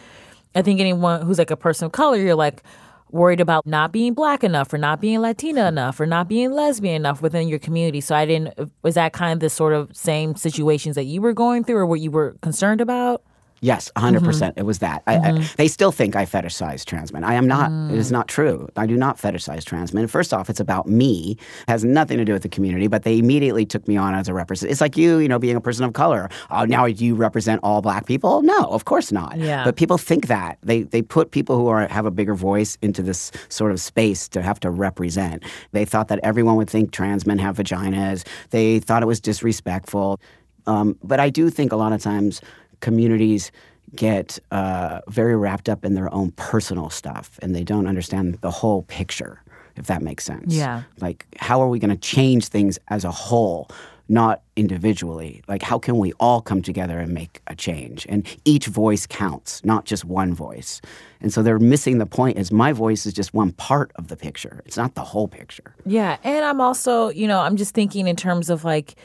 I 0.55 0.61
think 0.61 0.79
anyone 0.79 1.21
who's 1.21 1.37
like 1.37 1.51
a 1.51 1.57
person 1.57 1.85
of 1.85 1.91
color, 1.91 2.17
you're 2.17 2.35
like 2.35 2.63
worried 3.11 3.39
about 3.39 3.65
not 3.65 3.91
being 3.91 4.13
black 4.13 4.43
enough 4.43 4.73
or 4.73 4.77
not 4.77 5.01
being 5.01 5.19
Latina 5.19 5.67
enough 5.67 5.99
or 5.99 6.05
not 6.05 6.27
being 6.27 6.51
lesbian 6.51 6.95
enough 6.95 7.21
within 7.21 7.47
your 7.47 7.59
community. 7.59 8.01
So 8.01 8.15
I 8.15 8.25
didn't 8.25 8.71
was 8.83 8.95
that 8.95 9.13
kind 9.13 9.33
of 9.33 9.39
the 9.39 9.49
sort 9.49 9.73
of 9.73 9.95
same 9.95 10.35
situations 10.35 10.95
that 10.95 11.05
you 11.05 11.21
were 11.21 11.33
going 11.33 11.63
through 11.63 11.77
or 11.77 11.85
what 11.85 11.99
you 11.99 12.11
were 12.11 12.37
concerned 12.41 12.81
about? 12.81 13.23
Yes, 13.63 13.91
100%. 13.95 14.15
Mm-hmm. 14.15 14.25
percent 14.25 14.57
It 14.57 14.65
was 14.65 14.79
that. 14.79 15.03
I, 15.05 15.15
I, 15.15 15.19
mm-hmm. 15.19 15.55
they 15.55 15.67
still 15.67 15.91
think 15.91 16.15
I 16.15 16.25
fetishize 16.25 16.83
trans 16.83 17.13
men. 17.13 17.23
I 17.23 17.35
am 17.35 17.47
not. 17.47 17.71
It 17.91 17.97
is 17.97 18.09
mm. 18.09 18.13
not 18.13 18.27
true. 18.27 18.67
I 18.75 18.87
do 18.87 18.97
not 18.97 19.17
fetishize 19.17 19.63
trans 19.63 19.93
men. 19.93 20.07
First 20.07 20.33
off, 20.33 20.49
it's 20.49 20.59
about 20.59 20.87
me. 20.87 21.37
It 21.67 21.69
has 21.69 21.83
nothing 21.83 22.17
to 22.17 22.25
do 22.25 22.33
with 22.33 22.41
the 22.41 22.49
community, 22.49 22.87
but 22.87 23.03
they 23.03 23.19
immediately 23.19 23.67
took 23.67 23.87
me 23.87 23.97
on 23.97 24.15
as 24.15 24.27
a 24.27 24.33
representative. 24.33 24.71
It's 24.71 24.81
like 24.81 24.97
you, 24.97 25.19
you 25.19 25.27
know, 25.27 25.37
being 25.37 25.55
a 25.55 25.61
person 25.61 25.85
of 25.85 25.93
color. 25.93 26.27
Oh, 26.49 26.65
now 26.65 26.87
do 26.87 27.05
you 27.05 27.13
represent 27.13 27.59
all 27.63 27.83
black 27.83 28.07
people? 28.07 28.41
No, 28.41 28.65
of 28.65 28.85
course 28.85 29.11
not. 29.11 29.37
Yeah. 29.37 29.63
But 29.63 29.75
people 29.75 29.99
think 29.99 30.27
that. 30.27 30.57
They, 30.63 30.81
they 30.81 31.03
put 31.03 31.29
people 31.29 31.55
who 31.55 31.67
are, 31.67 31.87
have 31.87 32.07
a 32.07 32.11
bigger 32.11 32.33
voice 32.33 32.79
into 32.81 33.03
this 33.03 33.31
sort 33.49 33.71
of 33.71 33.79
space 33.79 34.27
to 34.29 34.41
have 34.41 34.59
to 34.61 34.71
represent. 34.71 35.43
They 35.71 35.85
thought 35.85 36.07
that 36.07 36.19
everyone 36.23 36.55
would 36.55 36.69
think 36.69 36.91
trans 36.91 37.27
men 37.27 37.37
have 37.37 37.57
vaginas. 37.57 38.25
They 38.49 38.79
thought 38.79 39.03
it 39.03 39.07
was 39.07 39.19
disrespectful. 39.19 40.19
Um, 40.67 40.97
but 41.03 41.19
I 41.19 41.29
do 41.29 41.49
think 41.49 41.71
a 41.71 41.75
lot 41.75 41.93
of 41.93 42.01
times 42.01 42.41
communities 42.81 43.51
get 43.95 44.39
uh, 44.51 45.01
very 45.07 45.35
wrapped 45.35 45.67
up 45.67 45.83
in 45.83 45.95
their 45.95 46.13
own 46.13 46.31
personal 46.31 46.89
stuff 46.89 47.39
and 47.41 47.55
they 47.55 47.63
don't 47.63 47.87
understand 47.87 48.35
the 48.41 48.51
whole 48.51 48.83
picture 48.83 49.41
if 49.75 49.87
that 49.87 50.01
makes 50.01 50.23
sense. 50.23 50.53
Yeah. 50.53 50.83
Like, 50.99 51.25
how 51.37 51.61
are 51.61 51.67
we 51.67 51.79
going 51.79 51.91
to 51.91 51.97
change 51.97 52.47
things 52.47 52.79
as 52.89 53.03
a 53.03 53.11
whole? 53.11 53.69
Not 54.09 54.41
individually. 54.57 55.41
Like, 55.47 55.61
how 55.61 55.79
can 55.79 55.97
we 55.97 56.11
all 56.19 56.41
come 56.41 56.61
together 56.61 56.99
and 56.99 57.13
make 57.13 57.41
a 57.47 57.55
change? 57.55 58.05
And 58.09 58.27
each 58.43 58.67
voice 58.67 59.07
counts, 59.07 59.63
not 59.63 59.85
just 59.85 60.03
one 60.03 60.33
voice. 60.33 60.81
And 61.21 61.31
so 61.31 61.41
they're 61.41 61.59
missing 61.59 61.97
the 61.97 62.05
point 62.05 62.37
is 62.37 62.51
my 62.51 62.73
voice 62.73 63.05
is 63.05 63.13
just 63.13 63.33
one 63.33 63.53
part 63.53 63.91
of 63.95 64.09
the 64.09 64.17
picture. 64.17 64.61
It's 64.65 64.77
not 64.77 64.95
the 64.95 65.03
whole 65.03 65.27
picture. 65.27 65.75
Yeah. 65.85 66.17
And 66.23 66.43
I'm 66.43 66.59
also, 66.59 67.09
you 67.09 67.27
know, 67.27 67.39
I'm 67.39 67.55
just 67.55 67.73
thinking 67.73 68.07
in 68.07 68.17
terms 68.17 68.49
of 68.49 68.65
like, 68.65 68.95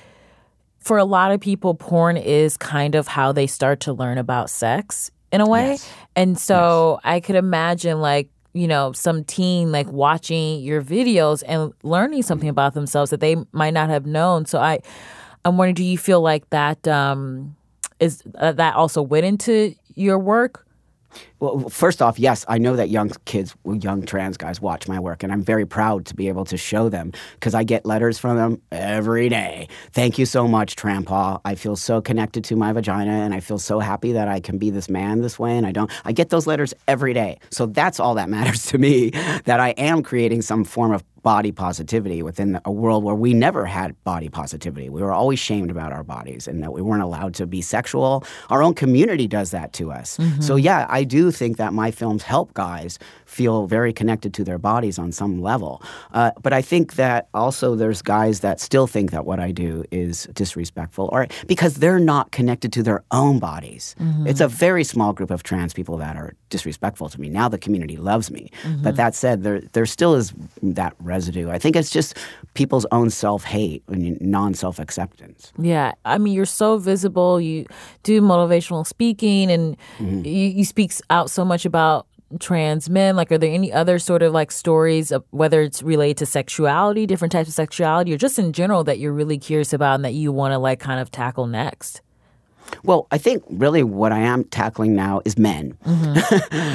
for 0.87 0.99
a 0.99 1.05
lot 1.05 1.33
of 1.33 1.41
people, 1.41 1.75
porn 1.75 2.17
is 2.17 2.57
kind 2.57 2.95
of 2.95 3.09
how 3.09 3.33
they 3.33 3.49
start 3.49 3.81
to 3.81 3.93
learn 3.93 4.19
about 4.19 4.49
sex 4.49 5.11
in 5.33 5.41
a 5.41 5.47
way. 5.47 5.71
Yes. 5.71 5.91
And 6.15 6.39
so 6.39 7.01
I 7.03 7.19
could 7.19 7.35
imagine 7.35 8.01
like, 8.01 8.29
you 8.53 8.69
know, 8.69 8.93
some 8.93 9.25
teen 9.25 9.73
like 9.73 9.91
watching 9.91 10.61
your 10.61 10.81
videos 10.81 11.43
and 11.45 11.73
learning 11.83 12.23
something 12.23 12.49
about 12.49 12.75
themselves 12.75 13.11
that 13.11 13.19
they 13.19 13.35
might 13.51 13.75
not 13.75 13.91
have 13.91 14.07
known. 14.07 14.47
So 14.47 14.61
I, 14.61 14.79
I'm 15.45 15.57
wondering, 15.57 15.75
do 15.75 15.83
you 15.83 15.99
feel 15.99 16.21
like 16.21 16.49
that 16.51 16.87
um, 16.87 17.57
is 17.99 18.23
uh, 18.37 18.53
that 18.53 18.77
also 18.77 19.03
went 19.03 19.27
into 19.27 19.75
your 19.97 20.21
work? 20.21 20.69
Well, 21.39 21.69
first 21.69 22.01
off, 22.01 22.19
yes, 22.19 22.47
I 22.49 22.57
know 22.57 22.77
that 22.77 22.89
young 22.89 23.11
kids, 23.27 23.55
young 23.65 24.03
trans 24.05 24.39
guys 24.39 24.61
watch 24.61 24.89
my 24.89 24.99
work, 24.99 25.23
and 25.23 25.31
I'm 25.31 25.43
very 25.43 25.67
proud 25.67 26.07
to 26.07 26.15
be 26.15 26.29
able 26.29 26.47
to 26.47 26.57
show 26.57 26.89
them 26.89 27.13
because 27.35 27.55
I 27.55 27.63
get 27.63 27.85
letters 27.85 28.19
from 28.19 28.37
them 28.37 28.63
every 28.73 29.29
day. 29.29 29.69
Thank 29.93 30.19
you 30.19 30.25
so 30.25 30.49
much, 30.49 30.77
Trampa. 30.77 31.41
I 31.45 31.55
feel 31.55 31.77
so 31.77 32.01
connected 32.01 32.43
to 32.45 32.57
my 32.57 32.73
vagina, 32.73 33.11
and 33.11 33.35
I 33.35 33.41
feel 33.41 33.59
so 33.59 33.81
happy 33.81 34.13
that 34.13 34.29
I 34.29 34.41
can 34.41 34.57
be 34.57 34.71
this 34.71 34.89
man 34.89 35.21
this 35.21 35.39
way, 35.39 35.57
and 35.59 35.67
I 35.67 35.73
don't. 35.73 35.91
I 36.07 36.13
get 36.13 36.31
those 36.31 36.47
letters 36.47 36.73
every 36.89 37.13
day, 37.13 37.39
so 37.51 37.67
that's 37.67 38.01
all 38.01 38.15
that 38.15 38.31
matters 38.37 38.67
to 38.67 38.79
me. 38.79 39.11
That 39.45 39.61
I 39.61 39.71
am 39.71 40.03
creating 40.03 40.41
some 40.43 40.65
form 40.65 40.93
of 40.93 41.05
body 41.27 41.51
positivity 41.51 42.23
within 42.23 42.61
a 42.65 42.71
world 42.71 43.03
where 43.03 43.17
we 43.17 43.35
never 43.35 43.67
had 43.67 43.93
body 44.05 44.29
positivity. 44.29 44.89
We 44.89 45.03
were 45.03 45.13
always 45.13 45.41
shamed 45.41 45.73
about 45.73 45.93
our 45.93 46.05
bodies 46.05 46.47
and 46.47 46.63
that 46.63 46.73
we 46.73 46.81
weren't 46.81 47.03
allowed 47.03 47.35
to 47.35 47.49
be 47.49 47.63
sexual. 47.63 48.23
Our 48.49 48.63
own 48.63 48.75
community 48.75 49.27
does 49.27 49.51
that 49.51 49.73
to 49.73 49.91
us. 49.91 50.19
Mm-hmm. 50.19 50.41
So, 50.41 50.55
yeah, 50.55 50.87
I 50.89 51.03
do 51.03 51.26
think 51.31 51.57
that 51.57 51.73
my 51.73 51.91
films 51.91 52.23
help 52.23 52.55
guys 52.55 52.99
feel 53.25 53.67
very 53.67 53.93
connected 53.93 54.33
to 54.35 54.45
their 54.45 54.59
bodies 54.59 54.99
on 54.99 55.13
some 55.13 55.41
level. 55.43 55.83
Uh, 56.13 56.31
but 56.43 56.53
I 56.53 56.63
think 56.63 56.95
that 56.95 57.29
also 57.35 57.75
there's 57.75 58.03
guys 58.03 58.41
that 58.41 58.61
still 58.61 58.87
think 58.87 59.11
that 59.11 59.25
what 59.25 59.41
I 59.41 59.53
do 59.53 59.85
is 59.91 60.29
disrespectful 60.33 61.09
or 61.13 61.27
because 61.47 61.77
they're 61.77 61.99
not 61.99 62.31
connected 62.33 62.73
to 62.75 62.83
their 62.83 63.03
own 63.11 63.39
bodies. 63.39 63.95
It's 64.27 64.41
a 64.41 64.49
very 64.49 64.85
small 64.85 65.13
group 65.13 65.31
of 65.31 65.43
trans 65.43 65.73
people 65.75 65.97
that 65.99 66.17
are 66.17 66.35
disrespectful 66.49 67.09
to 67.09 67.21
me. 67.21 67.29
Now 67.29 67.49
the 67.49 67.59
community 67.59 67.97
loves 67.97 68.31
me. 68.31 68.51
But 68.63 68.69
mm-hmm. 68.69 68.97
that 68.97 69.15
said, 69.15 69.43
there, 69.43 69.61
there 69.73 69.87
still 69.87 70.15
is 70.15 70.33
that 70.63 70.95
residue. 71.01 71.51
I 71.51 71.59
think 71.59 71.77
it's 71.77 71.91
just 71.91 72.17
people's 72.55 72.87
own 72.93 73.11
self 73.11 73.45
hate 73.45 73.83
and 73.89 74.21
non 74.21 74.55
self 74.55 74.79
acceptance. 74.79 75.53
Yeah, 75.59 75.93
I 76.05 76.19
mean, 76.19 76.35
you're 76.35 76.45
so 76.45 76.79
visible. 76.79 77.41
You 77.41 77.67
do 78.03 78.21
motivational 78.21 78.87
speaking, 78.87 79.51
and 79.51 79.77
mm-hmm. 79.99 80.25
you, 80.25 80.49
you 80.49 80.65
speak 80.65 80.93
out 81.11 81.31
so 81.31 81.45
much 81.45 81.65
about 81.65 82.07
trans 82.41 82.91
men. 82.91 83.17
Like, 83.17 83.31
are 83.33 83.39
there 83.39 83.53
any 83.53 83.73
other 83.73 83.99
sort 83.99 84.23
of 84.23 84.33
like 84.33 84.51
stories, 84.51 85.13
of, 85.13 85.25
whether 85.31 85.63
it's 85.63 85.83
related 85.83 86.19
to 86.19 86.27
sexuality, 86.27 87.07
different 87.07 87.33
types 87.33 87.49
of 87.49 87.55
sexuality, 87.55 88.13
or 88.13 88.19
just 88.19 88.39
in 88.39 88.53
general 88.53 88.85
that 88.85 88.99
you're 88.99 89.13
really 89.13 89.39
curious 89.39 89.73
about 89.73 89.95
and 89.95 90.05
that 90.05 90.15
you 90.15 90.33
want 90.33 90.53
to 90.53 90.59
like 90.59 90.81
kind 90.81 91.01
of 91.01 91.11
tackle 91.11 91.47
next? 91.47 92.03
Well, 92.85 93.07
I 93.11 93.19
think 93.19 93.43
really 93.49 93.83
what 93.83 94.13
I 94.13 94.19
am 94.19 94.45
tackling 94.45 94.95
now 94.95 95.21
is 95.25 95.39
men. 95.39 95.77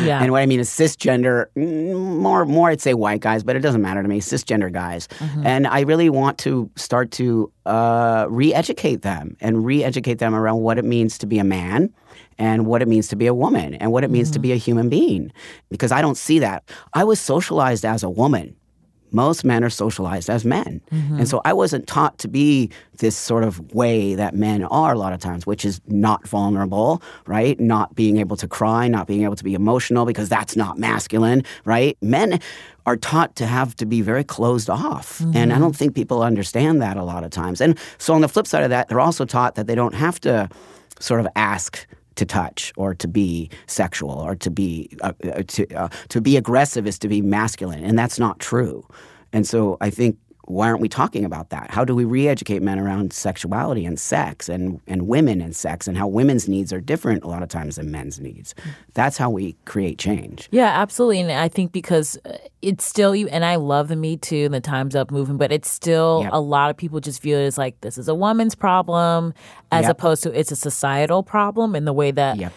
Yeah, 0.01 0.21
And 0.21 0.31
what 0.31 0.41
I 0.41 0.45
mean 0.45 0.59
is 0.59 0.69
cisgender, 0.69 1.45
mm, 1.55 2.17
more, 2.17 2.45
more 2.45 2.69
I'd 2.69 2.81
say 2.81 2.93
white 2.93 3.21
guys, 3.21 3.43
but 3.43 3.55
it 3.55 3.59
doesn't 3.59 3.81
matter 3.81 4.01
to 4.01 4.07
me, 4.09 4.19
cisgender 4.19 4.71
guys. 4.71 5.07
And 5.43 5.67
I 5.67 5.81
really 5.81 6.09
want 6.09 6.37
to 6.39 6.69
start 6.75 7.11
to 7.11 7.51
uh, 7.65 8.25
re 8.29 8.53
educate 8.53 9.01
them 9.03 9.37
and 9.41 9.65
re 9.65 9.83
educate 9.83 10.15
them 10.15 10.33
around 10.33 10.61
what 10.61 10.77
it 10.77 10.85
means 10.85 11.17
to 11.19 11.27
be 11.27 11.37
a 11.39 11.43
man 11.43 11.93
and 12.39 12.65
what 12.65 12.81
it 12.81 12.87
means 12.87 13.07
to 13.09 13.15
be 13.15 13.27
a 13.27 13.33
woman 13.33 13.75
and 13.75 13.91
what 13.91 14.03
it 14.03 14.09
means 14.09 14.31
to 14.31 14.39
be 14.39 14.51
a 14.51 14.55
human 14.55 14.89
being. 14.89 15.31
Because 15.69 15.91
I 15.91 16.01
don't 16.01 16.17
see 16.17 16.39
that. 16.39 16.63
I 16.93 17.03
was 17.03 17.19
socialized 17.19 17.85
as 17.85 18.01
a 18.03 18.09
woman. 18.09 18.55
Most 19.11 19.43
men 19.43 19.63
are 19.63 19.69
socialized 19.69 20.29
as 20.29 20.45
men. 20.45 20.81
Mm-hmm. 20.91 21.19
And 21.19 21.27
so 21.27 21.41
I 21.45 21.53
wasn't 21.53 21.87
taught 21.87 22.17
to 22.19 22.27
be 22.27 22.69
this 22.97 23.15
sort 23.15 23.43
of 23.43 23.73
way 23.73 24.15
that 24.15 24.35
men 24.35 24.63
are 24.63 24.93
a 24.93 24.97
lot 24.97 25.13
of 25.13 25.19
times, 25.19 25.45
which 25.45 25.65
is 25.65 25.81
not 25.87 26.27
vulnerable, 26.27 27.01
right? 27.25 27.59
Not 27.59 27.95
being 27.95 28.17
able 28.17 28.37
to 28.37 28.47
cry, 28.47 28.87
not 28.87 29.07
being 29.07 29.23
able 29.23 29.35
to 29.35 29.43
be 29.43 29.53
emotional 29.53 30.05
because 30.05 30.29
that's 30.29 30.55
not 30.55 30.77
masculine, 30.77 31.43
right? 31.65 31.97
Men 32.01 32.39
are 32.85 32.97
taught 32.97 33.35
to 33.35 33.45
have 33.45 33.75
to 33.75 33.85
be 33.85 34.01
very 34.01 34.23
closed 34.23 34.69
off. 34.69 35.19
And 35.19 35.35
I 35.35 35.39
mm-hmm. 35.45 35.61
don't 35.61 35.75
think 35.75 35.93
people 35.93 36.23
understand 36.23 36.81
that 36.81 36.97
a 36.97 37.03
lot 37.03 37.23
of 37.23 37.31
times. 37.31 37.61
And 37.61 37.77
so 37.97 38.13
on 38.13 38.21
the 38.21 38.29
flip 38.29 38.47
side 38.47 38.63
of 38.63 38.69
that, 38.71 38.87
they're 38.87 38.99
also 38.99 39.25
taught 39.25 39.55
that 39.55 39.67
they 39.67 39.75
don't 39.75 39.93
have 39.93 40.19
to 40.21 40.49
sort 40.99 41.19
of 41.19 41.27
ask 41.35 41.85
to 42.15 42.25
touch 42.25 42.73
or 42.77 42.93
to 42.95 43.07
be 43.07 43.49
sexual 43.67 44.11
or 44.11 44.35
to 44.35 44.49
be 44.49 44.89
uh, 45.01 45.13
uh, 45.23 45.43
to 45.47 45.67
uh, 45.73 45.89
to 46.09 46.21
be 46.21 46.37
aggressive 46.37 46.87
is 46.87 46.99
to 46.99 47.07
be 47.07 47.21
masculine 47.21 47.83
and 47.83 47.97
that's 47.97 48.19
not 48.19 48.39
true. 48.39 48.85
And 49.33 49.47
so 49.47 49.77
i 49.79 49.89
think 49.89 50.17
why 50.51 50.67
aren't 50.67 50.81
we 50.81 50.89
talking 50.89 51.23
about 51.25 51.49
that 51.49 51.71
how 51.71 51.83
do 51.85 51.95
we 51.95 52.03
re-educate 52.03 52.61
men 52.61 52.77
around 52.79 53.13
sexuality 53.13 53.85
and 53.85 53.99
sex 53.99 54.49
and 54.49 54.79
and 54.87 55.07
women 55.07 55.41
and 55.41 55.55
sex 55.55 55.87
and 55.87 55.97
how 55.97 56.07
women's 56.07 56.47
needs 56.47 56.73
are 56.73 56.81
different 56.81 57.23
a 57.23 57.27
lot 57.27 57.41
of 57.41 57.49
times 57.49 57.77
than 57.77 57.89
men's 57.91 58.19
needs 58.19 58.53
that's 58.93 59.17
how 59.17 59.29
we 59.29 59.55
create 59.65 59.97
change 59.97 60.49
Yeah, 60.51 60.67
absolutely. 60.81 61.21
And 61.21 61.31
I 61.31 61.47
think 61.47 61.71
because 61.71 62.17
uh, 62.25 62.37
it's 62.61 62.83
still, 62.83 63.13
and 63.13 63.45
I 63.45 63.55
love 63.55 63.87
the 63.87 63.95
Me 63.95 64.17
Too 64.17 64.43
and 64.45 64.53
the 64.53 64.59
Time's 64.59 64.95
Up 64.95 65.09
movement, 65.11 65.39
but 65.39 65.51
it's 65.51 65.69
still 65.71 66.21
Yep. 66.23 66.31
a 66.33 66.39
lot 66.41 66.69
of 66.69 66.75
people 66.77 66.99
just 66.99 67.21
view 67.21 67.37
it 67.37 67.45
as 67.45 67.57
like 67.57 67.79
this 67.81 67.97
is 67.97 68.07
a 68.09 68.13
woman's 68.15 68.53
problem 68.55 69.33
as 69.71 69.83
Yep. 69.83 69.91
opposed 69.91 70.23
to 70.23 70.37
it's 70.37 70.51
a 70.51 70.55
societal 70.57 71.23
problem 71.23 71.75
in 71.75 71.85
the 71.85 71.93
way 71.93 72.11
that 72.11 72.35
Yep. 72.37 72.51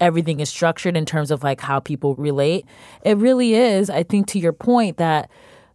everything 0.00 0.40
is 0.40 0.48
structured 0.48 0.96
in 0.96 1.04
terms 1.04 1.30
of 1.30 1.42
like 1.42 1.60
how 1.60 1.80
people 1.80 2.14
relate. 2.16 2.64
It 3.04 3.16
really 3.18 3.54
is, 3.54 3.90
I 3.90 4.02
think, 4.02 4.26
to 4.28 4.38
your 4.38 4.52
point 4.54 4.96
that 4.96 5.30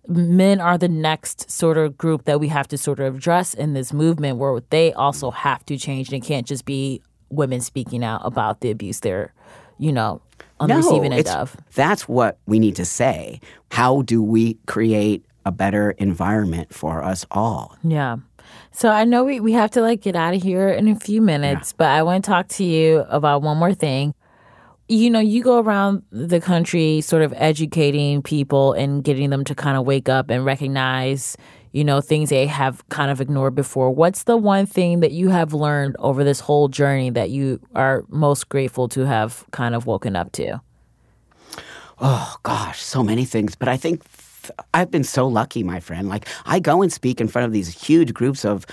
men 0.07 0.59
are 0.59 0.77
the 0.77 0.87
next 0.87 1.49
sort 1.49 1.77
of 1.77 1.97
group 1.97 2.25
that 2.25 2.39
we 2.39 2.47
have 2.49 2.67
to 2.69 2.77
sort 2.77 2.99
of 2.99 3.15
address 3.15 3.53
in 3.53 3.73
this 3.73 3.93
movement 3.93 4.37
where 4.37 4.61
they 4.69 4.93
also 4.93 5.31
have 5.31 5.65
to 5.65 5.77
change 5.77 6.09
and 6.09 6.23
it 6.23 6.27
can't 6.27 6.45
just 6.45 6.65
be 6.65 7.01
women 7.29 7.61
speaking 7.61 8.03
out 8.03 8.21
about 8.23 8.61
the 8.61 8.69
abuse 8.69 8.99
they're, 8.99 9.33
you 9.77 9.91
know, 9.91 10.21
on 10.59 10.69
the 10.69 10.75
receiving 10.75 11.13
end 11.13 11.27
of. 11.27 11.55
That's 11.73 12.07
what 12.07 12.37
we 12.45 12.59
need 12.59 12.75
to 12.75 12.85
say. 12.85 13.39
How 13.71 14.01
do 14.03 14.21
we 14.21 14.55
create 14.67 15.25
a 15.45 15.51
better 15.51 15.91
environment 15.91 16.73
for 16.73 17.03
us 17.03 17.25
all? 17.31 17.77
Yeah. 17.83 18.17
So 18.71 18.89
I 18.89 19.03
know 19.05 19.23
we, 19.23 19.39
we 19.39 19.53
have 19.53 19.71
to 19.71 19.81
like 19.81 20.01
get 20.01 20.15
out 20.15 20.33
of 20.33 20.43
here 20.43 20.69
in 20.69 20.87
a 20.87 20.99
few 20.99 21.21
minutes, 21.21 21.73
but 21.73 21.87
I 21.87 22.03
want 22.03 22.23
to 22.23 22.29
talk 22.29 22.47
to 22.49 22.63
you 22.63 23.05
about 23.09 23.41
one 23.41 23.57
more 23.57 23.73
thing. 23.73 24.13
You 24.93 25.09
know, 25.09 25.19
you 25.19 25.41
go 25.41 25.57
around 25.57 26.03
the 26.11 26.39
country 26.39 27.01
sort 27.01 27.23
of 27.23 27.33
educating 27.37 28.21
people 28.21 28.73
and 28.73 29.03
getting 29.03 29.31
them 29.31 29.43
to 29.45 29.55
kind 29.55 29.75
of 29.75 29.87
wake 29.87 30.07
up 30.07 30.29
and 30.29 30.45
recognize, 30.45 31.35
you 31.71 31.83
know, 31.83 31.99
things 31.99 32.29
they 32.29 32.45
have 32.45 32.87
kind 32.89 33.09
of 33.09 33.19
ignored 33.19 33.55
before. 33.55 33.89
What's 33.89 34.25
the 34.25 34.37
one 34.37 34.67
thing 34.67 34.99
that 34.99 35.11
you 35.11 35.29
have 35.29 35.51
learned 35.51 35.95
over 35.97 36.23
this 36.23 36.39
whole 36.39 36.67
journey 36.67 37.09
that 37.09 37.31
you 37.31 37.59
are 37.73 38.05
most 38.09 38.49
grateful 38.49 38.87
to 38.89 39.03
have 39.07 39.45
kind 39.49 39.73
of 39.73 39.87
woken 39.87 40.15
up 40.15 40.31
to? 40.33 40.61
Oh 41.99 42.35
gosh, 42.43 42.79
so 42.79 43.01
many 43.01 43.25
things. 43.25 43.55
But 43.55 43.69
I 43.69 43.77
think 43.77 44.03
I've 44.75 44.91
been 44.91 45.03
so 45.03 45.27
lucky, 45.27 45.63
my 45.63 45.79
friend. 45.79 46.07
Like 46.07 46.27
I 46.45 46.59
go 46.59 46.83
and 46.83 46.93
speak 46.93 47.19
in 47.19 47.27
front 47.27 47.47
of 47.47 47.51
these 47.51 47.83
huge 47.83 48.13
groups 48.13 48.45
of 48.45 48.67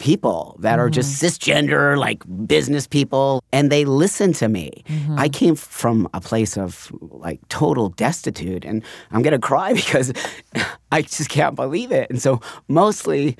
people 0.00 0.56
that 0.58 0.80
are 0.80 0.90
just 0.90 1.22
cisgender, 1.22 1.96
like 1.96 2.24
business 2.48 2.88
people, 2.88 3.44
and 3.52 3.70
they 3.70 3.84
listen 3.84 4.32
to 4.32 4.48
me. 4.48 4.82
I 5.16 5.28
came 5.28 5.54
from 5.54 6.08
a 6.12 6.20
place 6.20 6.56
of 6.58 6.90
like 7.00 7.38
total 7.48 7.90
destitute, 7.90 8.64
and 8.64 8.82
I'm 9.12 9.22
gonna 9.22 9.38
cry 9.38 9.72
because 9.82 10.12
I 10.90 11.02
just 11.02 11.28
can't 11.28 11.54
believe 11.54 11.92
it. 11.92 12.10
And 12.10 12.20
so 12.20 12.40
mostly. 12.66 13.36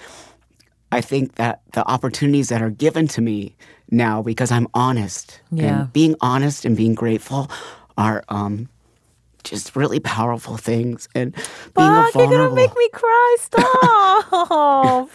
I 0.92 1.00
think 1.00 1.36
that 1.36 1.60
the 1.72 1.86
opportunities 1.88 2.48
that 2.48 2.60
are 2.62 2.70
given 2.70 3.06
to 3.14 3.20
me 3.20 3.54
now 3.92 4.22
because 4.22 4.50
I'm 4.50 4.66
honest 4.74 5.40
Yeah. 5.52 5.82
and 5.82 5.92
being 5.92 6.16
honest 6.20 6.64
and 6.64 6.76
being 6.76 6.96
grateful 6.96 7.48
are 7.96 8.24
um, 8.28 8.68
just 9.44 9.76
really 9.76 10.00
powerful 10.00 10.56
things. 10.56 11.08
And 11.14 11.32
being 11.76 11.88
a 11.88 12.02
Fuck, 12.06 12.14
you're 12.16 12.26
gonna 12.28 12.52
make 12.56 12.74
me 12.76 12.88
cry. 12.92 13.36
Stop. 13.38 15.10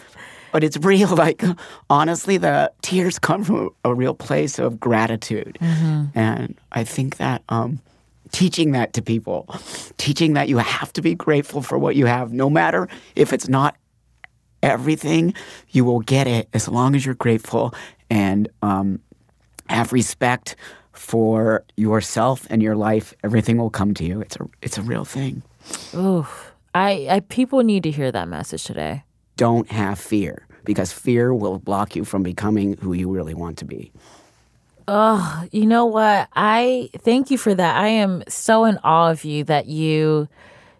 But 0.56 0.64
it's 0.64 0.78
real. 0.80 1.14
Like 1.14 1.44
honestly, 1.90 2.38
the 2.38 2.72
tears 2.80 3.18
come 3.18 3.44
from 3.44 3.68
a 3.84 3.94
real 3.94 4.14
place 4.14 4.58
of 4.58 4.80
gratitude, 4.80 5.58
and 5.60 6.56
I 6.72 6.84
think 6.84 7.18
that. 7.18 7.42
Um, 7.50 7.80
Teaching 8.32 8.72
that 8.72 8.92
to 8.94 9.02
people, 9.02 9.48
teaching 9.98 10.34
that 10.34 10.48
you 10.48 10.58
have 10.58 10.92
to 10.94 11.00
be 11.00 11.14
grateful 11.14 11.62
for 11.62 11.78
what 11.78 11.94
you 11.94 12.06
have, 12.06 12.32
no 12.32 12.50
matter 12.50 12.88
if 13.14 13.32
it's 13.32 13.48
not 13.48 13.76
everything, 14.64 15.32
you 15.70 15.84
will 15.84 16.00
get 16.00 16.26
it 16.26 16.48
as 16.52 16.66
long 16.68 16.96
as 16.96 17.06
you're 17.06 17.14
grateful 17.14 17.72
and 18.10 18.48
um, 18.62 18.98
have 19.68 19.92
respect 19.92 20.56
for 20.92 21.64
yourself 21.76 22.48
and 22.50 22.64
your 22.64 22.74
life. 22.74 23.14
Everything 23.22 23.58
will 23.58 23.70
come 23.70 23.94
to 23.94 24.04
you. 24.04 24.20
It's 24.20 24.36
a 24.36 24.48
it's 24.60 24.76
a 24.76 24.82
real 24.82 25.04
thing. 25.04 25.44
Ooh, 25.94 26.26
I, 26.74 27.06
I 27.08 27.20
people 27.20 27.62
need 27.62 27.84
to 27.84 27.92
hear 27.92 28.10
that 28.10 28.26
message 28.28 28.64
today. 28.64 29.04
Don't 29.36 29.70
have 29.70 30.00
fear 30.00 30.45
because 30.66 30.92
fear 30.92 31.32
will 31.32 31.58
block 31.58 31.96
you 31.96 32.04
from 32.04 32.22
becoming 32.22 32.76
who 32.76 32.92
you 32.92 33.10
really 33.10 33.32
want 33.32 33.56
to 33.58 33.64
be. 33.64 33.90
Oh, 34.88 35.44
you 35.50 35.66
know 35.66 35.86
what? 35.86 36.28
I 36.34 36.90
thank 36.98 37.30
you 37.30 37.38
for 37.38 37.54
that. 37.54 37.76
I 37.76 37.88
am 37.88 38.22
so 38.28 38.64
in 38.66 38.78
awe 38.84 39.10
of 39.10 39.24
you 39.24 39.42
that 39.44 39.66
you 39.66 40.28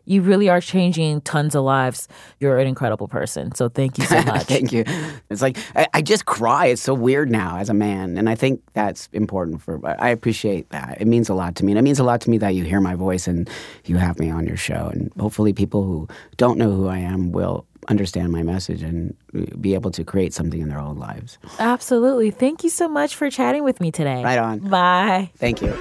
you 0.09 0.23
really 0.23 0.49
are 0.49 0.61
changing 0.61 1.21
tons 1.23 1.57
of 1.57 1.65
lives. 1.65 2.07
You're 2.39 2.59
an 2.59 2.69
incredible 2.69 3.09
person. 3.09 3.53
So 3.57 3.69
thank 3.69 3.99
you 3.99 4.05
so 4.05 4.23
much. 4.23 4.45
Thank 4.45 4.73
you. 4.73 4.85
It's 5.29 5.43
like 5.43 5.59
I, 5.75 5.89
I 5.95 6.03
just 6.03 6.27
cry. 6.27 6.67
It's 6.67 6.81
so 6.83 6.95
weird 6.95 7.29
now 7.31 7.59
as 7.59 7.69
a 7.69 7.75
man, 7.75 8.17
and 8.17 8.29
I 8.29 8.37
think 8.37 8.63
that's 8.73 9.09
important 9.13 9.61
for. 9.61 9.81
I 10.01 10.11
appreciate 10.11 10.71
that. 10.71 10.99
It 11.01 11.07
means 11.07 11.29
a 11.29 11.35
lot 11.35 11.57
to 11.57 11.65
me, 11.65 11.73
and 11.73 11.79
it 11.79 11.83
means 11.83 11.99
a 11.99 12.05
lot 12.05 12.21
to 12.23 12.31
me 12.31 12.39
that 12.39 12.55
you 12.55 12.63
hear 12.63 12.81
my 12.81 12.95
voice 12.95 13.27
and 13.27 13.51
you 13.85 13.97
have 13.97 14.19
me 14.21 14.31
on 14.31 14.47
your 14.47 14.57
show. 14.57 14.89
And 14.93 15.11
hopefully, 15.19 15.53
people 15.53 15.83
who 15.83 16.09
don't 16.37 16.59
know 16.59 16.71
who 16.71 16.87
I 16.87 16.99
am 16.99 17.33
will 17.33 17.67
understand 17.89 18.33
my 18.33 18.43
message 18.43 18.83
and 18.83 19.15
be 19.61 19.75
able 19.75 19.91
to 19.93 20.05
create 20.05 20.35
something 20.35 20.61
in 20.61 20.69
their 20.69 20.79
own 20.81 20.97
lives. 20.99 21.39
Absolutely. 21.59 22.31
Thank 22.31 22.65
you 22.65 22.71
so 22.71 22.89
much 22.89 23.15
for 23.15 23.31
chatting 23.31 23.65
with 23.65 23.81
me 23.81 23.91
today. 23.91 24.23
Right 24.25 24.39
on. 24.39 24.59
Bye. 24.61 25.31
Thank 25.37 25.63
you. 25.63 25.73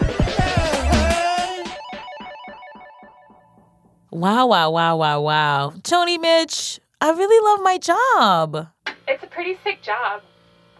Wow, 4.12 4.48
wow, 4.48 4.70
wow, 4.70 4.96
wow, 4.96 5.20
wow. 5.22 5.74
Joni 5.82 6.20
Mitch, 6.20 6.80
I 7.02 7.10
really 7.12 7.44
love 7.44 7.62
my 7.64 7.78
job. 7.78 8.70
It's 9.08 9.24
a 9.24 9.28
pretty 9.28 9.58
sick 9.64 9.82
job. 9.82 10.22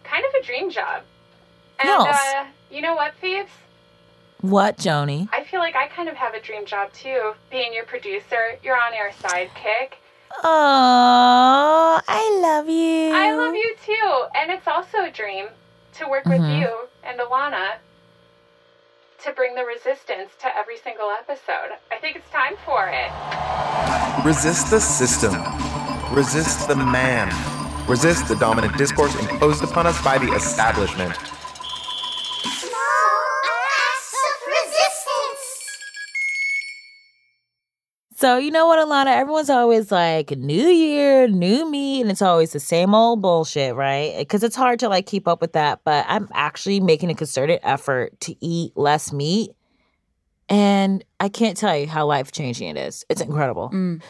Kind 0.04 0.24
of 0.24 0.42
a 0.42 0.46
dream 0.46 0.70
job. 0.70 1.02
And, 1.78 1.88
Yes. 1.88 2.34
uh, 2.36 2.44
you 2.70 2.80
know 2.80 2.94
what, 2.94 3.12
Phoebes? 3.20 3.50
What, 4.40 4.78
Joni? 4.78 5.28
I 5.32 5.44
feel 5.44 5.60
like 5.60 5.76
I 5.76 5.88
kind 5.88 6.08
of 6.08 6.14
have 6.16 6.34
a 6.34 6.40
dream 6.40 6.64
job 6.64 6.92
too. 6.92 7.32
Being 7.50 7.74
your 7.74 7.84
producer, 7.84 8.58
your 8.62 8.76
on 8.76 8.94
air 8.94 9.10
sidekick. 9.22 9.94
Oh, 10.42 12.00
I 12.06 12.38
love 12.42 12.68
you. 12.68 13.12
I 13.14 13.32
love 13.34 13.54
you 13.54 13.74
too. 13.84 14.24
And 14.34 14.50
it's 14.50 14.66
also 14.68 15.04
a 15.04 15.10
dream 15.10 15.48
to 15.94 16.08
work 16.08 16.24
with 16.26 16.40
Mhm. 16.40 16.60
you 16.60 16.88
and 17.04 17.18
Alana 17.20 17.76
to 19.24 19.32
bring 19.32 19.54
the 19.54 19.64
resistance 19.64 20.30
to 20.40 20.56
every 20.56 20.76
single 20.78 21.10
episode. 21.10 21.76
I 21.90 21.96
think 21.96 22.16
it's 22.16 22.30
time 22.30 22.56
for 22.64 22.88
it. 22.88 23.10
Resist 24.24 24.70
the 24.70 24.80
system. 24.80 25.34
Resist 26.12 26.68
the 26.68 26.76
man. 26.76 27.30
Resist 27.88 28.28
the 28.28 28.36
dominant 28.36 28.76
discourse 28.76 29.14
imposed 29.16 29.64
upon 29.64 29.86
us 29.86 30.00
by 30.02 30.18
the 30.18 30.32
establishment. 30.34 31.16
So, 38.18 38.38
you 38.38 38.50
know 38.50 38.66
what, 38.66 38.78
Alana? 38.78 39.14
Everyone's 39.14 39.50
always 39.50 39.92
like, 39.92 40.30
new 40.30 40.68
year, 40.68 41.28
new 41.28 41.70
me. 41.70 42.00
And 42.00 42.10
it's 42.10 42.22
always 42.22 42.52
the 42.52 42.60
same 42.60 42.94
old 42.94 43.20
bullshit, 43.20 43.74
right? 43.74 44.14
Because 44.16 44.42
it's 44.42 44.56
hard 44.56 44.78
to 44.78 44.88
like 44.88 45.04
keep 45.04 45.28
up 45.28 45.42
with 45.42 45.52
that. 45.52 45.80
But 45.84 46.06
I'm 46.08 46.26
actually 46.32 46.80
making 46.80 47.10
a 47.10 47.14
concerted 47.14 47.60
effort 47.62 48.18
to 48.22 48.34
eat 48.40 48.72
less 48.74 49.12
meat. 49.12 49.50
And 50.48 51.04
I 51.20 51.28
can't 51.28 51.58
tell 51.58 51.76
you 51.76 51.86
how 51.86 52.06
life 52.06 52.32
changing 52.32 52.68
it 52.70 52.78
is. 52.78 53.04
It's 53.10 53.20
incredible. 53.20 53.68
Mm. 53.68 54.00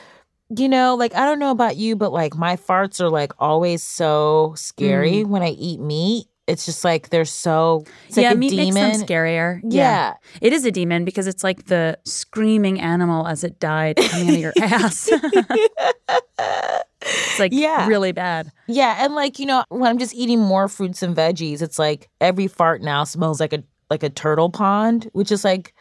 You 0.56 0.68
know, 0.68 0.94
like, 0.94 1.16
I 1.16 1.24
don't 1.24 1.40
know 1.40 1.50
about 1.50 1.76
you, 1.76 1.96
but 1.96 2.12
like 2.12 2.36
my 2.36 2.54
farts 2.54 3.00
are 3.00 3.10
like 3.10 3.32
always 3.40 3.82
so 3.82 4.54
scary 4.56 5.24
when 5.24 5.42
I 5.42 5.48
eat 5.50 5.80
meat. 5.80 6.26
It's 6.46 6.64
just 6.64 6.84
like 6.84 7.08
they're 7.10 7.24
so, 7.24 7.84
it's 8.08 8.16
yeah, 8.16 8.28
like 8.28 8.36
a 8.36 8.38
meat 8.38 8.50
demon. 8.50 8.74
makes 8.74 8.98
them 8.98 9.06
scarier. 9.08 9.60
Yeah. 9.64 10.14
It 10.40 10.52
is 10.52 10.64
a 10.64 10.70
demon 10.70 11.04
because 11.04 11.26
it's 11.26 11.42
like 11.42 11.66
the 11.66 11.98
screaming 12.04 12.80
animal 12.80 13.26
as 13.26 13.42
it 13.42 13.58
died 13.58 13.96
coming 13.96 14.28
out 14.28 14.34
of 14.34 14.40
your 14.40 14.52
ass. 14.62 15.10
it's 17.02 17.38
like 17.38 17.52
Yeah. 17.52 17.86
really 17.88 18.12
bad. 18.12 18.50
Yeah, 18.66 19.04
and 19.04 19.14
like 19.14 19.38
you 19.38 19.46
know, 19.46 19.64
when 19.68 19.90
I'm 19.90 19.98
just 19.98 20.14
eating 20.14 20.40
more 20.40 20.68
fruits 20.68 21.02
and 21.02 21.16
veggies, 21.16 21.62
it's 21.62 21.78
like 21.78 22.08
every 22.20 22.46
fart 22.48 22.82
now 22.82 23.04
smells 23.04 23.40
like 23.40 23.52
a 23.52 23.62
like 23.90 24.02
a 24.02 24.10
turtle 24.10 24.50
pond, 24.50 25.08
which 25.12 25.30
is 25.30 25.44
like 25.44 25.74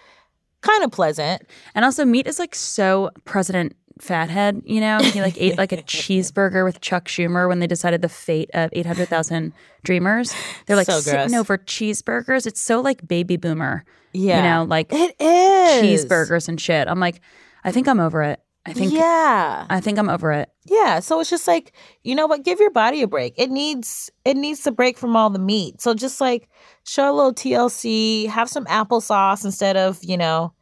kind 0.61 0.83
of 0.83 0.91
pleasant. 0.91 1.43
And 1.73 1.85
also, 1.85 2.05
meat 2.05 2.27
is 2.27 2.39
like 2.39 2.55
so 2.55 3.09
President 3.25 3.75
Fathead. 3.99 4.61
You 4.65 4.81
know, 4.81 4.99
he 4.99 5.21
like 5.21 5.39
ate 5.41 5.57
like 5.57 5.71
a 5.71 5.77
cheeseburger 5.83 6.63
with 6.65 6.81
Chuck 6.81 7.05
Schumer 7.07 7.47
when 7.47 7.59
they 7.59 7.67
decided 7.67 8.01
the 8.01 8.09
fate 8.09 8.49
of 8.53 8.69
eight 8.73 8.85
hundred 8.85 9.07
thousand 9.09 9.53
dreamers. 9.83 10.35
They're 10.65 10.75
like 10.75 10.87
So 10.87 10.99
sitting 10.99 11.35
over 11.35 11.57
cheeseburgers. 11.57 12.45
It's 12.45 12.61
so 12.61 12.81
like 12.81 13.07
baby 13.07 13.37
boomer. 13.37 13.83
Yeah, 14.13 14.37
You 14.37 14.43
know, 14.43 14.63
like 14.63 14.93
it 14.93 15.15
is 15.19 16.05
cheeseburgers 16.05 16.47
and 16.47 16.59
shit. 16.59 16.87
I'm 16.87 16.99
like, 16.99 17.21
I 17.63 17.71
think 17.71 17.87
I'm 17.87 17.99
over 17.99 18.21
it. 18.23 18.39
I 18.67 18.73
think 18.73 18.93
yeah, 18.93 19.67
I 19.69 19.79
think 19.79 19.99
I'm 19.99 20.09
over 20.09 20.31
it. 20.31 20.49
yeah. 20.65 20.99
So 20.99 21.19
it's 21.19 21.29
just 21.29 21.47
like 21.47 21.71
you 22.03 22.15
know 22.15 22.25
what? 22.25 22.43
Give 22.43 22.59
your 22.59 22.71
body 22.71 23.01
a 23.03 23.07
break. 23.07 23.35
It 23.37 23.51
needs 23.51 24.09
it 24.25 24.35
needs 24.35 24.63
to 24.63 24.71
break 24.71 24.97
from 24.97 25.15
all 25.15 25.29
the 25.29 25.37
meat. 25.39 25.81
So 25.81 25.93
just 25.93 26.19
like 26.19 26.49
show 26.83 27.11
a 27.11 27.13
little 27.13 27.33
TLC. 27.33 28.27
Have 28.27 28.49
some 28.49 28.65
applesauce 28.65 29.45
instead 29.45 29.77
of 29.77 30.03
you 30.03 30.17
know 30.17 30.53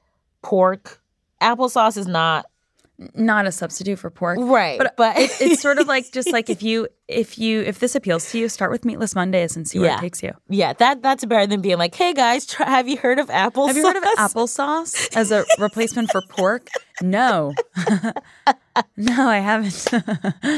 pork. 0.41 1.01
Applesauce 1.41 1.95
is 1.97 2.07
not 2.07 2.45
Not 3.16 3.48
a 3.48 3.52
substitute 3.52 3.98
for 3.98 4.10
pork. 4.12 4.38
right, 4.39 4.78
But, 4.78 4.96
but 4.96 5.18
it, 5.18 5.32
it's 5.41 5.62
sort 5.62 5.80
of 5.80 5.88
like 5.88 6.12
just 6.14 6.32
like 6.32 6.50
if 6.56 6.62
you 6.62 6.88
if 7.08 7.38
you 7.39 7.62
if 7.62 7.80
this 7.80 7.96
appeals 7.96 8.30
to 8.32 8.38
you, 8.39 8.48
start 8.48 8.70
with 8.72 8.86
meatless 8.86 9.16
Mondays 9.16 9.56
and 9.58 9.68
see 9.68 9.80
where 9.80 9.89
Yeah. 9.89 9.98
it 9.98 10.02
takes 10.02 10.22
you. 10.22 10.32
yeah, 10.48 10.74
that 10.74 11.02
that's 11.02 11.26
better 11.26 11.48
than 11.48 11.60
being 11.62 11.78
like, 11.80 11.96
hey 11.96 12.14
guys, 12.14 12.46
try, 12.46 12.70
have 12.70 12.88
you 12.88 12.98
heard 12.98 13.18
of 13.20 13.28
applesauce? 13.30 13.68
Have 13.68 13.78
you 13.78 13.86
heard 13.88 13.98
of 13.98 14.04
applesauce 14.18 15.18
as 15.18 15.32
a 15.32 15.44
replacement 15.60 16.12
for 16.12 16.22
pork? 16.30 16.68
No, 17.02 17.54
no, 18.96 19.28
I 19.28 19.39
haven't. 19.39 19.88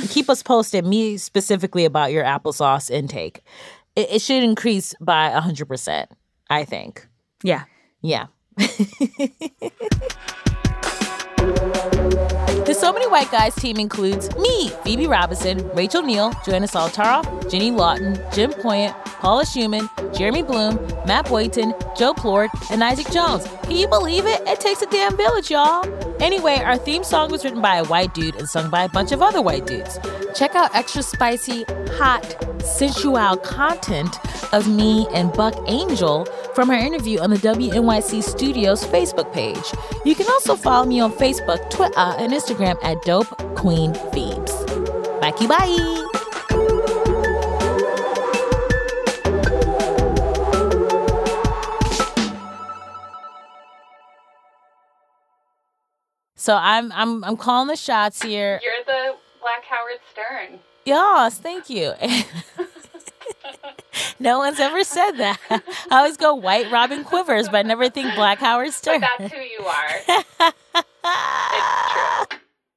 keep 0.09 0.29
us 0.29 0.43
posted, 0.43 0.85
me 0.85 1.17
specifically, 1.17 1.85
about 1.85 2.11
your 2.11 2.25
applesauce 2.25 2.91
intake. 2.91 3.41
It, 3.95 4.11
it 4.11 4.21
should 4.21 4.43
increase 4.43 4.93
by 4.99 5.31
100%, 5.31 6.07
I 6.49 6.65
think. 6.65 7.07
yeah, 7.43 7.63
Yeah. 8.01 8.27
So 12.85 12.93
Many 12.93 13.07
White 13.07 13.31
Guys 13.31 13.55
team 13.55 13.77
includes 13.77 14.29
me, 14.35 14.69
Phoebe 14.83 15.07
Robinson, 15.07 15.67
Rachel 15.69 16.03
Neal, 16.03 16.31
Joanna 16.45 16.67
Solotaroff, 16.67 17.49
Jenny 17.49 17.71
Lawton, 17.71 18.13
Jim 18.31 18.51
Poyant, 18.51 18.93
Paula 19.05 19.43
Szuchman, 19.43 19.89
Jeremy 20.15 20.43
Bloom, 20.43 20.75
Matt 21.07 21.27
Boynton, 21.27 21.73
Joe 21.97 22.13
Plourde, 22.13 22.51
and 22.69 22.83
Isaac 22.83 23.09
Jones. 23.09 23.47
Can 23.63 23.71
you 23.71 23.87
believe 23.87 24.27
it? 24.27 24.39
It 24.47 24.59
takes 24.59 24.83
a 24.83 24.85
damn 24.85 25.17
village, 25.17 25.49
y'all. 25.49 25.83
Anyway, 26.21 26.57
our 26.57 26.77
theme 26.77 27.03
song 27.03 27.31
was 27.31 27.43
written 27.43 27.59
by 27.59 27.77
a 27.77 27.85
white 27.85 28.13
dude 28.13 28.35
and 28.35 28.47
sung 28.47 28.69
by 28.69 28.83
a 28.83 28.89
bunch 28.89 29.11
of 29.11 29.23
other 29.23 29.41
white 29.41 29.65
dudes. 29.65 29.97
Check 30.35 30.53
out 30.53 30.75
extra 30.75 31.01
spicy, 31.01 31.65
hot, 31.93 32.37
sensual 32.61 33.37
content 33.37 34.19
of 34.53 34.67
me 34.67 35.07
and 35.13 35.31
Buck 35.33 35.55
Angel 35.67 36.25
from 36.53 36.69
our 36.69 36.77
interview 36.77 37.19
on 37.19 37.29
the 37.29 37.37
WNYC 37.37 38.23
Studios 38.23 38.85
Facebook 38.85 39.31
page. 39.33 39.73
You 40.05 40.15
can 40.15 40.27
also 40.27 40.55
follow 40.55 40.85
me 40.85 40.99
on 40.99 41.11
Facebook, 41.11 41.69
Twitter, 41.69 41.97
and 41.97 42.31
Instagram 42.31 42.74
at 42.83 43.01
Dope 43.03 43.37
Queen 43.55 43.93
Phoebes. 44.11 44.65
Bye, 45.21 45.31
bye. 45.47 46.05
So 56.45 56.55
I'm 56.55 56.91
I'm 56.91 57.23
I'm 57.23 57.37
calling 57.37 57.69
the 57.69 57.75
shots 57.75 58.21
here. 58.21 58.61
You're 58.63 58.83
the 58.85 59.15
Black 59.41 59.63
Howard 59.63 59.99
Stern. 60.11 60.59
Yes, 60.85 61.39
thank 61.39 61.71
you. 61.71 61.93
no 64.19 64.37
one's 64.37 64.59
ever 64.59 64.83
said 64.83 65.13
that. 65.13 65.39
I 65.49 65.97
always 65.97 66.17
go 66.17 66.35
white 66.35 66.71
Robin 66.71 67.03
Quivers, 67.03 67.49
but 67.49 67.57
I 67.57 67.63
never 67.63 67.89
think 67.89 68.13
Black 68.13 68.37
Howard 68.37 68.73
Stern. 68.73 69.01
That's 69.01 69.33
who 69.33 69.39
you 69.39 69.65
are. 69.65 70.01